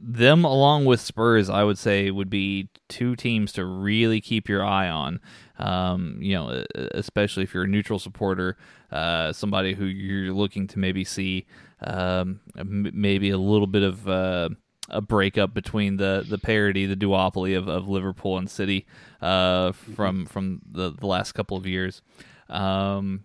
them 0.00 0.44
along 0.44 0.86
with 0.86 1.00
Spurs, 1.00 1.50
I 1.50 1.64
would 1.64 1.78
say 1.78 2.10
would 2.10 2.30
be 2.30 2.68
two 2.88 3.16
teams 3.16 3.52
to 3.54 3.64
really 3.64 4.20
keep 4.20 4.48
your 4.48 4.64
eye 4.64 4.88
on. 4.88 5.20
Um, 5.58 6.18
you 6.20 6.34
know, 6.34 6.64
especially 6.74 7.42
if 7.44 7.54
you're 7.54 7.64
a 7.64 7.68
neutral 7.68 7.98
supporter, 7.98 8.56
uh, 8.90 9.32
somebody 9.32 9.74
who 9.74 9.84
you're 9.84 10.34
looking 10.34 10.66
to 10.68 10.78
maybe 10.78 11.04
see 11.04 11.46
um, 11.80 12.40
maybe 12.54 13.30
a 13.30 13.38
little 13.38 13.66
bit 13.66 13.82
of. 13.82 14.08
Uh, 14.08 14.50
a 14.88 15.00
breakup 15.00 15.54
between 15.54 15.96
the 15.96 16.24
the 16.28 16.38
parity, 16.38 16.86
the 16.86 16.96
duopoly 16.96 17.56
of, 17.56 17.68
of 17.68 17.88
Liverpool 17.88 18.38
and 18.38 18.50
City 18.50 18.86
uh, 19.20 19.72
from 19.72 20.26
from 20.26 20.62
the, 20.70 20.90
the 20.90 21.06
last 21.06 21.32
couple 21.32 21.56
of 21.56 21.66
years. 21.66 22.02
Um, 22.48 23.24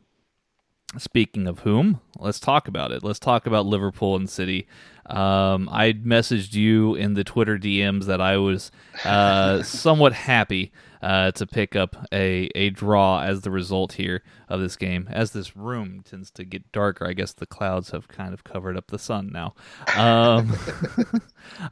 speaking 0.98 1.48
of 1.48 1.60
whom, 1.60 2.02
let's 2.20 2.40
talk 2.40 2.68
about 2.68 2.92
it. 2.92 3.04
Let's 3.04 3.20
talk 3.20 3.46
about 3.46 3.66
Liverpool 3.66 4.16
and 4.16 4.30
City. 4.30 4.68
Um, 5.06 5.68
I 5.72 5.94
messaged 5.94 6.54
you 6.54 6.96
in 6.96 7.16
the 7.16 7.24
Twitter 7.24 7.58
DMs 7.58 8.06
that 8.06 8.22
I 8.22 8.38
was 8.38 8.72
uh, 9.04 9.64
somewhat 9.64 10.14
happy 10.14 10.72
uh, 11.02 11.32
to 11.32 11.48
pick 11.48 11.76
up 11.76 11.96
a, 12.12 12.50
a 12.56 12.70
draw 12.70 13.22
as 13.22 13.42
the 13.42 13.52
result 13.52 13.94
here 13.94 14.24
of 14.48 14.60
this 14.62 14.76
game. 14.76 15.08
As 15.12 15.32
this 15.32 15.56
room 15.56 16.02
tends 16.04 16.32
to 16.32 16.44
get 16.44 16.72
darker, 16.72 17.08
I 17.08 17.14
guess 17.14 17.34
the 17.34 17.46
clouds 17.46 17.92
have 17.92 18.08
kind 18.08 18.34
of 18.34 18.44
covered 18.44 18.78
up 18.78 18.88
the 18.88 19.00
sun 19.00 19.32
now. 19.32 19.54
Um, 19.96 20.58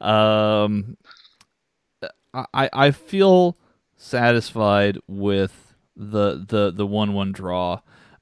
um, 0.00 0.96
I 2.34 2.70
I 2.72 2.90
feel 2.90 3.56
satisfied 3.96 4.98
with 5.06 5.74
the 5.96 6.44
the 6.46 6.72
the 6.72 6.86
one 6.86 7.12
one 7.12 7.32
draw. 7.32 7.80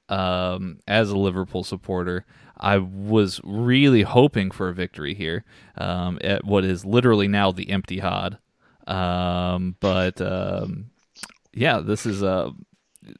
Um, 0.09 0.79
as 0.87 1.11
a 1.11 1.17
Liverpool 1.17 1.63
supporter, 1.63 2.25
I 2.57 2.79
was 2.79 3.39
really 3.43 4.01
hoping 4.01 4.49
for 4.49 4.69
a 4.69 4.73
victory 4.73 5.13
here 5.13 5.45
um, 5.77 6.17
at 6.23 6.43
what 6.43 6.65
is 6.65 6.83
literally 6.83 7.27
now 7.27 7.51
the 7.51 7.67
Etihad. 7.67 8.39
Um, 8.87 9.75
but 9.79 10.19
um, 10.19 10.89
yeah, 11.59 11.79
this 11.79 12.05
is 12.05 12.23
a 12.23 12.53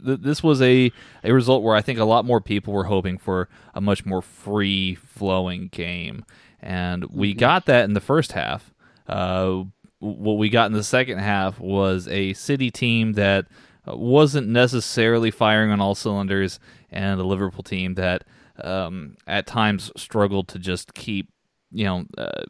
th- 0.06 0.22
this 0.22 0.42
was 0.42 0.62
a 0.62 0.92
a 1.24 1.34
result 1.34 1.64
where 1.64 1.76
I 1.76 1.82
think 1.82 2.00
a 2.00 2.06
lot 2.06 2.26
more 2.26 2.42
people 2.42 2.74
were 2.74 2.86
hoping 2.86 3.18
for 3.18 3.50
a 3.74 3.82
much 3.82 4.06
more 4.06 4.22
free 4.22 4.96
flowing 4.96 5.68
game, 5.68 6.26
and 6.62 7.06
we 7.06 7.32
mm-hmm. 7.32 7.40
got 7.40 7.66
that 7.66 7.86
in 7.86 7.94
the 7.94 8.02
first 8.02 8.32
half. 8.32 8.74
Uh, 9.08 9.64
what 10.00 10.38
we 10.38 10.50
got 10.50 10.68
in 10.68 10.74
the 10.74 10.84
second 10.84 11.20
half 11.20 11.60
was 11.60 12.08
a 12.08 12.34
City 12.34 12.72
team 12.72 13.14
that 13.14 13.48
wasn't 13.86 14.48
necessarily 14.48 15.32
firing 15.32 15.72
on 15.72 15.82
all 15.82 15.96
cylinders, 15.96 16.60
and 16.90 17.20
a 17.20 17.26
Liverpool 17.26 17.64
team 17.64 17.96
that 17.96 18.24
um, 18.64 19.18
at 19.28 19.48
times 19.48 19.92
struggled 19.98 20.48
to 20.50 20.60
just 20.60 20.94
keep, 20.94 21.30
you 21.72 21.86
know, 21.86 22.06
uh, 22.18 22.44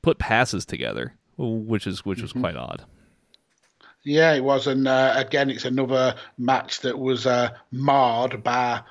put 0.00 0.18
passes 0.18 0.64
together, 0.64 1.14
which 1.36 1.86
is 1.86 2.04
which 2.06 2.22
was 2.22 2.30
mm-hmm. 2.30 2.40
quite 2.40 2.56
odd. 2.56 2.86
Yeah, 4.10 4.32
it 4.32 4.42
was, 4.42 4.66
and 4.66 4.88
uh, 4.88 5.12
again, 5.14 5.50
it's 5.50 5.64
another 5.64 6.16
match 6.36 6.80
that 6.80 6.98
was 6.98 7.26
uh, 7.26 7.50
marred 7.70 8.42
by 8.42 8.82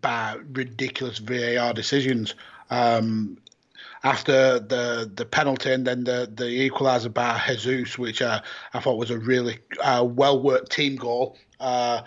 by 0.00 0.36
ridiculous 0.52 1.18
VAR 1.18 1.72
decisions. 1.72 2.34
Um, 2.70 3.38
after 4.02 4.58
the 4.58 5.08
the 5.14 5.26
penalty 5.26 5.72
and 5.72 5.86
then 5.86 6.02
the 6.02 6.28
the 6.34 6.68
equaliser 6.68 7.14
by 7.14 7.40
Jesus, 7.56 7.96
which 7.96 8.20
uh, 8.20 8.40
I 8.72 8.80
thought 8.80 8.98
was 8.98 9.12
a 9.12 9.18
really 9.18 9.60
uh, 9.80 10.04
well 10.04 10.42
worked 10.42 10.72
team 10.72 10.96
goal. 10.96 11.38
Uh, 11.60 12.02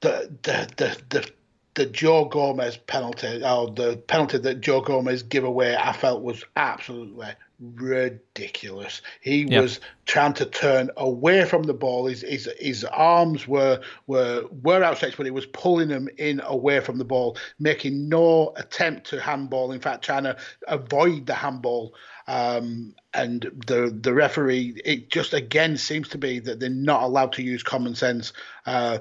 the 0.00 0.28
the 0.42 0.68
the 0.76 1.02
the 1.10 1.30
the 1.74 1.86
Joe 1.86 2.24
Gomez 2.24 2.78
penalty, 2.78 3.44
or 3.44 3.70
the 3.70 4.02
penalty 4.08 4.38
that 4.38 4.60
Joe 4.60 4.80
Gomez 4.80 5.22
gave 5.22 5.44
away, 5.44 5.76
I 5.76 5.92
felt 5.92 6.22
was 6.22 6.42
absolutely 6.56 7.28
ridiculous. 7.74 9.02
He 9.20 9.42
yep. 9.42 9.62
was 9.62 9.80
trying 10.06 10.34
to 10.34 10.46
turn 10.46 10.90
away 10.96 11.44
from 11.44 11.64
the 11.64 11.74
ball. 11.74 12.06
His, 12.06 12.22
his 12.22 12.48
his 12.58 12.84
arms 12.84 13.48
were 13.48 13.80
were 14.06 14.44
were 14.62 14.82
outstretched, 14.82 15.16
but 15.16 15.26
he 15.26 15.32
was 15.32 15.46
pulling 15.46 15.88
them 15.88 16.08
in 16.18 16.40
away 16.44 16.80
from 16.80 16.98
the 16.98 17.04
ball, 17.04 17.36
making 17.58 18.08
no 18.08 18.52
attempt 18.56 19.06
to 19.08 19.20
handball. 19.20 19.72
In 19.72 19.80
fact, 19.80 20.04
trying 20.04 20.24
to 20.24 20.36
avoid 20.68 21.26
the 21.26 21.34
handball. 21.34 21.94
Um, 22.26 22.94
and 23.12 23.42
the 23.66 23.96
the 24.00 24.14
referee, 24.14 24.80
it 24.84 25.10
just 25.10 25.34
again 25.34 25.76
seems 25.76 26.08
to 26.08 26.18
be 26.18 26.38
that 26.40 26.58
they're 26.58 26.70
not 26.70 27.02
allowed 27.02 27.32
to 27.34 27.42
use 27.42 27.62
common 27.62 27.94
sense. 27.94 28.32
Uh, 28.66 28.98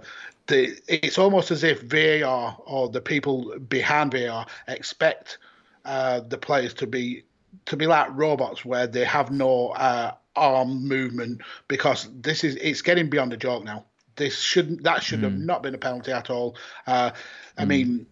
the, 0.47 0.77
it's 0.87 1.17
almost 1.17 1.51
as 1.51 1.63
if 1.63 1.81
VAR 1.83 2.57
or 2.65 2.89
the 2.89 3.01
people 3.01 3.57
behind 3.59 4.11
VAR 4.11 4.45
expect 4.67 5.37
uh, 5.85 6.21
the 6.21 6.37
players 6.37 6.73
to 6.75 6.87
be 6.87 7.23
to 7.65 7.77
be 7.77 7.87
like 7.87 8.07
robots 8.11 8.65
where 8.65 8.87
they 8.87 9.05
have 9.05 9.31
no 9.31 9.69
uh, 9.69 10.11
arm 10.35 10.87
movement 10.87 11.41
because 11.67 12.09
this 12.21 12.43
is 12.43 12.55
it's 12.55 12.81
getting 12.81 13.09
beyond 13.09 13.33
a 13.33 13.37
joke 13.37 13.63
now. 13.63 13.85
This 14.15 14.39
shouldn't 14.39 14.83
that 14.83 15.03
should 15.03 15.19
mm. 15.19 15.23
have 15.23 15.37
not 15.37 15.63
been 15.63 15.75
a 15.75 15.77
penalty 15.77 16.11
at 16.11 16.29
all. 16.29 16.55
Uh, 16.85 17.11
I 17.57 17.63
mm. 17.63 17.67
mean, 17.67 18.05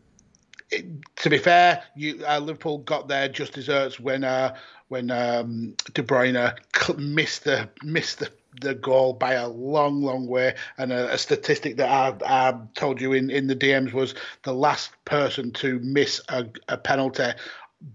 it, 0.69 0.85
to 1.17 1.29
be 1.29 1.37
fair, 1.37 1.83
you 1.95 2.23
uh, 2.27 2.39
Liverpool 2.39 2.79
got 2.79 3.07
their 3.07 3.27
just 3.27 3.53
desserts 3.53 3.99
when 3.99 4.23
uh, 4.23 4.55
when 4.87 5.11
um, 5.11 5.75
De 5.93 6.03
Bruyne 6.03 6.53
missed 6.97 7.43
the 7.43 7.69
missed 7.83 8.19
the 8.19 8.31
the 8.59 8.73
goal 8.73 9.13
by 9.13 9.33
a 9.33 9.47
long, 9.47 10.01
long 10.01 10.27
way. 10.27 10.55
And 10.77 10.91
a, 10.91 11.13
a 11.13 11.17
statistic 11.17 11.77
that 11.77 11.89
I, 11.89 12.49
I, 12.49 12.53
told 12.75 12.99
you 12.99 13.13
in, 13.13 13.29
in 13.29 13.47
the 13.47 13.55
DMs 13.55 13.93
was 13.93 14.13
the 14.43 14.53
last 14.53 14.91
person 15.05 15.51
to 15.53 15.79
miss 15.79 16.21
a, 16.29 16.45
a 16.67 16.77
penalty 16.77 17.29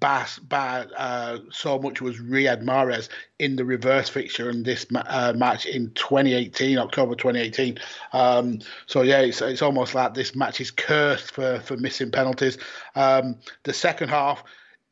by, 0.01 0.27
by 0.49 0.87
uh, 0.97 1.39
so 1.51 1.79
much 1.79 2.01
was 2.01 2.19
Riyad 2.19 2.63
Mahrez 2.63 3.09
in 3.39 3.57
the 3.57 3.65
reverse 3.65 4.09
fixture 4.09 4.51
in 4.51 4.63
this 4.63 4.85
uh, 4.95 5.33
match 5.37 5.67
in 5.67 5.91
2018, 5.93 6.79
October 6.79 7.15
2018. 7.15 7.79
Um, 8.13 8.59
so 8.87 9.03
yeah, 9.03 9.21
it's 9.21 9.41
it's 9.41 9.63
almost 9.63 9.95
like 9.95 10.15
this 10.15 10.35
match 10.35 10.61
is 10.61 10.71
cursed 10.71 11.31
for 11.33 11.61
for 11.61 11.77
missing 11.77 12.11
penalties. 12.11 12.59
Um, 12.95 13.37
the 13.63 13.73
second 13.73 14.09
half, 14.09 14.45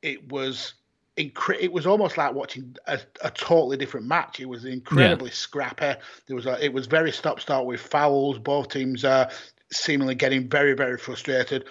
it 0.03 0.28
was. 0.30 0.74
Incre- 1.16 1.61
it 1.61 1.72
was 1.72 1.86
almost 1.86 2.18
like 2.18 2.34
watching 2.34 2.74
a, 2.88 2.99
a 3.22 3.30
totally 3.30 3.76
different 3.76 4.05
match. 4.05 4.40
It 4.40 4.47
was 4.47 4.64
incredibly 4.64 5.28
yeah. 5.28 5.34
scrappy. 5.34 5.95
There 6.26 6.34
was 6.34 6.47
a, 6.47 6.59
it 6.61 6.72
was 6.72 6.88
very 6.88 7.12
stop 7.12 7.38
start 7.38 7.66
with 7.66 7.80
fouls. 7.80 8.40
Both 8.40 8.70
teams 8.70 9.05
uh, 9.05 9.30
seemingly 9.70 10.16
getting 10.16 10.49
very 10.49 10.72
very 10.72 10.99
frustrated. 10.99 11.66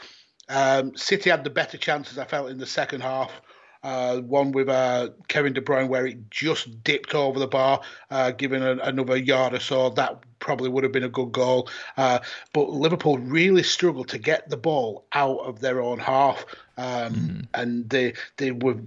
Um, 0.50 0.96
City 0.96 1.30
had 1.30 1.44
the 1.44 1.50
better 1.50 1.78
chances, 1.78 2.18
I 2.18 2.26
felt, 2.26 2.50
in 2.50 2.58
the 2.58 2.66
second 2.66 3.02
half. 3.02 3.42
Uh, 3.84 4.20
one 4.20 4.54
with 4.54 4.70
uh, 4.70 5.10
Kevin 5.28 5.52
De 5.52 5.60
Bruyne 5.60 5.90
where 5.90 6.08
it 6.08 6.32
just 6.32 6.82
dipped 6.86 7.14
over 7.14 7.38
the 7.38 7.48
bar, 7.48 7.82
uh, 8.12 8.32
giving 8.32 8.64
a, 8.64 8.78
another 8.78 9.18
yard 9.18 9.54
or 9.54 9.60
so. 9.60 9.90
That 9.90 10.24
probably 10.40 10.70
would 10.70 10.84
have 10.84 10.94
been 10.94 11.04
a 11.04 11.10
good 11.10 11.34
goal. 11.34 11.70
Uh, 11.98 12.20
but 12.54 12.70
Liverpool 12.70 13.18
really 13.18 13.64
struggled 13.64 14.08
to 14.10 14.18
get 14.18 14.50
the 14.50 14.56
ball 14.56 15.06
out 15.12 15.40
of 15.40 15.60
their 15.60 15.82
own 15.82 16.00
half, 16.00 16.46
um, 16.78 17.14
mm. 17.14 17.48
and 17.54 17.90
they 17.90 18.14
they 18.38 18.52
were 18.52 18.78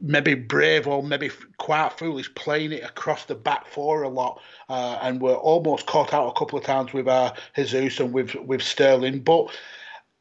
maybe 0.00 0.34
brave 0.34 0.88
or 0.88 1.04
maybe 1.04 1.30
quite 1.58 1.96
foolish 1.96 2.32
playing 2.34 2.72
it 2.72 2.82
across 2.82 3.24
the 3.26 3.34
back 3.36 3.66
four 3.68 4.02
a 4.02 4.08
lot, 4.08 4.40
uh, 4.68 4.98
and 5.02 5.20
were 5.20 5.34
almost 5.34 5.86
caught 5.86 6.12
out 6.12 6.28
a 6.28 6.38
couple 6.38 6.58
of 6.58 6.64
times 6.64 6.92
with 6.92 7.06
uh, 7.06 7.32
Jesus 7.54 8.00
and 8.00 8.12
with 8.12 8.34
with 8.34 8.60
Sterling, 8.60 9.20
but 9.20 9.50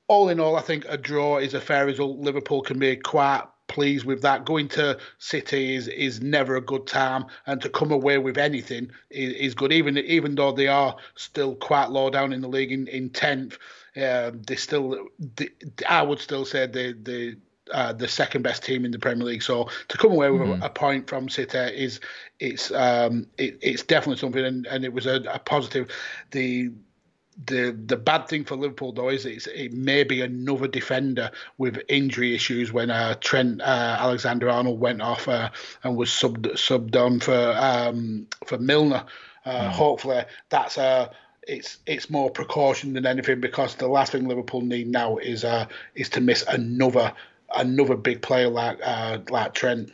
all 0.07 0.29
in 0.29 0.39
all, 0.39 0.55
I 0.55 0.61
think 0.61 0.85
a 0.87 0.97
draw 0.97 1.37
is 1.37 1.53
a 1.53 1.61
fair 1.61 1.85
result. 1.85 2.19
Liverpool 2.19 2.61
can 2.61 2.79
be 2.79 2.95
quite 2.95 3.43
pleased 3.67 4.05
with 4.05 4.21
that. 4.21 4.45
Going 4.45 4.67
to 4.69 4.97
City 5.17 5.75
is 5.75 5.87
is 5.87 6.21
never 6.21 6.55
a 6.55 6.61
good 6.61 6.87
time, 6.87 7.25
and 7.47 7.61
to 7.61 7.69
come 7.69 7.91
away 7.91 8.17
with 8.17 8.37
anything 8.37 8.91
is, 9.09 9.33
is 9.33 9.55
good. 9.55 9.71
Even 9.71 9.97
even 9.97 10.35
though 10.35 10.51
they 10.51 10.67
are 10.67 10.95
still 11.15 11.55
quite 11.55 11.89
low 11.89 12.09
down 12.09 12.33
in 12.33 12.41
the 12.41 12.47
league 12.47 12.71
in 12.71 12.87
in 12.87 13.09
tenth, 13.09 13.57
um, 13.97 14.41
they 14.43 14.55
still 14.55 15.07
they, 15.35 15.49
I 15.89 16.01
would 16.01 16.19
still 16.19 16.45
say 16.45 16.67
they 16.67 16.93
they. 16.93 17.35
Uh, 17.73 17.91
the 17.91 18.07
second 18.07 18.43
best 18.43 18.63
team 18.63 18.85
in 18.85 18.91
the 18.91 18.99
Premier 18.99 19.25
League, 19.25 19.41
so 19.41 19.67
to 19.87 19.97
come 19.97 20.11
away 20.11 20.29
with 20.29 20.43
mm-hmm. 20.43 20.61
a, 20.61 20.67
a, 20.67 20.69
point 20.69 21.09
from 21.09 21.27
City 21.27 21.57
is 21.57 21.99
it's 22.39 22.69
um, 22.69 23.25
it, 23.39 23.57
it's 23.59 23.81
definitely 23.81 24.19
something, 24.19 24.45
and, 24.45 24.67
and 24.67 24.85
it 24.85 24.93
was 24.93 25.07
a, 25.07 25.23
a 25.27 25.39
positive. 25.39 25.89
The 26.29 26.69
the 27.45 27.77
the 27.86 27.97
bad 27.97 28.27
thing 28.27 28.45
for 28.45 28.55
Liverpool 28.55 28.93
though 28.93 29.09
is 29.09 29.25
it's, 29.25 29.47
it 29.47 29.73
may 29.73 30.03
be 30.03 30.21
another 30.21 30.67
defender 30.67 31.31
with 31.57 31.81
injury 31.89 32.33
issues 32.33 32.71
when 32.71 32.89
uh, 32.89 33.15
Trent 33.19 33.61
uh, 33.61 33.97
Alexander 33.99 34.49
Arnold 34.49 34.79
went 34.79 35.01
off 35.01 35.27
uh, 35.27 35.49
and 35.83 35.97
was 35.97 36.09
subbed 36.09 36.47
subbed 36.53 36.95
on 36.95 37.19
for 37.19 37.53
um, 37.57 38.27
for 38.45 38.57
Milner. 38.57 39.05
Mm. 39.45 39.69
Hopefully 39.69 40.23
that's 40.49 40.77
a 40.77 41.11
it's 41.47 41.79
it's 41.86 42.09
more 42.09 42.29
precaution 42.29 42.93
than 42.93 43.05
anything 43.05 43.41
because 43.41 43.75
the 43.75 43.88
last 43.88 44.11
thing 44.11 44.27
Liverpool 44.27 44.61
need 44.61 44.88
now 44.88 45.17
is 45.17 45.43
uh 45.43 45.67
is 45.93 46.09
to 46.09 46.21
miss 46.21 46.43
another 46.47 47.13
another 47.55 47.95
big 47.95 48.21
player 48.21 48.49
like 48.49 48.79
uh, 48.83 49.19
like 49.29 49.53
Trent. 49.53 49.91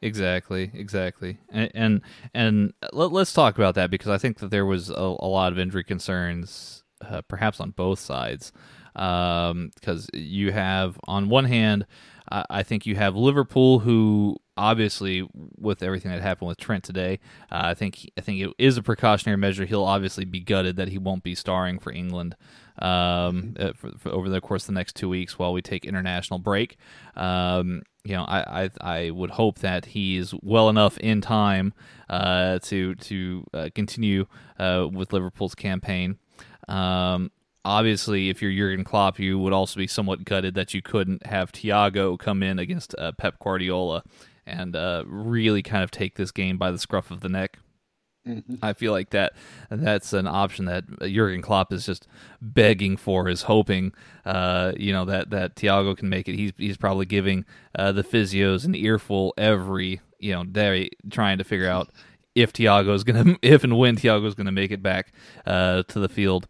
Exactly, 0.00 0.70
exactly, 0.74 1.38
and 1.48 1.70
and, 1.74 2.00
and 2.32 2.72
let, 2.92 3.12
us 3.12 3.32
talk 3.32 3.58
about 3.58 3.74
that 3.74 3.90
because 3.90 4.08
I 4.08 4.18
think 4.18 4.38
that 4.38 4.50
there 4.50 4.64
was 4.64 4.90
a, 4.90 4.94
a 4.94 5.26
lot 5.26 5.50
of 5.50 5.58
injury 5.58 5.82
concerns, 5.82 6.84
uh, 7.04 7.22
perhaps 7.22 7.58
on 7.58 7.70
both 7.70 7.98
sides, 7.98 8.52
because 8.92 9.50
um, 9.50 10.08
you 10.12 10.52
have 10.52 11.00
on 11.08 11.28
one 11.28 11.46
hand, 11.46 11.84
uh, 12.30 12.44
I 12.48 12.62
think 12.62 12.86
you 12.86 12.94
have 12.94 13.16
Liverpool 13.16 13.80
who 13.80 14.36
obviously 14.56 15.26
with 15.56 15.82
everything 15.82 16.12
that 16.12 16.22
happened 16.22 16.48
with 16.48 16.58
Trent 16.58 16.84
today, 16.84 17.18
uh, 17.50 17.62
I 17.64 17.74
think 17.74 18.08
I 18.16 18.20
think 18.20 18.40
it 18.40 18.50
is 18.56 18.76
a 18.76 18.82
precautionary 18.84 19.36
measure. 19.38 19.64
He'll 19.64 19.84
obviously 19.84 20.24
be 20.24 20.38
gutted 20.40 20.76
that 20.76 20.88
he 20.88 20.98
won't 20.98 21.24
be 21.24 21.34
starring 21.34 21.80
for 21.80 21.92
England 21.92 22.36
um, 22.80 23.54
uh, 23.58 23.72
for, 23.74 23.90
for 23.98 24.10
over 24.10 24.28
the 24.28 24.40
course 24.40 24.64
of 24.64 24.68
the 24.68 24.72
next 24.72 24.96
two 24.96 25.08
weeks 25.08 25.38
while 25.38 25.52
we 25.52 25.62
take 25.62 25.84
international 25.84 26.38
break. 26.38 26.76
Um, 27.16 27.82
you 28.04 28.14
know, 28.14 28.24
I, 28.24 28.64
I, 28.64 28.70
I 28.80 29.10
would 29.10 29.30
hope 29.30 29.58
that 29.58 29.84
he's 29.86 30.34
well 30.42 30.68
enough 30.68 30.96
in 30.98 31.20
time 31.20 31.74
uh, 32.08 32.58
to 32.60 32.94
to 32.94 33.44
uh, 33.52 33.68
continue 33.74 34.26
uh, 34.58 34.88
with 34.90 35.12
Liverpool's 35.12 35.54
campaign. 35.54 36.18
Um, 36.68 37.30
obviously, 37.64 38.30
if 38.30 38.40
you're 38.40 38.52
Jurgen 38.52 38.84
Klopp, 38.84 39.18
you 39.18 39.38
would 39.38 39.52
also 39.52 39.78
be 39.78 39.86
somewhat 39.86 40.24
gutted 40.24 40.54
that 40.54 40.72
you 40.74 40.82
couldn't 40.82 41.26
have 41.26 41.52
Thiago 41.52 42.18
come 42.18 42.42
in 42.42 42.58
against 42.58 42.94
uh, 42.98 43.12
Pep 43.12 43.38
Guardiola 43.40 44.02
and 44.46 44.74
uh, 44.74 45.04
really 45.06 45.62
kind 45.62 45.84
of 45.84 45.90
take 45.90 46.14
this 46.16 46.30
game 46.30 46.56
by 46.56 46.70
the 46.70 46.78
scruff 46.78 47.10
of 47.10 47.20
the 47.20 47.28
neck. 47.28 47.58
Mm-hmm. 48.28 48.56
I 48.62 48.72
feel 48.74 48.92
like 48.92 49.10
that 49.10 49.32
that's 49.70 50.12
an 50.12 50.26
option 50.26 50.66
that 50.66 50.84
Jurgen 51.00 51.42
Klopp 51.42 51.72
is 51.72 51.86
just 51.86 52.06
begging 52.42 52.96
for, 52.96 53.28
is 53.28 53.42
hoping, 53.42 53.92
uh, 54.24 54.72
you 54.76 54.92
know, 54.92 55.04
that 55.06 55.30
that 55.30 55.56
Thiago 55.56 55.96
can 55.96 56.08
make 56.08 56.28
it. 56.28 56.36
He's 56.36 56.52
he's 56.56 56.76
probably 56.76 57.06
giving 57.06 57.44
uh, 57.74 57.92
the 57.92 58.04
physios 58.04 58.64
an 58.64 58.74
earful 58.74 59.32
every 59.38 60.00
you 60.18 60.32
know 60.32 60.44
day, 60.44 60.90
trying 61.10 61.38
to 61.38 61.44
figure 61.44 61.68
out 61.68 61.90
if 62.34 62.52
Thiago's 62.52 63.04
gonna, 63.04 63.36
if 63.42 63.64
and 63.64 63.78
when 63.78 63.96
Thiago's 63.96 64.34
gonna 64.34 64.52
make 64.52 64.70
it 64.70 64.82
back 64.82 65.12
uh, 65.46 65.82
to 65.84 65.98
the 65.98 66.08
field. 66.08 66.48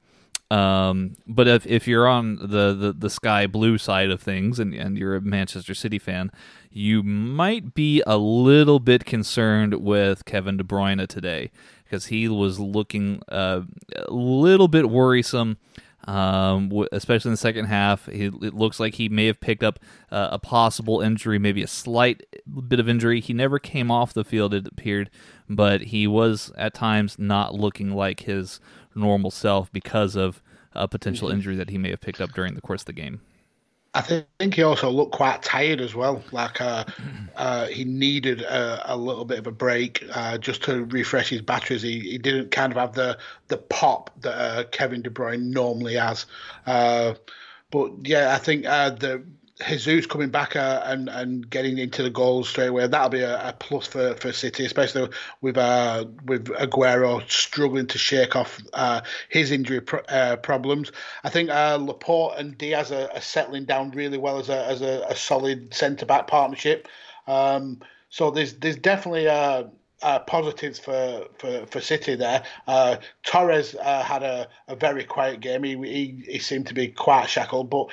Um, 0.51 1.17
but 1.27 1.47
if 1.47 1.67
if 1.67 1.87
you're 1.87 2.09
on 2.09 2.37
the, 2.37 2.75
the, 2.75 2.95
the 2.97 3.11
sky 3.11 3.47
blue 3.47 3.77
side 3.77 4.11
of 4.11 4.23
things 4.23 4.59
and, 4.59 4.73
and 4.73 4.97
you're 4.97 5.17
a 5.17 5.21
Manchester 5.21 5.75
City 5.75 5.99
fan, 5.99 6.31
you 6.71 7.03
might 7.03 7.75
be 7.75 8.03
a 8.07 8.17
little 8.17 8.81
bit 8.81 9.05
concerned 9.05 9.75
with 9.75 10.25
Kevin 10.25 10.57
De 10.57 10.65
Bruyne 10.65 11.07
today 11.07 11.51
because 11.85 12.07
he 12.07 12.29
was 12.29 12.59
looking 12.59 13.23
uh, 13.29 13.63
a 13.97 14.13
little 14.13 14.69
bit 14.69 14.89
worrisome. 14.91 15.59
Um, 16.07 16.87
especially 16.91 17.29
in 17.29 17.33
the 17.35 17.39
second 17.39 17.67
half, 17.67 18.09
it 18.09 18.33
looks 18.33 18.81
like 18.81 18.95
he 18.95 19.11
may 19.11 19.27
have 19.27 19.41
picked 19.41 19.63
up 19.63 19.79
uh, 20.11 20.29
a 20.33 20.39
possible 20.39 21.03
injury, 21.03 21.39
maybe 21.39 21.63
a 21.63 21.67
slight 21.67 22.25
bit 22.67 22.81
of 22.81 22.89
injury. 22.89 23.21
He 23.21 23.35
never 23.35 23.59
came 23.59 23.91
off 23.91 24.15
the 24.15 24.25
field, 24.25 24.55
it 24.55 24.67
appeared, 24.67 25.11
but 25.51 25.83
he 25.83 26.07
was 26.07 26.51
at 26.57 26.73
times 26.73 27.19
not 27.19 27.53
looking 27.53 27.91
like 27.91 28.21
his 28.21 28.59
normal 28.99 29.31
self 29.31 29.73
because 29.73 30.17
of 30.17 30.43
a 30.73 30.87
potential 30.89 31.31
injury 31.31 31.57
that 31.57 31.71
he 31.71 31.79
may 31.79 31.91
have 31.91 32.01
picked 32.01 32.21
up 32.21 32.33
during 32.33 32.55
the 32.55 32.61
course 32.61 32.83
of 32.83 32.87
the 32.87 32.93
game. 32.93 33.21
I 33.95 34.03
think 34.03 34.55
he 34.55 34.63
also 34.63 34.91
looked 34.91 35.13
quite 35.13 35.43
tired 35.43 35.81
as 35.81 35.95
well. 35.95 36.23
Like 36.31 36.61
uh, 36.61 36.85
uh, 37.37 37.67
he 37.67 37.85
needed 37.85 38.43
a, 38.43 38.95
a, 38.95 38.97
little 38.97 39.25
bit 39.25 39.39
of 39.39 39.47
a 39.47 39.53
break 39.53 40.05
uh, 40.13 40.39
just 40.39 40.63
to 40.65 40.85
refresh 40.85 41.31
his 41.31 41.41
batteries. 41.41 41.83
He, 41.83 42.01
he 42.01 42.19
didn't 42.19 42.51
kind 42.51 42.73
of 42.73 42.79
have 42.79 42.93
the 42.93 43.19
the 43.49 43.57
pop 43.57 44.11
that 44.21 44.35
uh, 44.35 44.65
Kevin 44.65 45.03
De 45.03 45.11
Bruyne 45.11 45.53
normally 45.53 45.95
has. 45.95 46.27
Uh, 46.67 47.15
but 47.71 47.93
yeah, 48.05 48.35
I 48.35 48.39
think 48.39 48.67
uh, 48.67 48.91
the 48.91 49.25
Jesus 49.67 50.07
coming 50.07 50.31
back 50.31 50.55
uh, 50.55 50.83
and 50.85 51.09
and 51.09 51.49
getting 51.51 51.79
into 51.79 52.03
the 52.03 52.11
goals 52.11 52.49
straight 52.49 52.69
away, 52.69 52.87
that'll 52.87 53.09
be 53.09 53.23
a, 53.23 53.49
a 53.49 53.53
plus 53.53 53.87
for, 53.87 54.15
for 54.15 54.33
City, 54.33 54.65
especially 54.65 55.09
with 55.41 55.59
uh, 55.59 56.05
with 56.25 56.47
Aguero 56.47 57.29
struggling 57.29 57.87
to 57.89 57.99
shake 57.99 58.37
off 58.37 58.61
uh, 58.73 59.01
his 59.29 59.51
injury 59.51 59.81
uh, 60.09 60.37
problems. 60.37 60.93
I 61.25 61.31
think 61.31 61.51
uh, 61.51 61.77
Laporte 61.81 62.39
and 62.39 62.57
Dias 62.57 62.93
are, 62.93 63.11
are, 63.13 63.21
settling 63.21 63.65
down 63.65 63.91
really 63.91 64.19
well 64.19 64.39
as 64.39 64.49
a 64.49 64.65
as 64.67 64.81
a, 64.81 65.05
a 65.09 65.17
solid 65.17 65.75
centre 65.75 66.07
back 66.07 66.29
partnership. 66.29 66.87
Um, 67.27 67.81
so 68.11 68.31
there's 68.31 68.55
there's 68.55 68.77
definitely 68.77 69.29
uh, 69.29 69.65
uh, 70.03 70.21
positives 70.21 70.79
for, 70.79 71.27
for, 71.39 71.67
for 71.67 71.81
City 71.81 72.15
there. 72.15 72.45
Uh, 72.67 72.97
Torres 73.25 73.75
uh, 73.75 74.03
had 74.03 74.23
a, 74.23 74.49
a 74.69 74.77
very 74.77 75.05
quiet 75.05 75.41
game. 75.41 75.65
He, 75.65 75.77
he, 75.77 76.25
he 76.33 76.39
seemed 76.39 76.69
to 76.69 76.75
be 76.75 76.89
quite 76.89 77.29
shackled, 77.29 77.71
but 77.71 77.89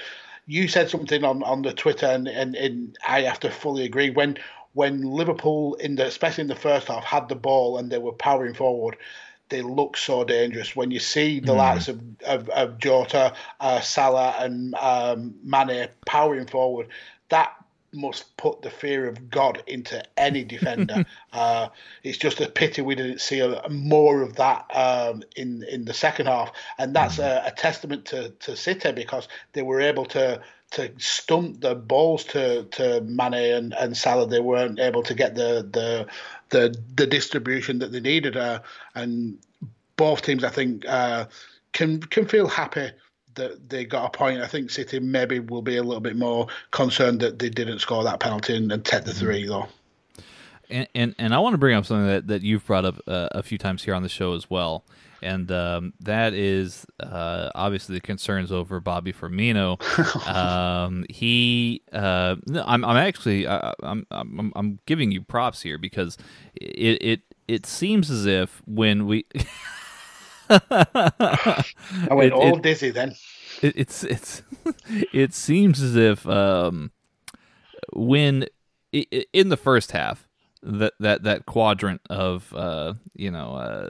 you 0.48 0.68
said 0.68 0.89
something 0.89 1.24
on, 1.24 1.43
on 1.43 1.62
the 1.62 1.74
Twitter, 1.74 2.06
and, 2.06 2.28
and, 2.28 2.56
and 2.56 2.98
I 3.08 3.22
have 3.22 3.39
to 3.41 3.52
fully 3.52 3.86
agree. 3.86 4.10
When 4.10 4.38
when 4.74 5.04
Liverpool, 5.04 5.76
in 5.76 5.96
the 5.96 6.06
especially 6.06 6.41
in 6.41 6.48
the 6.50 6.56
first 6.56 6.89
half, 6.89 7.04
had 7.04 7.30
the 7.30 7.36
ball 7.36 7.78
and 7.78 7.89
they 7.89 7.98
were 7.98 8.12
powering 8.12 8.54
forward, 8.54 8.98
they 9.50 9.62
look 9.62 9.96
so 9.96 10.24
dangerous. 10.26 10.76
When 10.76 10.91
you 10.91 11.00
see 11.00 11.39
the 11.39 11.54
mm. 11.54 11.58
likes 11.58 11.88
of, 11.88 12.02
of, 12.26 12.50
of 12.50 12.78
Jota, 12.78 13.34
uh, 13.62 13.80
Salah, 13.80 14.36
and 14.39 14.76
um, 14.76 15.36
Mane 15.43 15.88
powering 16.06 16.48
forward, 16.48 16.89
that 17.30 17.54
must 17.96 18.36
put 18.38 18.62
the 18.62 18.70
fear 18.70 19.08
of 19.08 19.30
God 19.30 19.64
into 19.68 20.04
any 20.18 20.43
defender. 20.43 21.06
uh, 21.34 21.70
it's 22.04 22.18
just 22.18 22.41
a 22.41 22.50
pity 22.50 22.82
we 22.82 22.96
didn't 22.96 23.22
see 23.22 23.39
a, 23.39 23.68
more 23.70 24.22
of 24.22 24.36
that 24.36 24.66
um, 24.76 25.24
in 25.36 25.64
in 25.64 25.86
the 25.86 25.93
second 25.93 26.28
half, 26.28 26.52
and 26.78 26.96
that's 26.96 27.20
a, 27.20 27.43
a, 27.46 27.52
testament 27.52 28.06
to 28.06 28.30
to 28.30 28.56
City 28.56 28.91
because 28.91 29.28
they 29.54 29.62
were 29.62 29.82
able 29.82 30.06
to 30.06 30.41
to 30.72 30.91
stunt 30.98 31.62
the 31.62 31.76
balls 31.76 32.26
to 32.26 32.64
to 32.66 33.02
Mane 33.02 33.34
and, 33.34 33.74
and 33.74 33.98
Salah. 33.98 34.28
They 34.28 34.39
weren't 34.39 34.80
able 34.80 35.04
to 35.04 35.14
get 35.14 35.36
the 35.36 35.68
the 35.72 36.08
the, 36.50 36.78
the 36.96 37.08
distribution 37.08 37.80
that 37.80 37.91
they 37.91 38.00
needed, 38.00 38.38
uh, 38.38 38.62
and 38.93 39.39
both 39.98 40.22
teams, 40.22 40.43
I 40.43 40.50
think, 40.50 40.86
uh, 40.88 41.26
can 41.72 42.02
can 42.02 42.28
feel 42.28 42.48
happy 42.48 42.91
that 43.36 43.69
they 43.69 43.86
got 43.86 44.05
a 44.05 44.17
point. 44.17 44.41
I 44.41 44.47
think 44.47 44.69
City 44.69 44.99
maybe 44.99 45.39
will 45.39 45.61
be 45.61 45.77
a 45.77 45.83
little 45.83 46.01
bit 46.01 46.15
more 46.15 46.47
concerned 46.71 47.19
that 47.21 47.39
they 47.39 47.49
didn't 47.49 47.79
score 47.79 48.03
that 48.03 48.19
penalty 48.19 48.55
and, 48.55 48.71
and 48.71 48.83
take 48.83 49.05
the 49.05 49.11
mm-hmm. 49.11 49.19
three 49.19 49.47
though. 49.47 49.67
And, 50.69 50.88
and, 50.95 51.15
and 51.19 51.36
I 51.36 51.39
want 51.39 51.53
to 51.53 51.57
bring 51.57 51.75
up 51.75 51.86
something 51.86 52.07
that, 52.07 52.27
that 52.27 52.41
you've 52.41 52.65
brought 52.65 52.86
up 52.86 52.99
uh, 53.07 53.29
a 53.31 53.43
few 53.43 53.57
times 53.57 53.83
here 53.83 53.93
on 53.93 54.01
the 54.01 54.09
show 54.09 54.33
as 54.33 54.49
well, 54.49 54.83
and 55.21 55.51
um, 55.51 55.93
that 55.99 56.33
is 56.33 56.86
uh, 56.99 57.49
obviously 57.55 57.95
the 57.95 58.01
concerns 58.01 58.51
over 58.51 58.79
Bobby 58.79 59.13
Firmino. 59.13 59.79
um, 60.27 61.05
he, 61.09 61.81
uh, 61.93 62.36
I'm, 62.65 62.83
I'm 62.83 62.97
actually, 62.97 63.47
I, 63.47 63.73
I'm, 63.83 64.05
I'm, 64.11 64.53
I'm 64.55 64.79
giving 64.86 65.11
you 65.11 65.21
props 65.21 65.61
here 65.61 65.77
because 65.77 66.17
it, 66.55 67.01
it, 67.01 67.21
it 67.47 67.65
seems 67.65 68.09
as 68.09 68.25
if 68.25 68.61
when 68.65 69.05
we. 69.05 69.25
I 70.50 71.64
went 72.10 72.28
it, 72.28 72.34
all 72.34 72.58
it, 72.58 72.62
dizzy 72.62 72.91
then. 72.91 73.16
It, 73.62 73.74
it's 73.78 74.04
it's 74.04 74.43
it 75.14 75.34
seems 75.34 75.82
as 75.82 75.96
if 75.96 76.28
um, 76.28 76.91
when 77.93 78.46
in 78.91 79.50
the 79.50 79.58
first 79.58 79.91
half 79.91 80.28
that 80.62 80.93
that 81.00 81.24
that 81.24 81.46
quadrant 81.46 82.02
of 82.10 82.54
uh, 82.54 82.93
you 83.14 83.32
know 83.32 83.56
uh, 83.56 83.89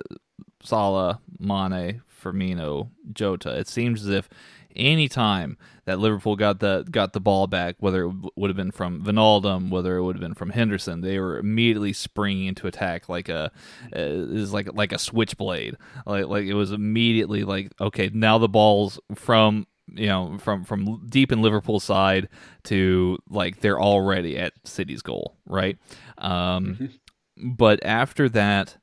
Salah, 0.63 1.21
Mane, 1.39 2.01
Firmino, 2.21 2.89
Jota, 3.13 3.57
it 3.57 3.67
seems 3.67 4.01
as 4.01 4.09
if 4.09 4.29
any 4.75 5.07
time 5.07 5.57
that 5.85 5.99
Liverpool 5.99 6.35
got 6.35 6.59
the 6.59 6.85
got 6.89 7.13
the 7.13 7.19
ball 7.19 7.47
back, 7.47 7.75
whether 7.79 8.05
it 8.05 8.13
would 8.35 8.49
have 8.49 8.57
been 8.57 8.71
from 8.71 9.03
Wijnaldum, 9.03 9.69
whether 9.69 9.97
it 9.97 10.03
would 10.03 10.15
have 10.15 10.21
been 10.21 10.33
from 10.33 10.49
Henderson, 10.49 11.01
they 11.01 11.19
were 11.19 11.37
immediately 11.37 11.93
springing 11.93 12.47
into 12.47 12.67
attack 12.67 13.07
like 13.07 13.29
a 13.29 13.51
uh, 13.95 13.99
is 13.99 14.51
like 14.51 14.73
like 14.73 14.91
a 14.91 14.99
switchblade. 14.99 15.77
Like 16.05 16.25
like 16.25 16.45
it 16.45 16.55
was 16.55 16.71
immediately 16.71 17.43
like 17.43 17.71
okay, 17.79 18.09
now 18.13 18.37
the 18.37 18.49
ball's 18.49 18.99
from 19.13 19.67
you 19.87 20.07
know 20.07 20.37
from 20.39 20.63
from 20.63 21.05
deep 21.07 21.31
in 21.31 21.41
Liverpool 21.41 21.79
side 21.79 22.29
to 22.63 23.17
like 23.29 23.59
they're 23.59 23.81
already 23.81 24.37
at 24.37 24.53
City's 24.63 25.01
goal, 25.01 25.37
right? 25.45 25.77
Um, 26.17 26.77
mm-hmm. 26.79 27.51
But 27.51 27.85
after 27.85 28.29
that 28.29 28.77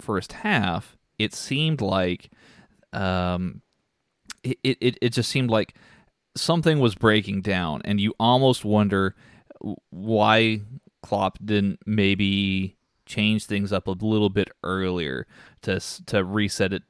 first 0.00 0.32
half, 0.32 0.96
it 1.18 1.34
seemed 1.34 1.80
like 1.80 2.30
um, 2.92 3.62
it, 4.44 4.78
it, 4.80 4.98
it 5.00 5.08
just 5.10 5.30
seemed 5.30 5.50
like 5.50 5.74
something 6.36 6.78
was 6.78 6.94
breaking 6.94 7.42
down, 7.42 7.82
and 7.84 8.00
you 8.00 8.14
almost 8.18 8.64
wonder 8.64 9.14
why 9.90 10.60
Klopp 11.02 11.38
didn't 11.44 11.80
maybe 11.86 12.76
change 13.06 13.44
things 13.46 13.72
up 13.72 13.86
a 13.86 13.92
little 13.92 14.30
bit 14.30 14.48
earlier 14.62 15.26
to 15.62 15.80
to 16.06 16.24
reset 16.24 16.72
it, 16.72 16.82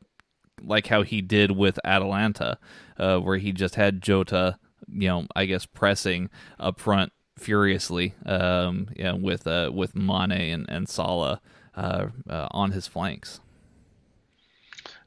like 0.62 0.86
how 0.88 1.02
he 1.02 1.20
did 1.20 1.52
with 1.52 1.78
Atalanta, 1.84 2.59
uh, 2.98 3.18
where 3.18 3.38
he 3.38 3.52
just 3.52 3.74
had 3.74 4.02
Jota, 4.02 4.59
you 4.88 5.09
know, 5.09 5.26
I 5.34 5.46
guess 5.46 5.66
pressing 5.66 6.30
up 6.59 6.80
front 6.80 7.12
furiously, 7.38 8.14
um, 8.26 8.88
yeah, 8.96 9.12
with 9.12 9.46
uh, 9.46 9.70
with 9.72 9.94
Mane 9.94 10.32
and 10.32 10.66
and 10.68 10.88
Salah 10.88 11.40
uh, 11.76 12.07
uh, 12.28 12.48
on 12.50 12.72
his 12.72 12.86
flanks. 12.86 13.40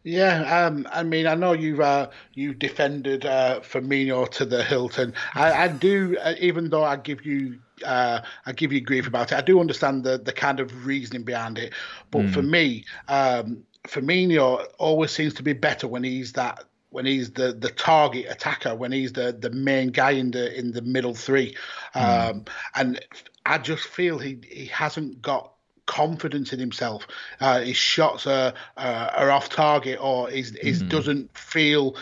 Yeah, 0.08 0.66
um, 0.66 0.88
I 0.89 1.03
mean, 1.03 1.28
I 1.28 1.36
know 1.36 1.51
you 1.51 1.84
uh, 1.84 2.10
you 2.34 2.53
defended 2.53 3.26
uh, 3.26 3.60
Firmino 3.60 4.30
to 4.32 4.45
the 4.45 4.64
Hilton. 4.64 5.14
I, 5.36 5.66
I 5.66 5.68
do, 5.68 6.16
uh, 6.22 6.34
even 6.39 6.70
though 6.70 6.86
I 6.86 6.95
give 6.95 7.26
you 7.26 7.60
uh, 7.86 8.22
I 8.45 8.53
give 8.53 8.72
you 8.72 8.80
grief 8.80 9.05
about 9.05 9.34
it. 9.34 9.36
I 9.36 9.41
do 9.41 9.60
understand 9.60 10.05
the 10.05 10.18
the 10.18 10.32
kind 10.32 10.62
of 10.62 10.86
reasoning 10.86 11.24
behind 11.24 11.58
it, 11.58 11.74
but 12.10 12.22
mm. 12.22 12.34
for 12.34 12.41
me, 12.41 12.86
um, 13.10 13.66
Firmino 13.84 14.66
always 14.80 15.12
seems 15.12 15.34
to 15.34 15.43
be 15.43 15.51
better 15.51 15.89
when 15.89 16.05
he's 16.05 16.32
that 16.34 16.64
when 16.91 17.05
he's 17.05 17.32
the 17.32 17.51
the 17.51 17.72
target 17.72 18.28
attacker, 18.30 18.76
when 18.76 18.93
he's 18.93 19.12
the 19.12 19.36
the 19.38 19.49
main 19.49 19.89
guy 19.89 20.12
in 20.12 20.32
the 20.32 20.58
in 20.58 20.72
the 20.72 20.84
middle 20.84 21.16
three, 21.16 21.53
mm. 21.93 22.30
um, 22.30 22.45
and 22.76 23.05
I 23.45 23.58
just 23.58 23.84
feel 23.84 24.20
he 24.20 24.39
he 24.49 24.68
hasn't 24.68 25.22
got 25.22 25.51
confidence 25.88 26.54
in 26.54 26.60
himself. 26.60 27.08
Uh, 27.40 27.62
his 27.62 27.78
shots 27.78 28.28
are 28.28 28.54
uh, 28.78 29.10
are 29.16 29.32
off 29.32 29.50
target, 29.50 29.98
or 30.00 30.30
he 30.30 30.42
mm-hmm. 30.42 30.88
doesn't 30.88 31.36
feel 31.36 31.96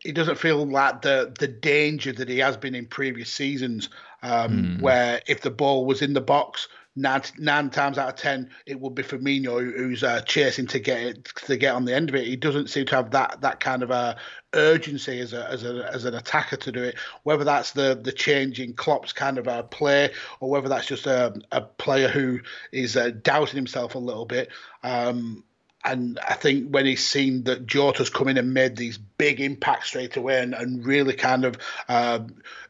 he 0.00 0.12
doesn't 0.12 0.36
feel 0.36 0.66
like 0.66 1.02
the 1.02 1.34
the 1.38 1.48
danger 1.48 2.12
that 2.12 2.28
he 2.28 2.38
has 2.38 2.56
been 2.56 2.74
in 2.74 2.86
previous 2.86 3.32
seasons, 3.32 3.88
um, 4.22 4.76
mm. 4.76 4.80
where 4.82 5.22
if 5.26 5.40
the 5.40 5.50
ball 5.50 5.86
was 5.86 6.02
in 6.02 6.12
the 6.12 6.20
box, 6.20 6.68
nine, 6.94 7.22
nine 7.38 7.70
times 7.70 7.98
out 7.98 8.10
of 8.10 8.16
ten 8.16 8.50
it 8.66 8.78
would 8.78 8.94
be 8.94 9.02
Firmino 9.02 9.60
who's 9.60 10.04
uh, 10.04 10.20
chasing 10.22 10.66
to 10.68 10.78
get 10.78 11.00
it 11.02 11.24
to 11.46 11.56
get 11.56 11.74
on 11.74 11.84
the 11.84 11.94
end 11.94 12.08
of 12.08 12.14
it. 12.14 12.26
He 12.26 12.36
doesn't 12.36 12.70
seem 12.70 12.86
to 12.86 12.96
have 12.96 13.10
that 13.12 13.40
that 13.40 13.60
kind 13.60 13.82
of 13.82 13.90
a 13.90 14.16
urgency 14.54 15.20
as 15.20 15.32
a 15.32 15.48
as 15.48 15.64
a 15.64 15.88
as 15.92 16.04
an 16.04 16.14
attacker 16.14 16.56
to 16.56 16.72
do 16.72 16.82
it. 16.82 16.96
Whether 17.22 17.44
that's 17.44 17.72
the 17.72 17.98
the 18.00 18.12
change 18.12 18.60
in 18.60 18.74
Klopp's 18.74 19.12
kind 19.12 19.38
of 19.38 19.46
a 19.46 19.62
play, 19.62 20.10
or 20.40 20.50
whether 20.50 20.68
that's 20.68 20.86
just 20.86 21.06
a 21.06 21.34
a 21.50 21.62
player 21.62 22.08
who 22.08 22.40
is 22.70 22.96
uh, 22.96 23.10
doubting 23.10 23.56
himself 23.56 23.94
a 23.94 23.98
little 23.98 24.26
bit. 24.26 24.50
Um, 24.82 25.44
and 25.84 26.18
I 26.20 26.34
think 26.34 26.68
when 26.68 26.86
he's 26.86 27.04
seen 27.04 27.42
that 27.44 27.66
Jota's 27.66 28.08
come 28.08 28.28
in 28.28 28.38
and 28.38 28.54
made 28.54 28.76
these 28.76 28.98
big 28.98 29.40
impacts 29.40 29.88
straight 29.88 30.16
away 30.16 30.40
and, 30.40 30.54
and 30.54 30.86
really 30.86 31.14
kind 31.14 31.44
of 31.44 31.56
uh, 31.88 32.20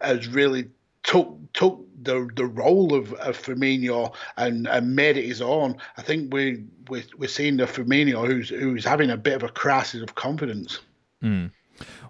has 0.01 0.29
really 0.29 0.71
took 1.03 1.37
took 1.53 1.81
the 2.03 2.29
the 2.35 2.47
role 2.47 2.95
of, 2.95 3.13
of 3.15 3.41
Firmino 3.41 4.15
and, 4.37 4.67
and 4.67 4.97
made 4.97 5.17
it 5.17 5.25
his 5.25 5.43
own. 5.43 5.77
I 5.97 6.03
think 6.03 6.33
we 6.33 6.65
we 6.89 7.05
we're 7.19 7.29
seeing 7.29 7.57
the 7.57 7.65
Firmino 7.65 8.27
who's 8.27 8.49
who's 8.49 8.85
having 8.85 9.11
a 9.11 9.17
bit 9.17 9.35
of 9.35 9.43
a 9.43 9.49
crisis 9.49 10.03
of 10.03 10.15
confidence. 10.15 10.81
Mm. 11.23 11.53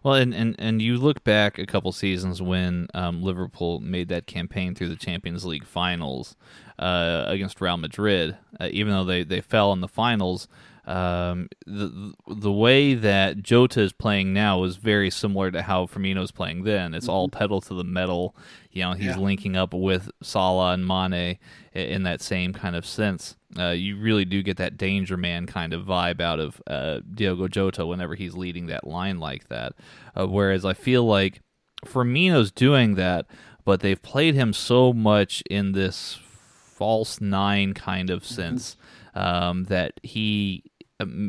Well, 0.03 0.15
and, 0.15 0.35
and, 0.35 0.57
and 0.59 0.83
you 0.83 0.99
look 0.99 1.23
back 1.23 1.59
a 1.59 1.67
couple 1.67 1.93
seasons 1.93 2.43
when 2.43 2.89
um, 2.95 3.23
Liverpool 3.23 3.79
made 3.81 4.09
that 4.09 4.27
campaign 4.27 4.75
through 4.75 4.89
the 4.89 4.97
Champions 4.97 5.45
League 5.45 5.65
finals 5.65 6.37
uh, 6.79 7.25
against 7.29 7.61
Real 7.61 7.77
Madrid, 7.77 8.37
uh, 8.59 8.69
even 8.71 8.93
though 8.93 9.05
they, 9.05 9.23
they 9.23 9.41
fell 9.41 9.73
in 9.73 9.81
the 9.81 9.89
finals 9.89 10.49
um, 10.85 11.49
the 11.65 12.13
the 12.27 12.51
way 12.51 12.95
that 12.95 13.43
Jota 13.43 13.81
is 13.81 13.93
playing 13.93 14.33
now 14.33 14.65
is 14.65 14.77
very 14.77 15.11
similar 15.11 15.51
to 15.53 15.63
how 15.63 15.87
Firmino's 15.87 16.33
playing 16.33 16.65
then. 16.65 16.93
It's 16.93 17.07
mm-hmm. 17.07 17.15
all 17.15 17.29
pedal 17.29 17.61
to 17.63 17.75
the 17.75 17.85
metal. 17.85 18.35
You 18.73 18.83
know, 18.83 18.93
he's 18.93 19.07
yeah. 19.07 19.19
linking 19.19 19.57
up 19.57 19.75
with 19.75 20.11
Salah 20.23 20.73
and 20.73 20.87
Mane 20.87 21.39
in 21.73 22.03
that 22.03 22.21
same 22.21 22.53
kind 22.53 22.75
of 22.75 22.85
sense. 22.85 23.37
Uh, 23.57 23.71
you 23.71 23.97
really 23.99 24.25
do 24.25 24.43
get 24.43 24.57
that 24.57 24.77
danger 24.77 25.17
man 25.17 25.47
kind 25.47 25.73
of 25.73 25.85
vibe 25.85 26.21
out 26.21 26.41
of 26.41 26.61
uh, 26.67 27.01
Diogo 27.15 27.47
Jota 27.49 27.87
whenever 27.87 28.15
he's 28.15 28.35
leading 28.35 28.67
that 28.67 28.87
line 28.87 29.21
like 29.21 29.49
that. 29.49 29.75
Uh, 30.17 30.27
whereas 30.27 30.65
I 30.65 30.73
feel 30.73 31.05
like 31.05 31.43
Firmino's 31.87 32.51
doing 32.51 32.95
that, 32.97 33.27
but 33.65 33.81
they've 33.81 34.03
played 34.03 34.35
him 34.35 34.53
so 34.53 34.93
much 34.93 35.43
in 35.49 35.73
this 35.73 36.19
false 36.25 37.21
nine 37.21 37.75
kind 37.75 38.11
of 38.11 38.25
mm-hmm. 38.25 38.35
sense 38.35 38.77
um, 39.15 39.65
that 39.65 40.01
he 40.03 40.65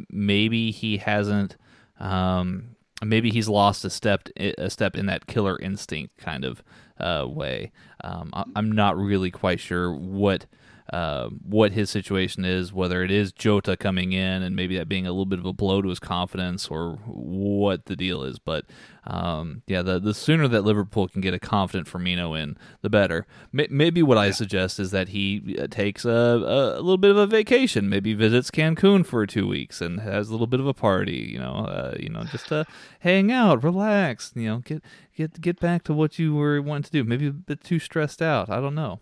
maybe 0.09 0.71
he 0.71 0.97
hasn't 0.97 1.57
um, 1.99 2.75
maybe 3.03 3.29
he's 3.31 3.47
lost 3.47 3.85
a 3.85 3.89
step 3.89 4.29
a 4.37 4.69
step 4.69 4.95
in 4.95 5.05
that 5.07 5.27
killer 5.27 5.59
instinct 5.59 6.17
kind 6.17 6.45
of 6.45 6.63
uh, 6.99 7.25
way. 7.27 7.71
Um, 8.03 8.29
I, 8.33 8.43
am 8.55 8.71
not 8.71 8.97
really 8.97 9.31
quite 9.31 9.59
sure 9.59 9.93
what 9.93 10.45
uh, 10.91 11.29
what 11.47 11.71
his 11.71 11.89
situation 11.89 12.43
is, 12.43 12.73
whether 12.73 13.03
it 13.03 13.11
is 13.11 13.31
Jota 13.31 13.77
coming 13.77 14.11
in 14.11 14.43
and 14.43 14.55
maybe 14.55 14.77
that 14.77 14.89
being 14.89 15.07
a 15.07 15.11
little 15.11 15.25
bit 15.25 15.39
of 15.39 15.45
a 15.45 15.53
blow 15.53 15.81
to 15.81 15.89
his 15.89 15.99
confidence 15.99 16.67
or 16.67 16.99
what 17.05 17.85
the 17.85 17.95
deal 17.95 18.23
is. 18.23 18.37
But 18.37 18.65
um, 19.05 19.63
yeah, 19.65 19.81
the 19.81 19.99
the 19.99 20.13
sooner 20.13 20.47
that 20.47 20.63
Liverpool 20.63 21.07
can 21.07 21.21
get 21.21 21.33
a 21.33 21.39
confident 21.39 21.87
Firmino 21.87 22.39
in, 22.39 22.57
the 22.81 22.89
better. 22.89 23.25
M- 23.57 23.67
maybe 23.69 24.03
what 24.03 24.17
I 24.17 24.31
suggest 24.31 24.79
is 24.79 24.91
that 24.91 25.09
he 25.09 25.57
uh, 25.59 25.67
takes 25.67 26.03
a, 26.03 26.09
a, 26.09 26.79
a, 26.79 26.81
little 26.81 26.97
bit 26.97 27.11
of 27.11 27.17
a 27.17 27.27
vacation, 27.27 27.89
maybe 27.89 28.13
visits 28.13 28.51
Cancun 28.51 29.05
for 29.05 29.25
two 29.25 29.47
weeks 29.47 29.81
and 29.81 30.01
has 30.01 30.29
a 30.29 30.31
little 30.31 30.47
bit 30.47 30.59
of 30.59 30.67
a 30.67 30.73
party. 30.73 31.29
You 31.31 31.39
know, 31.39 31.65
uh, 31.65 31.95
you 31.99 32.09
know, 32.09 32.23
just 32.25 32.47
to 32.47 32.65
hang 32.99 33.31
out, 33.31 33.63
relax. 33.63 34.33
You 34.35 34.47
know, 34.47 34.57
get 34.59 34.83
get 35.15 35.39
get 35.39 35.59
back 35.59 35.83
to 35.83 35.93
what 35.93 36.19
you 36.19 36.35
were 36.35 36.61
wanting 36.61 36.83
to 36.83 36.91
do. 36.91 37.03
Maybe 37.03 37.27
a 37.27 37.31
bit 37.31 37.63
too 37.63 37.79
stressed 37.79 38.21
out. 38.21 38.49
I 38.49 38.59
don't 38.59 38.75
know. 38.75 38.99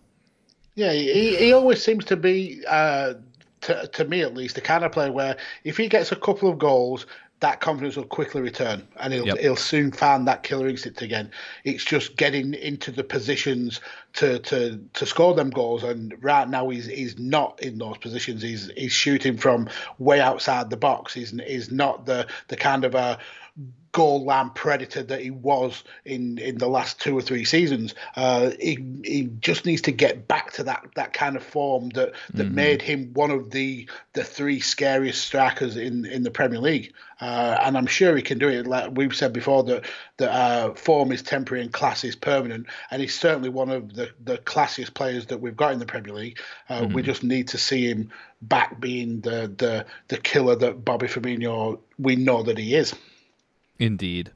Yeah, 0.75 0.93
he, 0.93 1.35
he 1.35 1.53
always 1.53 1.83
seems 1.83 2.05
to 2.05 2.15
be, 2.15 2.63
uh, 2.67 3.15
to, 3.61 3.87
to 3.87 4.05
me 4.05 4.21
at 4.21 4.33
least, 4.33 4.55
the 4.55 4.61
kind 4.61 4.83
of 4.83 4.91
player 4.91 5.11
where 5.11 5.37
if 5.63 5.77
he 5.77 5.87
gets 5.87 6.11
a 6.11 6.15
couple 6.15 6.49
of 6.49 6.57
goals, 6.57 7.05
that 7.41 7.59
confidence 7.59 7.95
will 7.95 8.05
quickly 8.05 8.39
return 8.39 8.87
and 8.99 9.13
he'll, 9.13 9.25
yep. 9.25 9.37
he'll 9.39 9.55
soon 9.55 9.91
find 9.91 10.27
that 10.27 10.43
killer 10.43 10.67
instinct 10.67 11.01
again. 11.01 11.29
It's 11.63 11.83
just 11.83 12.15
getting 12.15 12.53
into 12.53 12.91
the 12.91 13.03
positions 13.03 13.81
to, 14.13 14.37
to, 14.39 14.79
to 14.93 15.05
score 15.07 15.33
them 15.33 15.49
goals. 15.49 15.83
And 15.83 16.15
right 16.23 16.47
now 16.47 16.69
he's 16.69 16.85
he's 16.85 17.17
not 17.17 17.59
in 17.61 17.79
those 17.79 17.97
positions. 17.97 18.43
He's 18.43 18.69
he's 18.77 18.91
shooting 18.91 19.37
from 19.37 19.69
way 19.97 20.19
outside 20.19 20.69
the 20.69 20.77
box. 20.77 21.15
He's, 21.15 21.31
he's 21.31 21.71
not 21.71 22.05
the, 22.05 22.27
the 22.47 22.57
kind 22.57 22.85
of 22.85 22.93
a 22.93 23.17
goal 23.91 24.23
line 24.23 24.49
predator 24.51 25.03
that 25.03 25.21
he 25.21 25.31
was 25.31 25.83
in 26.05 26.37
in 26.37 26.57
the 26.57 26.67
last 26.67 26.99
two 26.99 27.17
or 27.17 27.21
three 27.21 27.45
seasons. 27.45 27.93
Uh, 28.15 28.51
he 28.59 28.77
he 29.03 29.29
just 29.39 29.65
needs 29.65 29.81
to 29.83 29.91
get 29.91 30.27
back 30.27 30.51
to 30.53 30.63
that 30.63 30.85
that 30.95 31.13
kind 31.13 31.35
of 31.35 31.43
form 31.43 31.89
that 31.89 32.13
that 32.33 32.45
mm-hmm. 32.45 32.55
made 32.55 32.81
him 32.81 33.11
one 33.13 33.31
of 33.31 33.51
the 33.51 33.87
the 34.13 34.23
three 34.23 34.59
scariest 34.59 35.23
strikers 35.23 35.75
in 35.75 36.05
in 36.05 36.23
the 36.23 36.31
Premier 36.31 36.59
League. 36.59 36.93
Uh, 37.19 37.55
and 37.61 37.77
I'm 37.77 37.85
sure 37.85 38.15
he 38.15 38.23
can 38.23 38.39
do 38.39 38.49
it. 38.49 38.65
Like 38.65 38.91
we've 38.95 39.15
said 39.15 39.31
before, 39.31 39.63
that 39.65 39.85
that 40.17 40.31
uh, 40.31 40.73
form 40.73 41.11
is 41.11 41.21
temporary 41.21 41.63
and 41.63 41.71
class 41.71 42.03
is 42.03 42.15
permanent, 42.15 42.67
and 42.89 43.01
he's 43.01 43.17
certainly 43.17 43.49
one 43.49 43.69
of 43.69 43.93
the 43.93 44.09
the 44.23 44.37
classiest 44.39 44.93
players 44.93 45.27
that 45.27 45.39
we've 45.39 45.55
got 45.55 45.73
in 45.73 45.79
the 45.79 45.85
Premier 45.85 46.13
League. 46.13 46.39
Uh, 46.69 46.81
mm-hmm. 46.81 46.93
We 46.93 47.03
just 47.03 47.23
need 47.23 47.49
to 47.49 47.57
see 47.57 47.87
him 47.87 48.09
back 48.41 48.79
being 48.79 49.21
the 49.21 49.53
the 49.55 49.85
the 50.07 50.17
killer 50.17 50.55
that 50.55 50.83
Bobby 50.83 51.07
Firmino 51.07 51.79
we 51.99 52.15
know 52.15 52.41
that 52.43 52.57
he 52.57 52.73
is. 52.73 52.95
Indeed. 53.81 54.31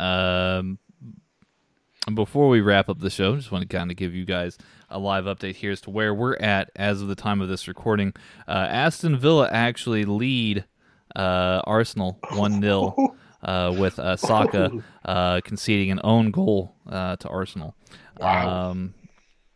Um, 0.00 0.80
before 2.12 2.48
we 2.48 2.60
wrap 2.60 2.88
up 2.88 2.98
the 2.98 3.08
show, 3.08 3.36
just 3.36 3.52
want 3.52 3.62
to 3.62 3.68
kind 3.68 3.92
of 3.92 3.96
give 3.96 4.12
you 4.12 4.24
guys 4.24 4.58
a 4.90 4.98
live 4.98 5.24
update 5.26 5.54
here 5.54 5.70
as 5.70 5.80
to 5.82 5.90
where 5.90 6.12
we're 6.12 6.34
at 6.36 6.70
as 6.74 7.00
of 7.00 7.06
the 7.06 7.14
time 7.14 7.40
of 7.40 7.48
this 7.48 7.68
recording. 7.68 8.12
Uh, 8.48 8.66
Aston 8.68 9.16
Villa 9.16 9.48
actually 9.48 10.04
lead 10.04 10.64
uh, 11.14 11.62
Arsenal 11.64 12.18
1 12.32 12.60
0 12.60 13.16
uh, 13.44 13.72
with 13.78 14.00
uh, 14.00 14.16
Saka 14.16 14.82
uh, 15.04 15.40
conceding 15.44 15.92
an 15.92 16.00
own 16.02 16.32
goal 16.32 16.74
uh, 16.90 17.14
to 17.14 17.28
Arsenal. 17.28 17.76
Wow. 18.18 18.70
Um, 18.70 18.94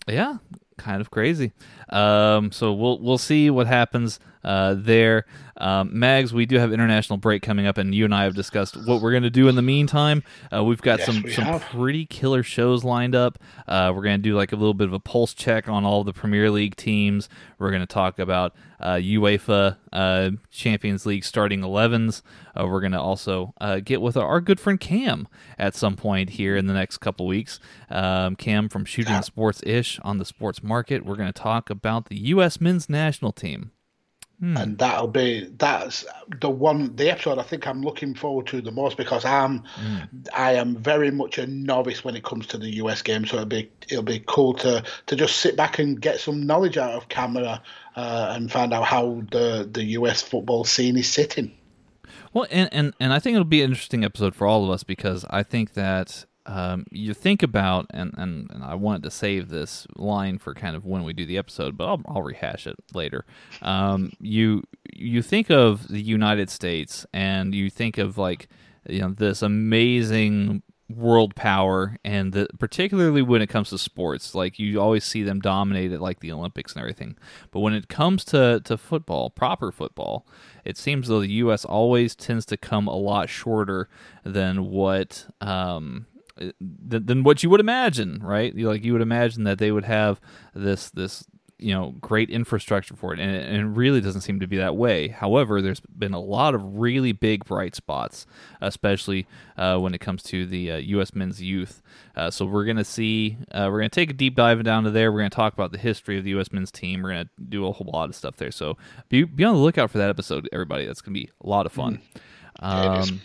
yeah, 0.06 0.36
kind 0.76 1.00
of 1.00 1.10
crazy. 1.10 1.52
Um, 1.88 2.52
so 2.52 2.72
we'll 2.72 3.00
we'll 3.00 3.18
see 3.18 3.50
what 3.50 3.66
happens 3.66 4.20
uh, 4.45 4.74
there. 4.76 5.24
Um, 5.57 5.99
Mags, 5.99 6.32
we 6.32 6.47
do 6.47 6.59
have 6.59 6.72
international 6.72 7.16
break 7.16 7.43
coming 7.43 7.66
up, 7.66 7.78
and 7.78 7.95
you 7.95 8.05
and 8.05 8.14
I 8.14 8.24
have 8.24 8.34
discussed 8.34 8.76
what 8.86 9.03
we're 9.03 9.11
going 9.11 9.24
to 9.24 9.30
do 9.30 9.49
in 9.49 9.57
the 9.57 9.62
meantime. 9.62 10.22
Uh, 10.55 10.62
we've 10.62 10.80
got 10.80 11.01
yes, 11.01 11.07
some 11.07 11.22
we 11.22 11.32
some 11.32 11.45
have. 11.45 11.62
pretty 11.62 12.07
killer 12.07 12.43
shows 12.43 12.84
lined 12.84 13.14
up. 13.14 13.39
Uh, 13.66 13.93
we're 13.95 14.03
going 14.03 14.18
to 14.18 14.22
do 14.22 14.36
like 14.36 14.53
a 14.53 14.57
little 14.57 14.74
bit 14.74 14.86
of 14.86 14.93
a 14.93 15.01
pulse 15.01 15.34
check 15.34 15.68
on 15.68 15.84
all 15.84 16.05
the 16.05 16.12
Premier 16.12 16.51
League 16.51 16.76
teams. 16.76 17.28
We're 17.59 17.70
going 17.70 17.80
to 17.80 17.86
talk 17.86 18.18
about 18.20 18.55
uh, 18.80 18.95
UEFA 18.95 19.76
uh, 19.93 20.30
Champions 20.51 21.05
League 21.07 21.24
starting 21.24 21.61
11s. 21.61 22.22
Uh, 22.55 22.66
we're 22.66 22.80
going 22.80 22.93
to 22.93 23.01
also 23.01 23.53
uh, 23.61 23.80
get 23.80 24.01
with 24.01 24.16
our 24.16 24.41
good 24.41 24.61
friend 24.61 24.78
Cam 24.78 25.26
at 25.59 25.74
some 25.74 25.97
point 25.97 26.30
here 26.30 26.57
in 26.57 26.66
the 26.66 26.74
next 26.74 26.99
couple 26.99 27.26
weeks. 27.26 27.59
Um, 27.91 28.36
Cam 28.36 28.68
from 28.68 28.84
Shooting 28.84 29.22
Sports 29.22 29.62
Ish 29.64 29.99
on 30.01 30.18
the 30.18 30.24
Sports 30.24 30.62
Market. 30.62 31.05
We're 31.05 31.16
going 31.16 31.32
to 31.32 31.41
talk 31.41 31.68
about 31.70 32.09
the 32.09 32.16
U.S. 32.28 32.61
men's 32.61 32.89
national 32.89 33.32
team. 33.32 33.72
Hmm. 34.41 34.57
And 34.57 34.78
that'll 34.78 35.09
be 35.09 35.51
that's 35.59 36.07
the 36.41 36.49
one 36.49 36.95
the 36.95 37.11
episode 37.11 37.39
I 37.39 37.43
think 37.43 37.66
I'm 37.66 37.82
looking 37.82 38.14
forward 38.14 38.47
to 38.49 38.61
the 38.61 38.70
most 38.70 38.97
because 38.97 39.24
I'm 39.24 39.64
hmm. 39.74 39.99
I 40.32 40.53
am 40.53 40.76
very 40.76 41.11
much 41.11 41.39
a 41.39 41.47
novice 41.49 42.05
when 42.05 42.14
it 42.14 42.22
comes 42.22 42.47
to 42.49 42.59
the 42.59 42.76
US 42.76 43.03
game, 43.03 43.26
so 43.26 43.36
it'll 43.36 43.47
be 43.47 43.68
it'll 43.89 44.05
be 44.05 44.22
cool 44.26 44.55
to 44.55 44.84
to 45.07 45.16
just 45.16 45.41
sit 45.41 45.57
back 45.57 45.80
and 45.80 46.01
get 46.01 46.20
some 46.20 46.47
knowledge 46.47 46.76
out 46.76 46.93
of 46.93 47.09
camera 47.09 47.61
uh, 47.97 48.32
and 48.36 48.53
find 48.53 48.72
out 48.72 48.84
how 48.84 49.22
the 49.32 49.68
the 49.70 49.82
US 49.84 50.22
football 50.22 50.62
scene 50.62 50.97
is 50.97 51.09
sitting. 51.09 51.53
Well, 52.32 52.47
and, 52.53 52.68
and 52.72 52.95
and 53.01 53.12
I 53.12 53.18
think 53.18 53.34
it'll 53.34 53.45
be 53.45 53.62
an 53.62 53.70
interesting 53.70 54.05
episode 54.05 54.36
for 54.36 54.47
all 54.47 54.62
of 54.64 54.70
us 54.70 54.84
because 54.84 55.24
I 55.30 55.43
think 55.43 55.74
that 55.74 56.26
um, 56.49 56.86
you 56.90 57.12
think 57.12 57.42
about, 57.42 57.86
and, 57.90 58.14
and, 58.16 58.51
and, 58.51 58.64
I 58.64 58.74
wanted 58.74 59.03
to 59.03 59.11
save 59.11 59.51
this 59.51 59.86
line 59.96 60.38
for 60.38 60.55
kind 60.55 60.74
of 60.74 60.86
when 60.86 61.05
we 61.05 61.12
do 61.12 61.26
the 61.26 61.36
episode, 61.36 61.76
but 61.76 61.86
I'll, 61.86 62.01
I'll 62.09 62.22
rehash 62.22 62.66
it 62.66 62.76
later. 62.94 63.26
Um, 63.61 64.12
you 64.18 64.64
you 64.90 65.20
think 65.20 65.51
of 65.51 65.86
the 65.88 66.01
United 66.01 66.49
States, 66.49 67.05
and 67.12 67.55
you 67.55 67.68
think 67.68 67.99
of 67.99 68.16
like 68.16 68.49
you 68.88 69.01
know 69.01 69.11
this 69.11 69.42
amazing 69.42 70.62
world 70.88 71.34
power, 71.34 71.99
and 72.03 72.32
the, 72.32 72.49
particularly 72.59 73.20
when 73.20 73.42
it 73.42 73.49
comes 73.49 73.68
to 73.68 73.76
sports, 73.76 74.34
like 74.34 74.59
you 74.59 74.80
always 74.80 75.05
see 75.05 75.22
them 75.22 75.40
dominate 75.40 75.92
at 75.92 76.01
like 76.01 76.20
the 76.20 76.32
Olympics 76.32 76.72
and 76.72 76.80
everything. 76.80 77.18
But 77.51 77.61
when 77.61 77.74
it 77.74 77.88
comes 77.88 78.24
to 78.26 78.62
to 78.64 78.78
football, 78.78 79.28
proper 79.28 79.70
football, 79.70 80.26
it 80.64 80.78
seems 80.78 81.09
though 81.09 81.20
the 81.20 81.30
U.S. 81.32 81.66
always 81.66 82.14
tends 82.14 82.46
to 82.46 82.57
come 82.57 82.88
a 82.88 82.96
lot 82.96 83.28
shorter 83.28 83.90
than 84.24 84.70
what 84.70 85.26
um, 85.42 86.07
than 86.61 87.22
what 87.22 87.43
you 87.43 87.51
would 87.51 87.61
imagine, 87.61 88.20
right? 88.22 88.57
Like 88.57 88.84
you 88.84 88.93
would 88.93 89.03
imagine 89.03 89.45
that 89.45 89.59
they 89.59 89.72
would 89.72 89.84
have 89.84 90.20
this 90.55 90.91
this 90.91 91.24
you 91.59 91.74
know 91.74 91.93
great 92.01 92.30
infrastructure 92.30 92.95
for 92.95 93.12
it 93.12 93.18
and, 93.18 93.34
it, 93.34 93.49
and 93.49 93.57
it 93.57 93.76
really 93.76 94.01
doesn't 94.01 94.20
seem 94.20 94.41
to 94.41 94.47
be 94.47 94.57
that 94.57 94.76
way. 94.76 95.09
However 95.09 95.61
there's 95.61 95.80
been 95.80 96.14
a 96.14 96.20
lot 96.20 96.55
of 96.55 96.78
really 96.78 97.12
big 97.12 97.45
bright 97.45 97.74
spots 97.74 98.26
especially 98.61 99.26
uh, 99.57 99.76
when 99.78 99.95
it 99.95 100.01
comes 100.01 100.22
to 100.24 100.47
the 100.47 100.70
uh, 100.70 101.01
us 101.01 101.14
men's 101.14 101.43
youth. 101.43 101.82
Uh, 102.14 102.30
so 102.30 102.47
we're 102.47 102.64
going 102.64 102.76
to 102.76 102.84
see 102.84 103.36
uh, 103.51 103.68
we're 103.70 103.80
going 103.80 103.91
to 103.91 103.95
take 103.95 104.11
a 104.11 104.14
deep 104.14 104.36
dive 104.36 104.62
down 104.62 104.84
to 104.84 104.91
there. 104.91 105.11
We're 105.11 105.20
going 105.20 105.30
to 105.30 105.36
talk 105.36 105.53
about 105.53 105.72
the 105.72 105.78
history 105.78 106.18
of 106.18 106.24
the 106.24 106.30
us 106.32 106.53
men's 106.53 106.70
team. 106.70 107.03
We're 107.03 107.12
going 107.12 107.24
to 107.24 107.45
do 107.49 107.66
a 107.66 107.72
whole 107.72 107.91
lot 107.93 108.09
of 108.09 108.14
stuff 108.14 108.36
there. 108.36 108.53
So 108.53 108.76
be, 109.09 109.24
be 109.24 109.45
on 109.45 109.55
the 109.55 109.61
lookout 109.61 109.91
for 109.91 109.99
that 109.99 110.11
episode 110.11 110.49
everybody. 110.53 110.86
That's 110.86 111.01
going 111.01 111.14
to 111.14 111.20
be 111.20 111.30
a 111.43 111.49
lot 111.49 111.66
of 111.66 111.72
fun. 111.72 112.01
Mm. 112.62 113.11
um, 113.11 113.20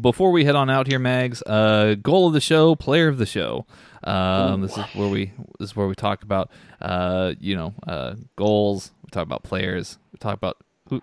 before 0.00 0.30
we 0.30 0.44
head 0.44 0.56
on 0.56 0.70
out 0.70 0.86
here, 0.86 0.98
Mags, 0.98 1.42
uh, 1.42 1.96
goal 2.02 2.28
of 2.28 2.32
the 2.32 2.40
show, 2.40 2.74
player 2.74 3.08
of 3.08 3.18
the 3.18 3.26
show. 3.26 3.66
Um, 4.02 4.60
this 4.60 4.76
is 4.76 4.84
where 4.94 5.08
we 5.08 5.32
this 5.58 5.70
is 5.70 5.76
where 5.76 5.86
we 5.86 5.94
talk 5.94 6.22
about 6.22 6.50
uh, 6.80 7.34
you 7.40 7.56
know 7.56 7.74
uh, 7.86 8.14
goals. 8.36 8.92
We 9.02 9.10
talk 9.10 9.22
about 9.22 9.42
players. 9.42 9.98
We 10.12 10.18
talk 10.18 10.34
about 10.34 10.58
who, 10.88 11.00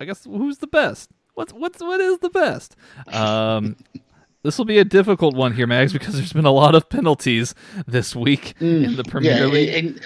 I 0.00 0.04
guess 0.04 0.24
who's 0.24 0.58
the 0.58 0.66
best. 0.66 1.10
What's 1.34 1.52
what's 1.52 1.80
what 1.80 2.00
is 2.00 2.18
the 2.18 2.30
best? 2.30 2.76
Um, 3.08 3.76
this 4.42 4.58
will 4.58 4.64
be 4.64 4.78
a 4.78 4.84
difficult 4.84 5.34
one 5.34 5.52
here, 5.54 5.66
Mags, 5.66 5.92
because 5.92 6.14
there's 6.14 6.32
been 6.32 6.44
a 6.44 6.52
lot 6.52 6.74
of 6.74 6.88
penalties 6.88 7.54
this 7.86 8.14
week 8.14 8.54
mm, 8.60 8.84
in 8.84 8.96
the 8.96 9.04
Premier 9.04 9.38
yeah, 9.38 9.46
League. 9.46 9.74
In, 9.74 10.00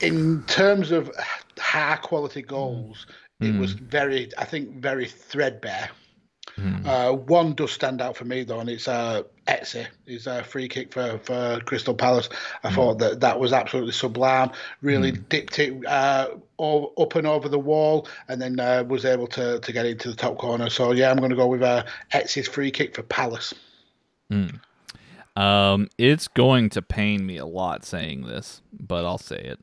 in 0.00 0.42
terms 0.44 0.90
of 0.90 1.10
high 1.58 1.96
quality 1.96 2.42
goals, 2.42 3.06
mm. 3.42 3.54
it 3.54 3.60
was 3.60 3.72
very, 3.72 4.30
I 4.38 4.44
think, 4.44 4.80
very 4.80 5.06
threadbare. 5.06 5.90
Mm. 6.56 6.86
Uh, 6.86 7.12
one 7.12 7.54
does 7.54 7.72
stand 7.72 8.00
out 8.00 8.16
for 8.16 8.24
me 8.24 8.44
though, 8.44 8.60
and 8.60 8.68
it's 8.68 8.86
uh, 8.86 9.22
Eze. 9.46 9.86
His 10.06 10.26
uh, 10.26 10.42
free 10.42 10.68
kick 10.68 10.92
for, 10.92 11.18
for 11.18 11.60
Crystal 11.64 11.94
Palace. 11.94 12.28
I 12.62 12.70
mm. 12.70 12.74
thought 12.74 12.98
that 12.98 13.20
that 13.20 13.40
was 13.40 13.52
absolutely 13.52 13.92
sublime. 13.92 14.52
Really 14.80 15.12
mm. 15.12 15.28
dipped 15.28 15.58
it 15.58 15.84
uh, 15.86 16.28
up 16.58 17.14
and 17.16 17.26
over 17.26 17.48
the 17.48 17.58
wall, 17.58 18.06
and 18.28 18.40
then 18.40 18.60
uh, 18.60 18.84
was 18.84 19.04
able 19.04 19.26
to 19.28 19.58
to 19.58 19.72
get 19.72 19.86
into 19.86 20.08
the 20.08 20.16
top 20.16 20.38
corner. 20.38 20.70
So 20.70 20.92
yeah, 20.92 21.10
I'm 21.10 21.16
going 21.16 21.30
to 21.30 21.36
go 21.36 21.48
with 21.48 21.62
uh, 21.62 21.84
Eze's 22.12 22.48
free 22.48 22.70
kick 22.70 22.94
for 22.94 23.02
Palace. 23.02 23.52
Mm. 24.30 24.60
Um, 25.36 25.88
it's 25.98 26.28
going 26.28 26.70
to 26.70 26.82
pain 26.82 27.26
me 27.26 27.38
a 27.38 27.46
lot 27.46 27.84
saying 27.84 28.26
this, 28.26 28.62
but 28.72 29.04
I'll 29.04 29.18
say 29.18 29.40
it. 29.40 29.58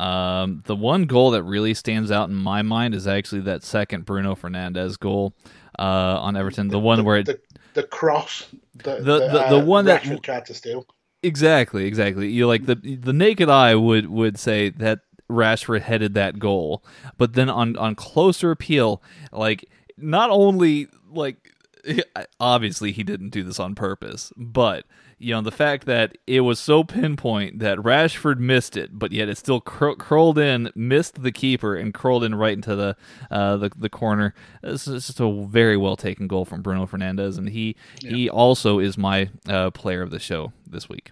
Um, 0.00 0.62
the 0.66 0.76
one 0.76 1.06
goal 1.06 1.32
that 1.32 1.42
really 1.42 1.74
stands 1.74 2.12
out 2.12 2.28
in 2.28 2.36
my 2.36 2.62
mind 2.62 2.94
is 2.94 3.08
actually 3.08 3.40
that 3.42 3.64
second 3.64 4.04
Bruno 4.04 4.36
Fernandes 4.36 4.96
goal 4.96 5.34
uh, 5.78 5.82
on 6.20 6.36
Everton. 6.36 6.68
The 6.68 6.78
one 6.78 7.04
where 7.04 7.18
it, 7.18 7.26
the, 7.26 7.40
the 7.74 7.82
cross, 7.82 8.46
the 8.74 8.96
the, 8.96 9.02
the, 9.02 9.02
the, 9.02 9.28
the 9.28 9.58
uh, 9.58 9.64
one 9.64 9.84
that 9.86 10.22
tried 10.22 10.46
to 10.46 10.54
steal. 10.54 10.86
Exactly, 11.22 11.86
exactly. 11.86 12.30
You 12.30 12.46
like 12.46 12.66
the 12.66 12.76
the 12.76 13.12
naked 13.12 13.48
eye 13.48 13.74
would 13.74 14.06
would 14.08 14.38
say 14.38 14.70
that 14.70 15.00
Rashford 15.30 15.82
headed 15.82 16.14
that 16.14 16.38
goal, 16.38 16.84
but 17.16 17.34
then 17.34 17.50
on 17.50 17.76
on 17.76 17.94
closer 17.94 18.50
appeal, 18.50 19.02
like 19.32 19.64
not 19.96 20.30
only 20.30 20.88
like 21.10 21.52
obviously 22.40 22.92
he 22.92 23.02
didn't 23.02 23.30
do 23.30 23.42
this 23.42 23.58
on 23.58 23.74
purpose, 23.74 24.32
but 24.36 24.84
you 25.18 25.34
know 25.34 25.40
the 25.40 25.50
fact 25.50 25.86
that 25.86 26.16
it 26.26 26.40
was 26.40 26.58
so 26.58 26.84
pinpoint 26.84 27.58
that 27.58 27.78
Rashford 27.78 28.38
missed 28.38 28.76
it, 28.76 28.98
but 28.98 29.12
yet 29.12 29.28
it 29.28 29.36
still 29.36 29.60
cur- 29.60 29.96
curled 29.96 30.38
in, 30.38 30.70
missed 30.74 31.22
the 31.22 31.32
keeper, 31.32 31.74
and 31.74 31.92
curled 31.92 32.24
in 32.24 32.34
right 32.34 32.52
into 32.52 32.76
the 32.76 32.96
uh, 33.30 33.56
the, 33.56 33.70
the 33.76 33.88
corner. 33.88 34.34
This 34.62 34.86
is 34.86 35.06
just 35.06 35.20
a 35.20 35.46
very 35.46 35.76
well 35.76 35.96
taken 35.96 36.28
goal 36.28 36.44
from 36.44 36.62
Bruno 36.62 36.86
Fernandes, 36.86 37.38
and 37.38 37.48
he 37.48 37.76
yeah. 38.00 38.10
he 38.10 38.30
also 38.30 38.78
is 38.78 38.96
my 38.96 39.30
uh, 39.48 39.70
player 39.70 40.02
of 40.02 40.10
the 40.10 40.20
show 40.20 40.52
this 40.66 40.88
week. 40.88 41.10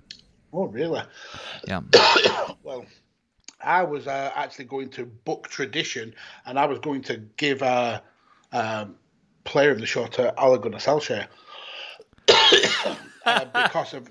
Oh, 0.52 0.66
really? 0.66 1.02
Yeah. 1.66 1.80
well, 2.62 2.86
I 3.61 3.82
was 3.82 4.07
uh, 4.07 4.30
actually 4.34 4.66
going 4.66 4.90
to 4.90 5.04
book 5.04 5.48
tradition, 5.48 6.14
and 6.44 6.59
I 6.59 6.66
was 6.66 6.78
going 6.78 7.02
to 7.02 7.18
give 7.36 7.62
a, 7.62 8.02
a 8.52 8.88
player 9.44 9.70
of 9.70 9.80
the 9.80 9.86
show 9.86 10.07
to 10.07 10.38
Ole 10.40 10.59
Gunnar 10.59 10.78
Solskjaer. 10.78 11.26
Uh, 13.26 13.44
because 13.44 13.94
of 13.94 14.10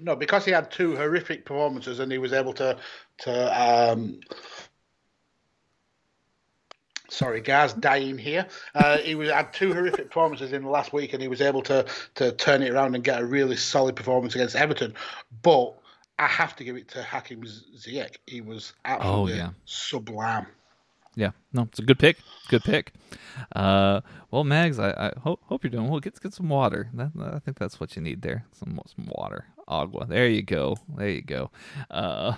no, 0.00 0.16
because 0.16 0.44
he 0.44 0.50
had 0.50 0.70
two 0.70 0.96
horrific 0.96 1.44
performances 1.44 2.00
and 2.00 2.10
he 2.10 2.18
was 2.18 2.32
able 2.32 2.52
to 2.54 2.76
to 3.18 3.62
um, 3.62 4.20
sorry, 7.12 7.40
guys, 7.40 7.72
dying 7.74 8.18
here. 8.18 8.46
Uh, 8.74 8.98
he 8.98 9.14
was 9.14 9.30
had 9.30 9.52
two 9.52 9.72
horrific 9.72 10.08
performances 10.08 10.52
in 10.52 10.62
the 10.62 10.70
last 10.70 10.92
week, 10.92 11.12
and 11.12 11.22
he 11.22 11.28
was 11.28 11.40
able 11.40 11.62
to 11.62 11.86
to 12.16 12.32
turn 12.32 12.62
it 12.62 12.70
around 12.70 12.94
and 12.94 13.04
get 13.04 13.20
a 13.20 13.24
really 13.24 13.56
solid 13.56 13.94
performance 13.94 14.34
against 14.34 14.56
Everton. 14.56 14.94
But 15.42 15.74
I 16.18 16.26
have 16.26 16.56
to 16.56 16.64
give 16.64 16.76
it 16.76 16.88
to 16.88 17.02
Hakim 17.02 17.42
Ziyech. 17.42 18.16
He 18.26 18.40
was 18.40 18.72
absolutely 18.84 19.34
oh, 19.34 19.36
yeah. 19.36 19.50
sublime. 19.64 20.46
Yeah, 21.14 21.32
no, 21.52 21.62
it's 21.62 21.78
a 21.78 21.82
good 21.82 21.98
pick. 21.98 22.18
Good 22.48 22.62
pick. 22.64 22.92
Uh, 23.54 24.00
well, 24.30 24.44
Mags, 24.44 24.78
I, 24.78 24.90
I 24.90 25.12
hope, 25.20 25.40
hope 25.44 25.62
you're 25.62 25.70
doing 25.70 25.88
well. 25.88 26.00
Get 26.00 26.18
get 26.20 26.32
some 26.32 26.48
water. 26.48 26.88
That, 26.94 27.10
I 27.20 27.38
think 27.38 27.58
that's 27.58 27.78
what 27.78 27.94
you 27.96 28.02
need 28.02 28.22
there. 28.22 28.46
Some 28.52 28.80
some 28.86 29.06
water, 29.06 29.46
agua. 29.68 30.06
There 30.06 30.28
you 30.28 30.42
go. 30.42 30.76
There 30.96 31.10
you 31.10 31.22
go. 31.22 31.50
Uh, 31.90 32.34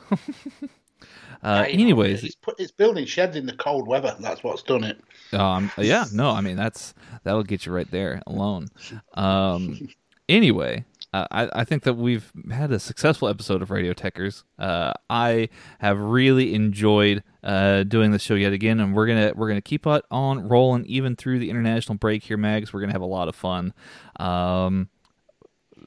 uh, 1.43 1.67
anyways, 1.69 2.25
it's, 2.25 2.35
put, 2.35 2.59
it's 2.59 2.73
building 2.73 3.07
sheds 3.07 3.37
in 3.37 3.47
the 3.47 3.57
cold 3.57 3.87
weather. 3.87 4.17
That's 4.19 4.43
what's 4.43 4.63
done 4.63 4.83
it. 4.85 5.01
Um, 5.33 5.71
yeah, 5.79 6.07
no, 6.13 6.31
I 6.31 6.41
mean 6.41 6.57
that's 6.57 6.95
that'll 7.23 7.45
get 7.45 7.67
you 7.67 7.73
right 7.73 7.91
there 7.91 8.23
alone. 8.27 8.69
Um, 9.15 9.89
anyway, 10.29 10.85
uh, 11.15 11.27
I, 11.31 11.61
I, 11.61 11.65
think 11.65 11.85
that 11.85 11.95
we've 11.95 12.33
had 12.51 12.73
a 12.73 12.81
successful 12.81 13.29
episode 13.29 13.63
of 13.63 13.71
Radio 13.71 13.93
Tekkers. 13.93 14.43
Uh, 14.59 14.93
I 15.09 15.49
have 15.79 16.01
really 16.01 16.55
enjoyed 16.55 17.23
uh, 17.45 17.85
doing 17.85 18.11
this 18.11 18.21
show 18.21 18.35
yet 18.35 18.53
again, 18.53 18.81
and 18.81 18.97
we're 18.97 19.07
gonna 19.07 19.33
we're 19.37 19.47
gonna 19.47 19.61
keep 19.61 19.87
it 19.87 20.05
on 20.11 20.49
rolling 20.49 20.85
even 20.87 21.15
through 21.15 21.39
the 21.39 21.51
international 21.51 21.99
break 21.99 22.25
here, 22.25 22.37
Mags. 22.37 22.73
We're 22.73 22.81
gonna 22.81 22.95
have 22.95 23.01
a 23.01 23.07
lot 23.07 23.29
of 23.29 23.37
fun. 23.37 23.75
Um, 24.17 24.89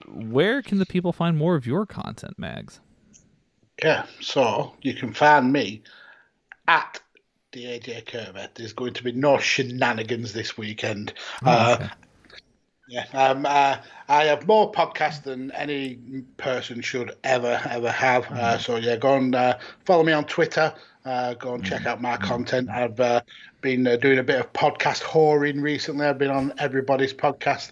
where 0.07 0.61
can 0.61 0.79
the 0.79 0.85
people 0.85 1.11
find 1.11 1.35
more 1.37 1.55
of 1.55 1.67
your 1.67 1.85
content, 1.85 2.39
Mags? 2.39 2.79
Yeah, 3.83 4.05
so 4.21 4.75
you 4.81 4.93
can 4.93 5.13
find 5.13 5.51
me 5.51 5.83
at 6.69 7.01
the 7.51 7.65
AJ 7.65 8.05
Curve. 8.05 8.37
There's 8.55 8.71
going 8.71 8.93
to 8.93 9.03
be 9.03 9.11
no 9.11 9.39
shenanigans 9.39 10.31
this 10.31 10.57
weekend. 10.57 11.13
Oh, 11.45 11.73
okay. 11.73 11.89
Yeah, 12.87 13.05
um, 13.13 13.45
uh, 13.45 13.77
I 14.07 14.23
have 14.25 14.47
more 14.47 14.71
podcasts 14.71 15.23
than 15.23 15.51
any 15.51 15.95
person 16.37 16.81
should 16.81 17.15
ever 17.23 17.61
ever 17.69 17.91
have. 17.91 18.25
Uh, 18.25 18.29
mm-hmm. 18.29 18.61
so 18.61 18.77
yeah, 18.77 18.95
go 18.95 19.15
and 19.15 19.35
uh, 19.35 19.57
follow 19.85 20.03
me 20.03 20.13
on 20.13 20.25
Twitter. 20.25 20.73
Uh, 21.03 21.33
go 21.33 21.53
and 21.53 21.63
check 21.63 21.85
out 21.85 22.01
my 22.01 22.15
mm-hmm. 22.15 22.27
content. 22.27 22.69
I've 22.69 22.99
uh, 22.99 23.21
been 23.61 23.87
uh, 23.87 23.97
doing 23.97 24.19
a 24.19 24.23
bit 24.23 24.39
of 24.39 24.51
podcast 24.53 25.03
whoring 25.03 25.61
recently. 25.61 26.05
I've 26.05 26.17
been 26.17 26.31
on 26.31 26.53
everybody's 26.57 27.13
podcast, 27.13 27.71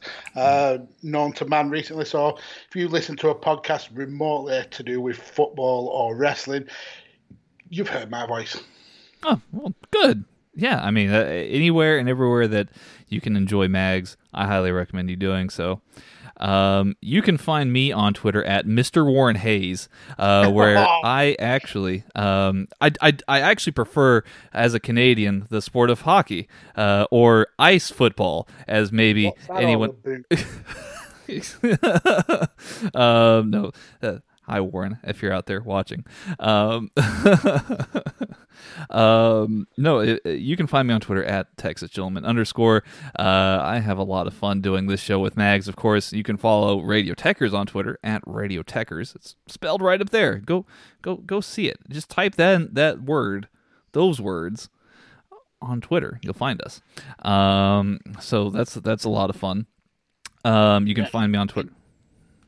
known 1.03 1.33
to 1.33 1.45
man 1.45 1.69
recently. 1.69 2.05
So 2.05 2.37
if 2.69 2.75
you 2.75 2.87
listen 2.87 3.15
to 3.17 3.29
a 3.29 3.35
podcast 3.35 3.89
remotely 3.93 4.63
to 4.71 4.83
do 4.83 5.01
with 5.01 5.17
football 5.17 5.87
or 5.87 6.15
wrestling, 6.15 6.67
you've 7.69 7.89
heard 7.89 8.09
my 8.09 8.25
voice. 8.25 8.61
Oh, 9.23 9.41
well, 9.51 9.73
good. 9.91 10.23
Yeah, 10.55 10.81
I 10.81 10.91
mean, 10.91 11.09
anywhere 11.09 11.97
and 11.97 12.07
everywhere 12.07 12.47
that 12.47 12.69
you 13.07 13.21
can 13.21 13.35
enjoy 13.35 13.67
mags, 13.67 14.17
I 14.33 14.47
highly 14.47 14.71
recommend 14.71 15.09
you 15.09 15.15
doing 15.15 15.49
so. 15.49 15.81
Um, 16.37 16.95
you 17.01 17.21
can 17.21 17.37
find 17.37 17.71
me 17.71 17.91
on 17.91 18.13
Twitter 18.13 18.43
at 18.43 18.65
Mr. 18.65 19.05
Warren 19.05 19.37
Hayes, 19.37 19.87
uh, 20.17 20.51
where 20.51 20.77
I 21.03 21.35
actually, 21.39 22.03
um, 22.13 22.67
I, 22.81 22.91
I, 23.01 23.17
I, 23.27 23.39
actually 23.39 23.71
prefer 23.71 24.21
as 24.53 24.73
a 24.73 24.79
Canadian 24.79 25.47
the 25.49 25.61
sport 25.61 25.89
of 25.89 26.01
hockey 26.01 26.49
uh, 26.75 27.07
or 27.09 27.47
ice 27.57 27.89
football, 27.89 28.49
as 28.67 28.91
maybe 28.91 29.31
anyone. 29.49 29.91
um, 32.93 33.49
no. 33.49 33.71
Uh, 34.03 34.17
Hi, 34.47 34.61
Warren, 34.61 34.99
if 35.03 35.23
you're 35.23 35.33
out 35.33 35.47
there 35.47 35.59
watching. 35.59 36.05
Um, 36.39 36.91
um, 38.91 39.67
no, 39.75 39.99
it, 39.99 40.21
it, 40.23 40.39
you 40.39 40.55
can 40.55 40.67
find 40.67 40.87
me 40.87 40.93
on 40.93 41.01
Twitter 41.01 41.23
at 41.23 41.57
Texas 41.57 41.89
Gentleman 41.89 42.25
underscore. 42.25 42.83
Uh, 43.17 43.59
I 43.61 43.79
have 43.79 43.97
a 43.97 44.03
lot 44.03 44.27
of 44.27 44.35
fun 44.35 44.61
doing 44.61 44.85
this 44.85 44.99
show 44.99 45.19
with 45.19 45.35
Mags. 45.35 45.67
Of 45.67 45.75
course, 45.75 46.13
you 46.13 46.21
can 46.21 46.37
follow 46.37 46.79
Radio 46.79 47.15
Tekkers 47.15 47.53
on 47.53 47.65
Twitter 47.65 47.97
at 48.03 48.21
Radio 48.27 48.61
Tekkers. 48.61 49.15
It's 49.15 49.35
spelled 49.47 49.81
right 49.81 49.99
up 49.99 50.11
there. 50.11 50.35
Go, 50.35 50.67
go, 51.01 51.15
go 51.15 51.41
see 51.41 51.67
it. 51.67 51.79
Just 51.89 52.09
type 52.09 52.35
that 52.35 52.75
that 52.75 53.01
word, 53.01 53.47
those 53.93 54.21
words, 54.21 54.69
on 55.59 55.81
Twitter. 55.81 56.19
You'll 56.21 56.33
find 56.35 56.61
us. 56.61 56.81
Um, 57.19 57.99
so 58.19 58.51
that's 58.51 58.75
that's 58.75 59.05
a 59.05 59.09
lot 59.09 59.31
of 59.31 59.35
fun. 59.35 59.65
Um, 60.43 60.85
you 60.85 60.93
can 60.93 61.07
find 61.07 61.31
me 61.31 61.39
on 61.39 61.47
Twitter. 61.47 61.71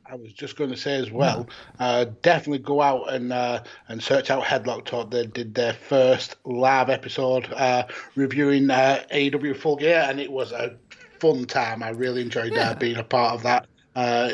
I 0.09 0.15
was 0.15 0.31
just 0.31 0.55
going 0.55 0.69
to 0.69 0.77
say 0.77 0.95
as 0.95 1.11
well, 1.11 1.47
uh, 1.79 2.05
definitely 2.21 2.59
go 2.59 2.81
out 2.81 3.13
and 3.13 3.33
uh, 3.33 3.63
and 3.87 4.01
search 4.01 4.29
out 4.29 4.43
Headlock 4.43 4.85
Talk. 4.85 5.11
They 5.11 5.25
did 5.25 5.53
their 5.53 5.73
first 5.73 6.37
live 6.45 6.89
episode 6.89 7.51
uh, 7.53 7.83
reviewing 8.15 8.69
uh, 8.69 9.03
AEW 9.11 9.57
Full 9.57 9.75
Gear, 9.75 10.05
and 10.07 10.19
it 10.19 10.31
was 10.31 10.51
a 10.51 10.77
fun 11.19 11.45
time. 11.45 11.83
I 11.83 11.89
really 11.89 12.21
enjoyed 12.21 12.53
uh, 12.53 12.55
yeah. 12.55 12.73
being 12.73 12.97
a 12.97 13.03
part 13.03 13.33
of 13.33 13.43
that. 13.43 13.67
Uh, 13.95 14.31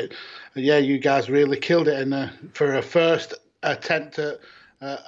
yeah, 0.54 0.78
you 0.78 0.98
guys 0.98 1.28
really 1.28 1.58
killed 1.58 1.88
it, 1.88 2.00
and 2.00 2.14
uh, 2.14 2.28
for 2.52 2.74
a 2.74 2.82
first 2.82 3.34
attempt 3.62 4.18
at 4.18 4.38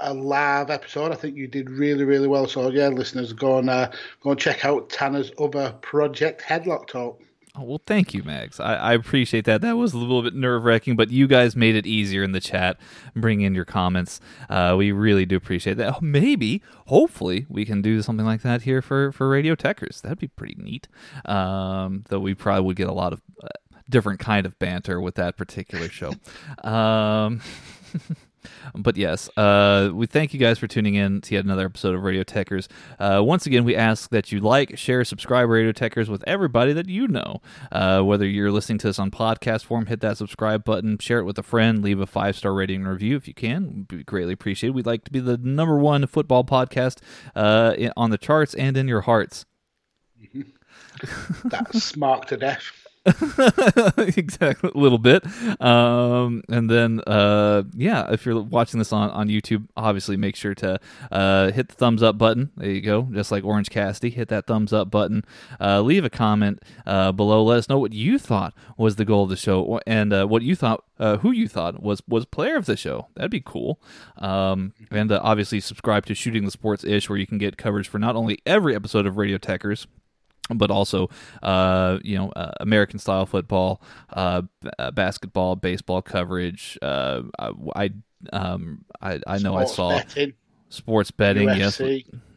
a 0.00 0.14
live 0.14 0.70
episode. 0.70 1.12
I 1.12 1.16
think 1.16 1.36
you 1.36 1.46
did 1.46 1.70
really, 1.70 2.04
really 2.04 2.28
well. 2.28 2.48
So 2.48 2.70
yeah, 2.70 2.88
listeners, 2.88 3.32
go 3.32 3.58
and 3.58 3.70
uh, 3.70 3.90
go 4.22 4.30
and 4.30 4.40
check 4.40 4.64
out 4.64 4.88
Tanner's 4.88 5.30
other 5.38 5.74
project, 5.82 6.42
Headlock 6.42 6.88
Talk. 6.88 7.20
Oh, 7.59 7.62
well, 7.62 7.82
thank 7.86 8.12
you, 8.12 8.22
Mags. 8.22 8.61
I, 8.61 8.74
I, 8.74 8.92
appreciate 8.92 9.46
that. 9.46 9.62
That 9.62 9.76
was 9.76 9.94
a 9.94 9.98
little 9.98 10.22
bit 10.22 10.34
nerve 10.34 10.64
wracking, 10.64 10.94
but 10.94 11.11
you 11.11 11.26
guys 11.26 11.57
made 11.57 11.74
it 11.74 11.86
easier 11.86 12.22
in 12.22 12.32
the 12.32 12.40
chat. 12.40 12.78
Bring 13.14 13.40
in 13.40 13.54
your 13.54 13.64
comments. 13.64 14.20
Uh, 14.50 14.74
we 14.76 14.92
really 14.92 15.24
do 15.24 15.36
appreciate 15.36 15.78
that. 15.78 16.02
Maybe, 16.02 16.62
hopefully, 16.86 17.46
we 17.48 17.64
can 17.64 17.80
do 17.80 18.02
something 18.02 18.26
like 18.26 18.42
that 18.42 18.62
here 18.62 18.82
for, 18.82 19.11
for 19.12 19.28
Radio 19.28 19.54
Tekkers. 19.54 20.02
That'd 20.02 20.18
be 20.18 20.28
pretty 20.28 20.57
neat. 20.59 20.86
Um, 21.24 22.04
though 22.09 22.20
we 22.20 22.34
probably 22.34 22.66
would 22.66 22.76
get 22.76 22.88
a 22.88 22.92
lot 22.92 23.14
of 23.14 23.22
uh, 23.42 23.48
different 23.88 24.20
kind 24.20 24.44
of 24.44 24.59
banter 24.59 25.00
with 25.00 25.14
that 25.14 25.38
particular 25.38 25.88
show. 25.88 26.12
um, 26.68 27.40
but 28.74 28.97
yes, 28.97 29.28
uh, 29.36 29.90
we 29.92 30.07
thank 30.07 30.34
you 30.34 30.40
guys 30.40 30.59
for 30.59 30.66
tuning 30.66 30.94
in 30.94 31.20
to 31.22 31.34
yet 31.34 31.44
another 31.44 31.66
episode 31.66 31.94
of 31.94 32.03
Radio 32.03 32.22
Tekkers. 32.24 32.68
Uh, 32.99 33.22
once 33.22 33.47
again, 33.47 33.64
we 33.64 33.76
ask 33.76 34.11
that 34.11 34.32
you 34.32 34.40
like, 34.40 34.76
share, 34.78 35.05
subscribe 35.05 35.49
Radio 35.49 35.72
Tekkers 35.72 36.09
with 36.09 36.22
everybody 36.26 36.72
that 36.72 36.88
you 36.88 37.09
know. 37.09 37.40
Uh, 37.72 38.03
whether 38.03 38.26
you're 38.26 38.53
listening 38.53 38.78
to 38.78 38.88
us 38.88 38.99
on 38.99 39.11
podcast 39.11 39.64
form, 39.64 39.86
hit 39.86 40.01
that 40.01 40.16
subscribe 40.16 40.64
button, 40.64 40.99
share 40.99 41.18
it 41.18 41.24
with 41.24 41.38
a 41.38 41.42
friend, 41.42 41.82
leave 41.82 42.01
a 42.01 42.07
five 42.07 42.36
star 42.36 42.53
rating 42.55 42.82
and 42.82 42.88
review 42.88 43.16
if 43.16 43.26
you 43.28 43.34
can. 43.34 43.86
We'd 43.90 44.07
greatly 44.07 44.32
appreciated. 44.32 44.74
We'd 44.74 44.86
like 44.86 45.05
to 45.05 45.11
be 45.11 45.20
the 45.20 45.36
number 45.38 45.78
one 45.78 46.07
football 46.07 46.44
podcast 46.44 46.99
uh, 47.34 47.74
on 47.97 48.11
the 48.11 48.18
charts 48.18 48.55
and 48.55 48.76
in 48.76 48.88
your 48.88 49.03
hearts. 49.03 49.44
That's 51.44 51.82
smart 51.82 52.28
to 52.28 52.36
death. 52.36 52.86
exactly 54.16 54.70
a 54.74 54.78
little 54.78 54.98
bit. 54.98 55.24
Um, 55.61 56.42
and 56.48 56.68
then 56.70 57.00
uh, 57.07 57.62
yeah 57.74 58.11
if 58.12 58.26
you're 58.26 58.40
watching 58.40 58.78
this 58.78 58.92
on, 58.92 59.11
on 59.11 59.28
youtube 59.28 59.66
obviously 59.76 60.16
make 60.16 60.36
sure 60.36 60.54
to 60.54 60.78
uh, 61.11 61.50
hit 61.52 61.68
the 61.68 61.74
thumbs 61.74 62.02
up 62.02 62.18
button. 62.18 62.50
There 62.57 62.70
you 62.70 62.80
go 62.80 63.09
just 63.12 63.30
like 63.30 63.44
orange 63.44 63.70
Cassidy 63.70 64.11
hit 64.11 64.28
that 64.28 64.46
thumbs 64.46 64.72
up 64.72 64.90
button. 64.90 65.24
Uh, 65.61 65.80
leave 65.80 66.04
a 66.04 66.11
comment 66.11 66.62
uh, 66.86 67.12
below. 67.12 67.42
Let 67.42 67.59
us 67.59 67.68
know 67.68 67.78
what 67.78 67.92
you 67.92 68.18
thought 68.18 68.54
was 68.76 68.96
the 68.96 69.04
goal 69.04 69.24
of 69.24 69.30
the 69.30 69.36
show 69.36 69.80
and 69.86 70.12
uh, 70.12 70.26
what 70.26 70.42
you 70.42 70.57
thought 70.57 70.84
uh, 70.98 71.18
who 71.18 71.30
you 71.30 71.48
thought 71.48 71.82
was 71.82 72.02
was 72.09 72.24
player 72.24 72.57
of 72.57 72.66
the 72.66 72.76
show. 72.76 73.09
That'd 73.14 73.30
be 73.30 73.42
cool. 73.44 73.80
Um, 74.18 74.72
and 74.90 75.11
obviously 75.12 75.61
subscribe 75.61 76.07
to 76.07 76.14
shooting 76.14 76.44
the 76.44 76.50
sports 76.50 76.84
ish 76.84 77.09
where 77.09 77.18
you 77.18 77.26
can 77.26 77.38
get 77.38 77.57
coverage 77.57 77.88
for 77.88 77.98
not 77.98 78.16
only 78.16 78.38
every 78.46 78.74
episode 78.74 79.07
of 79.07 79.16
radio 79.16 79.38
tekkers 79.38 79.86
but 80.55 80.70
also 80.70 81.09
uh, 81.42 81.99
you 82.03 82.16
know 82.16 82.30
uh, 82.30 82.53
American 82.61 82.99
style 82.99 83.26
football, 83.26 83.80
uh, 84.12 84.42
uh 84.78 84.90
basketball, 84.90 85.57
baseball 85.57 86.03
coverage. 86.03 86.78
Uh, 86.82 87.22
I 87.74 87.90
um, 88.32 88.84
I, 89.01 89.20
I 89.26 89.38
know 89.38 89.53
sports 89.53 89.72
I 89.72 89.76
saw 89.76 89.99
betting. 89.99 90.32
sports 90.68 91.11
betting. 91.11 91.49
Yes, 91.55 91.80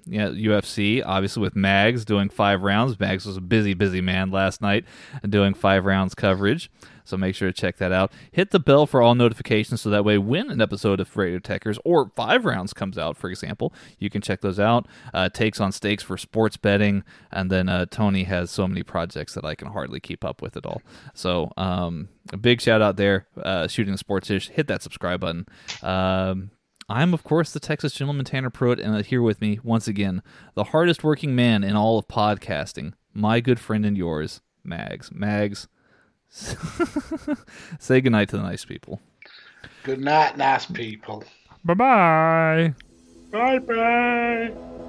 yeah, 0.10 0.30
UFC, 0.30 1.04
obviously 1.06 1.42
with 1.42 1.56
Mags 1.56 2.04
doing 2.06 2.30
five 2.30 2.62
rounds. 2.62 3.00
Mags 3.00 3.26
was 3.26 3.38
a 3.38 3.42
busy, 3.42 3.74
busy 3.74 4.02
man 4.02 4.32
last 4.32 4.62
night 4.62 4.86
doing 5.28 5.54
five 5.54 5.86
rounds 5.86 6.16
coverage. 6.16 6.72
So 7.10 7.18
make 7.18 7.34
sure 7.36 7.50
to 7.50 7.54
check 7.54 7.78
that 7.78 7.92
out. 7.92 8.12
Hit 8.32 8.52
the 8.52 8.60
bell 8.60 8.86
for 8.86 9.02
all 9.02 9.16
notifications 9.16 9.82
so 9.82 9.90
that 9.90 10.06
way 10.06 10.20
when 10.20 10.52
an 10.52 10.62
episode 10.62 11.00
of 11.00 11.18
Radio 11.18 11.40
Tekkers 11.40 11.80
or 11.84 12.12
five 12.16 12.46
rounds 12.46 12.72
comes 12.72 13.00
out, 13.00 13.18
for 13.18 13.30
example, 13.30 13.74
you 13.98 14.12
can 14.12 14.22
check 14.22 14.42
those 14.42 14.60
out. 14.60 14.88
Uh, 15.12 15.28
takes 15.28 15.60
on 15.60 15.72
stakes 15.72 16.04
for 16.04 16.18
sports 16.18 16.56
betting. 16.56 17.04
And 17.32 17.50
then 17.50 17.68
uh, 17.68 17.88
Tony 17.90 18.24
has 18.26 18.52
so 18.52 18.68
many 18.68 18.84
projects 18.84 19.34
that 19.34 19.44
I 19.44 19.56
can 19.56 19.70
hardly 19.70 20.00
keep 20.00 20.24
up 20.24 20.42
with 20.42 20.56
it 20.56 20.66
all. 20.68 20.84
So 21.16 21.52
um, 21.58 22.10
a 22.32 22.38
big 22.38 22.62
shout 22.62 22.82
out 22.82 22.96
there, 22.98 23.28
uh, 23.42 23.68
Shooting 23.68 23.94
the 23.94 23.98
Sports 23.98 24.30
Ish. 24.30 24.50
Hit 24.50 24.68
that 24.68 24.84
subscribe 24.84 25.20
button. 25.20 25.48
Um, 25.82 26.52
I'm, 26.90 27.14
of 27.14 27.24
course, 27.24 27.52
the 27.52 27.60
Texas 27.60 27.94
gentleman 27.94 28.26
Tanner 28.26 28.50
Pruitt, 28.50 28.80
and 28.80 28.96
uh, 28.96 29.04
here 29.04 29.22
with 29.22 29.40
me, 29.42 29.60
once 29.64 29.88
again, 29.88 30.24
the 30.56 30.66
hardest 30.66 31.04
working 31.04 31.36
man 31.36 31.64
in 31.64 31.76
all 31.76 32.00
of 32.00 32.08
podcasting, 32.08 32.94
my 33.14 33.40
good 33.40 33.60
friend 33.60 33.86
and 33.86 33.96
yours, 33.96 34.42
Mags. 34.64 35.12
Mags, 35.12 35.68
say 36.30 38.02
goodnight 38.02 38.30
to 38.30 38.38
the 38.38 38.44
nice 38.44 38.66
people. 38.66 39.00
Good 39.84 40.02
night, 40.02 40.38
nice 40.38 40.66
people. 40.66 41.24
Bye 41.64 41.74
bye. 41.76 42.74
Bye 43.32 43.60
bye. 43.60 44.89